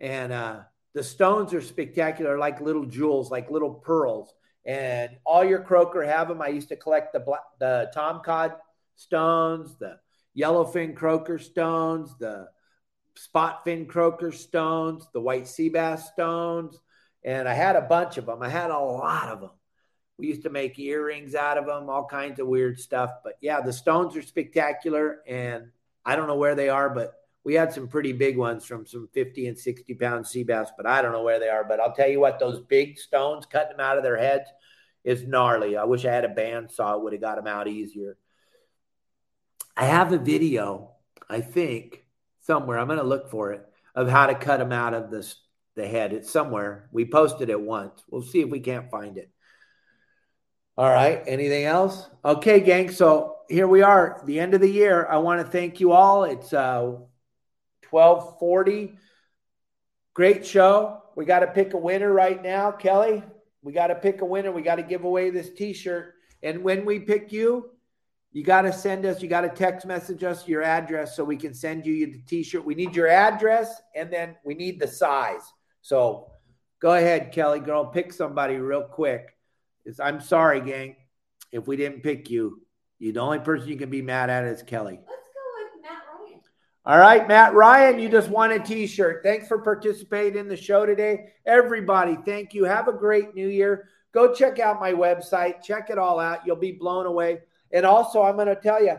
and 0.00 0.32
uh, 0.32 0.60
the 0.94 1.02
stones 1.02 1.54
are 1.54 1.60
spectacular, 1.60 2.38
like 2.38 2.60
little 2.60 2.86
jewels, 2.86 3.30
like 3.30 3.50
little 3.50 3.74
pearls. 3.74 4.34
And 4.64 5.10
all 5.24 5.44
your 5.44 5.60
croaker 5.60 6.02
have 6.04 6.28
them. 6.28 6.40
I 6.40 6.48
used 6.48 6.68
to 6.68 6.76
collect 6.76 7.12
the 7.12 7.20
black, 7.20 7.42
the 7.58 7.90
tom 7.92 8.20
cod 8.24 8.54
stones, 8.94 9.74
the 9.78 9.98
yellowfin 10.36 10.94
croaker 10.94 11.38
stones, 11.38 12.14
the 12.18 12.48
spotfin 13.16 13.88
croaker 13.88 14.32
stones, 14.32 15.06
the 15.12 15.20
white 15.20 15.46
sea 15.48 15.68
bass 15.68 16.08
stones, 16.12 16.78
and 17.24 17.48
I 17.48 17.54
had 17.54 17.76
a 17.76 17.82
bunch 17.82 18.18
of 18.18 18.26
them. 18.26 18.42
I 18.42 18.48
had 18.48 18.70
a 18.70 18.78
lot 18.78 19.28
of 19.28 19.40
them. 19.40 19.50
We 20.18 20.28
used 20.28 20.42
to 20.44 20.50
make 20.50 20.78
earrings 20.78 21.34
out 21.34 21.58
of 21.58 21.66
them, 21.66 21.90
all 21.90 22.06
kinds 22.06 22.38
of 22.38 22.46
weird 22.46 22.78
stuff. 22.78 23.10
But 23.24 23.34
yeah, 23.40 23.60
the 23.60 23.72
stones 23.72 24.16
are 24.16 24.22
spectacular, 24.22 25.20
and 25.26 25.70
I 26.04 26.16
don't 26.16 26.26
know 26.26 26.36
where 26.36 26.54
they 26.54 26.68
are, 26.68 26.90
but 26.90 27.14
we 27.44 27.54
had 27.54 27.72
some 27.72 27.88
pretty 27.88 28.12
big 28.12 28.36
ones 28.36 28.64
from 28.64 28.86
some 28.86 29.08
50 29.12 29.48
and 29.48 29.58
60 29.58 29.94
pound 29.94 30.26
sea 30.26 30.44
bass, 30.44 30.70
but 30.76 30.86
I 30.86 31.02
don't 31.02 31.12
know 31.12 31.22
where 31.22 31.40
they 31.40 31.48
are. 31.48 31.64
But 31.64 31.80
I'll 31.80 31.94
tell 31.94 32.08
you 32.08 32.20
what, 32.20 32.38
those 32.38 32.60
big 32.60 32.98
stones 32.98 33.46
cutting 33.46 33.76
them 33.76 33.84
out 33.84 33.96
of 33.96 34.04
their 34.04 34.16
heads 34.16 34.48
is 35.04 35.26
gnarly. 35.26 35.76
I 35.76 35.84
wish 35.84 36.04
I 36.04 36.12
had 36.12 36.24
a 36.24 36.28
bandsaw, 36.28 36.96
it 36.96 37.02
would 37.02 37.12
have 37.12 37.22
got 37.22 37.36
them 37.36 37.48
out 37.48 37.68
easier. 37.68 38.16
I 39.76 39.86
have 39.86 40.12
a 40.12 40.18
video, 40.18 40.92
I 41.28 41.40
think, 41.40 42.04
somewhere. 42.42 42.78
I'm 42.78 42.86
going 42.86 42.98
to 42.98 43.04
look 43.04 43.30
for 43.30 43.52
it 43.52 43.66
of 43.94 44.08
how 44.08 44.26
to 44.26 44.34
cut 44.34 44.58
them 44.58 44.72
out 44.72 44.94
of 44.94 45.10
this 45.10 45.36
the 45.74 45.88
head. 45.88 46.12
It's 46.12 46.30
somewhere. 46.30 46.88
We 46.92 47.06
posted 47.06 47.48
it 47.48 47.60
once. 47.60 48.02
We'll 48.10 48.22
see 48.22 48.40
if 48.40 48.50
we 48.50 48.60
can't 48.60 48.90
find 48.90 49.16
it. 49.16 49.30
All 50.76 50.90
right. 50.90 51.22
Anything 51.26 51.64
else? 51.64 52.08
Okay, 52.24 52.60
gang. 52.60 52.90
So 52.90 53.38
here 53.48 53.66
we 53.66 53.82
are, 53.82 54.22
the 54.26 54.38
end 54.38 54.54
of 54.54 54.60
the 54.60 54.70
year. 54.70 55.06
I 55.08 55.18
want 55.18 55.44
to 55.44 55.50
thank 55.50 55.80
you 55.80 55.92
all. 55.92 56.24
It's 56.24 56.52
uh 56.52 56.96
1240. 57.92 58.94
Great 60.14 60.46
show. 60.46 61.02
We 61.14 61.24
got 61.24 61.40
to 61.40 61.46
pick 61.46 61.74
a 61.74 61.78
winner 61.78 62.12
right 62.12 62.42
now, 62.42 62.70
Kelly. 62.72 63.22
We 63.62 63.72
got 63.72 63.88
to 63.88 63.94
pick 63.94 64.22
a 64.22 64.24
winner. 64.24 64.50
We 64.50 64.62
got 64.62 64.76
to 64.76 64.82
give 64.82 65.04
away 65.04 65.30
this 65.30 65.50
t-shirt. 65.50 66.14
And 66.42 66.64
when 66.64 66.84
we 66.84 66.98
pick 66.98 67.30
you, 67.32 67.70
you 68.32 68.42
got 68.42 68.62
to 68.62 68.72
send 68.72 69.04
us, 69.04 69.22
you 69.22 69.28
got 69.28 69.42
to 69.42 69.50
text 69.50 69.86
message 69.86 70.24
us 70.24 70.48
your 70.48 70.62
address 70.62 71.14
so 71.14 71.22
we 71.22 71.36
can 71.36 71.52
send 71.52 71.84
you 71.84 72.06
the 72.06 72.22
t-shirt. 72.26 72.64
We 72.64 72.74
need 72.74 72.96
your 72.96 73.08
address 73.08 73.80
and 73.94 74.10
then 74.10 74.36
we 74.42 74.54
need 74.54 74.80
the 74.80 74.88
size. 74.88 75.42
So 75.82 76.32
go 76.80 76.94
ahead, 76.94 77.32
Kelly 77.32 77.60
girl, 77.60 77.84
pick 77.84 78.12
somebody 78.12 78.56
real 78.56 78.84
quick. 78.84 79.36
It's, 79.84 80.00
I'm 80.00 80.20
sorry, 80.20 80.62
gang, 80.62 80.96
if 81.52 81.66
we 81.66 81.76
didn't 81.76 82.02
pick 82.02 82.30
you. 82.30 82.62
You 82.98 83.12
the 83.12 83.20
only 83.20 83.40
person 83.40 83.68
you 83.68 83.76
can 83.76 83.90
be 83.90 84.00
mad 84.00 84.30
at 84.30 84.44
is 84.44 84.62
Kelly. 84.62 84.98
Let's 84.98 85.08
go 85.08 85.42
with 85.58 85.82
Matt 85.82 86.02
Ryan. 86.08 86.40
All 86.84 86.98
right, 86.98 87.28
Matt 87.28 87.54
Ryan, 87.54 88.00
you 88.00 88.08
just 88.08 88.28
won 88.28 88.50
a 88.50 88.58
t-shirt. 88.58 89.22
Thanks 89.22 89.46
for 89.46 89.58
participating 89.58 90.40
in 90.40 90.48
the 90.48 90.56
show 90.56 90.84
today. 90.84 91.28
Everybody, 91.46 92.18
thank 92.26 92.54
you. 92.54 92.64
Have 92.64 92.88
a 92.88 92.92
great 92.92 93.36
new 93.36 93.46
year. 93.46 93.88
Go 94.10 94.34
check 94.34 94.58
out 94.58 94.80
my 94.80 94.92
website. 94.92 95.62
Check 95.62 95.90
it 95.90 95.98
all 95.98 96.18
out. 96.18 96.44
You'll 96.44 96.56
be 96.56 96.72
blown 96.72 97.06
away. 97.06 97.42
And 97.70 97.86
also, 97.86 98.22
I'm 98.22 98.34
going 98.34 98.48
to 98.48 98.56
tell 98.56 98.82
you, 98.82 98.96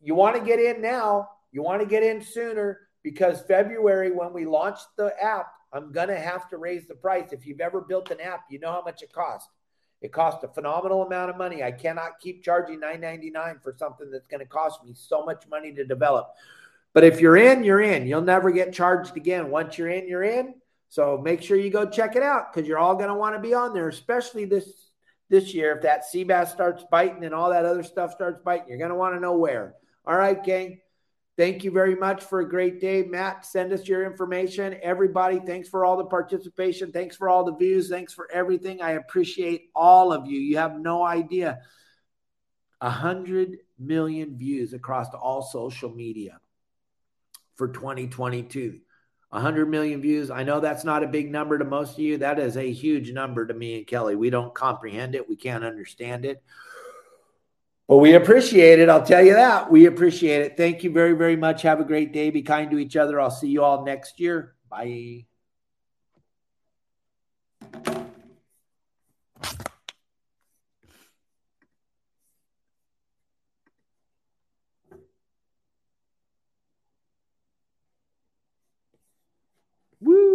you 0.00 0.14
want 0.14 0.34
to 0.36 0.42
get 0.42 0.60
in 0.60 0.80
now. 0.80 1.28
You 1.52 1.62
want 1.62 1.82
to 1.82 1.86
get 1.86 2.02
in 2.02 2.22
sooner 2.22 2.88
because 3.02 3.42
February, 3.42 4.12
when 4.12 4.32
we 4.32 4.46
launch 4.46 4.78
the 4.96 5.12
app, 5.22 5.52
I'm 5.74 5.92
going 5.92 6.08
to 6.08 6.18
have 6.18 6.48
to 6.48 6.56
raise 6.56 6.86
the 6.88 6.94
price. 6.94 7.32
If 7.32 7.46
you've 7.46 7.60
ever 7.60 7.82
built 7.82 8.10
an 8.10 8.20
app, 8.20 8.44
you 8.48 8.58
know 8.58 8.72
how 8.72 8.82
much 8.82 9.02
it 9.02 9.12
costs. 9.12 9.50
It 10.00 10.10
costs 10.10 10.42
a 10.42 10.48
phenomenal 10.48 11.02
amount 11.02 11.28
of 11.28 11.36
money. 11.36 11.62
I 11.62 11.70
cannot 11.70 12.18
keep 12.18 12.42
charging 12.42 12.80
$9.99 12.80 13.62
for 13.62 13.74
something 13.78 14.10
that's 14.10 14.26
going 14.26 14.40
to 14.40 14.46
cost 14.46 14.82
me 14.82 14.94
so 14.94 15.22
much 15.26 15.44
money 15.50 15.70
to 15.74 15.84
develop. 15.84 16.30
But 16.92 17.04
if 17.04 17.20
you're 17.20 17.36
in, 17.36 17.62
you're 17.62 17.80
in. 17.80 18.06
You'll 18.06 18.22
never 18.22 18.50
get 18.50 18.72
charged 18.72 19.16
again. 19.16 19.50
Once 19.50 19.78
you're 19.78 19.90
in, 19.90 20.08
you're 20.08 20.24
in. 20.24 20.54
So 20.88 21.18
make 21.18 21.40
sure 21.40 21.56
you 21.56 21.70
go 21.70 21.88
check 21.88 22.16
it 22.16 22.22
out 22.22 22.52
because 22.52 22.68
you're 22.68 22.78
all 22.78 22.96
going 22.96 23.08
to 23.08 23.14
want 23.14 23.36
to 23.36 23.40
be 23.40 23.54
on 23.54 23.72
there, 23.72 23.88
especially 23.88 24.44
this 24.44 24.90
this 25.28 25.54
year. 25.54 25.76
If 25.76 25.82
that 25.82 26.04
sea 26.04 26.24
bass 26.24 26.52
starts 26.52 26.84
biting 26.90 27.24
and 27.24 27.32
all 27.32 27.50
that 27.50 27.64
other 27.64 27.84
stuff 27.84 28.12
starts 28.12 28.40
biting, 28.44 28.68
you're 28.68 28.78
going 28.78 28.90
to 28.90 28.96
want 28.96 29.14
to 29.14 29.20
know 29.20 29.36
where. 29.36 29.74
All 30.04 30.16
right, 30.16 30.42
gang. 30.42 30.80
Thank 31.36 31.62
you 31.62 31.70
very 31.70 31.94
much 31.94 32.24
for 32.24 32.40
a 32.40 32.48
great 32.48 32.80
day. 32.80 33.04
Matt, 33.04 33.46
send 33.46 33.72
us 33.72 33.86
your 33.86 34.04
information. 34.04 34.76
Everybody, 34.82 35.38
thanks 35.38 35.68
for 35.68 35.84
all 35.84 35.96
the 35.96 36.04
participation. 36.04 36.90
Thanks 36.90 37.16
for 37.16 37.28
all 37.28 37.44
the 37.44 37.54
views. 37.54 37.88
Thanks 37.88 38.12
for 38.12 38.28
everything. 38.30 38.82
I 38.82 38.92
appreciate 38.92 39.70
all 39.74 40.12
of 40.12 40.26
you. 40.26 40.38
You 40.38 40.58
have 40.58 40.78
no 40.78 41.04
idea. 41.04 41.60
A 42.80 42.90
hundred 42.90 43.58
million 43.78 44.36
views 44.36 44.72
across 44.72 45.06
all 45.14 45.40
social 45.40 45.88
media 45.88 46.40
for 47.60 47.68
2022. 47.68 48.80
100 49.28 49.66
million 49.66 50.00
views. 50.00 50.30
I 50.30 50.44
know 50.44 50.60
that's 50.60 50.82
not 50.82 51.04
a 51.04 51.06
big 51.06 51.30
number 51.30 51.58
to 51.58 51.64
most 51.66 51.92
of 51.92 51.98
you. 51.98 52.16
That 52.16 52.38
is 52.38 52.56
a 52.56 52.72
huge 52.72 53.12
number 53.12 53.46
to 53.46 53.52
me 53.52 53.76
and 53.76 53.86
Kelly. 53.86 54.16
We 54.16 54.30
don't 54.30 54.54
comprehend 54.54 55.14
it, 55.14 55.28
we 55.28 55.36
can't 55.36 55.62
understand 55.62 56.24
it. 56.24 56.42
But 57.86 57.98
we 57.98 58.14
appreciate 58.14 58.78
it. 58.78 58.88
I'll 58.88 59.04
tell 59.04 59.22
you 59.22 59.34
that. 59.34 59.70
We 59.70 59.84
appreciate 59.84 60.40
it. 60.40 60.56
Thank 60.56 60.82
you 60.84 60.90
very, 60.90 61.12
very 61.12 61.36
much. 61.36 61.60
Have 61.62 61.80
a 61.80 61.84
great 61.84 62.14
day. 62.14 62.30
Be 62.30 62.40
kind 62.40 62.70
to 62.70 62.78
each 62.78 62.96
other. 62.96 63.20
I'll 63.20 63.30
see 63.30 63.48
you 63.48 63.62
all 63.62 63.84
next 63.84 64.18
year. 64.18 64.54
Bye. 64.70 65.26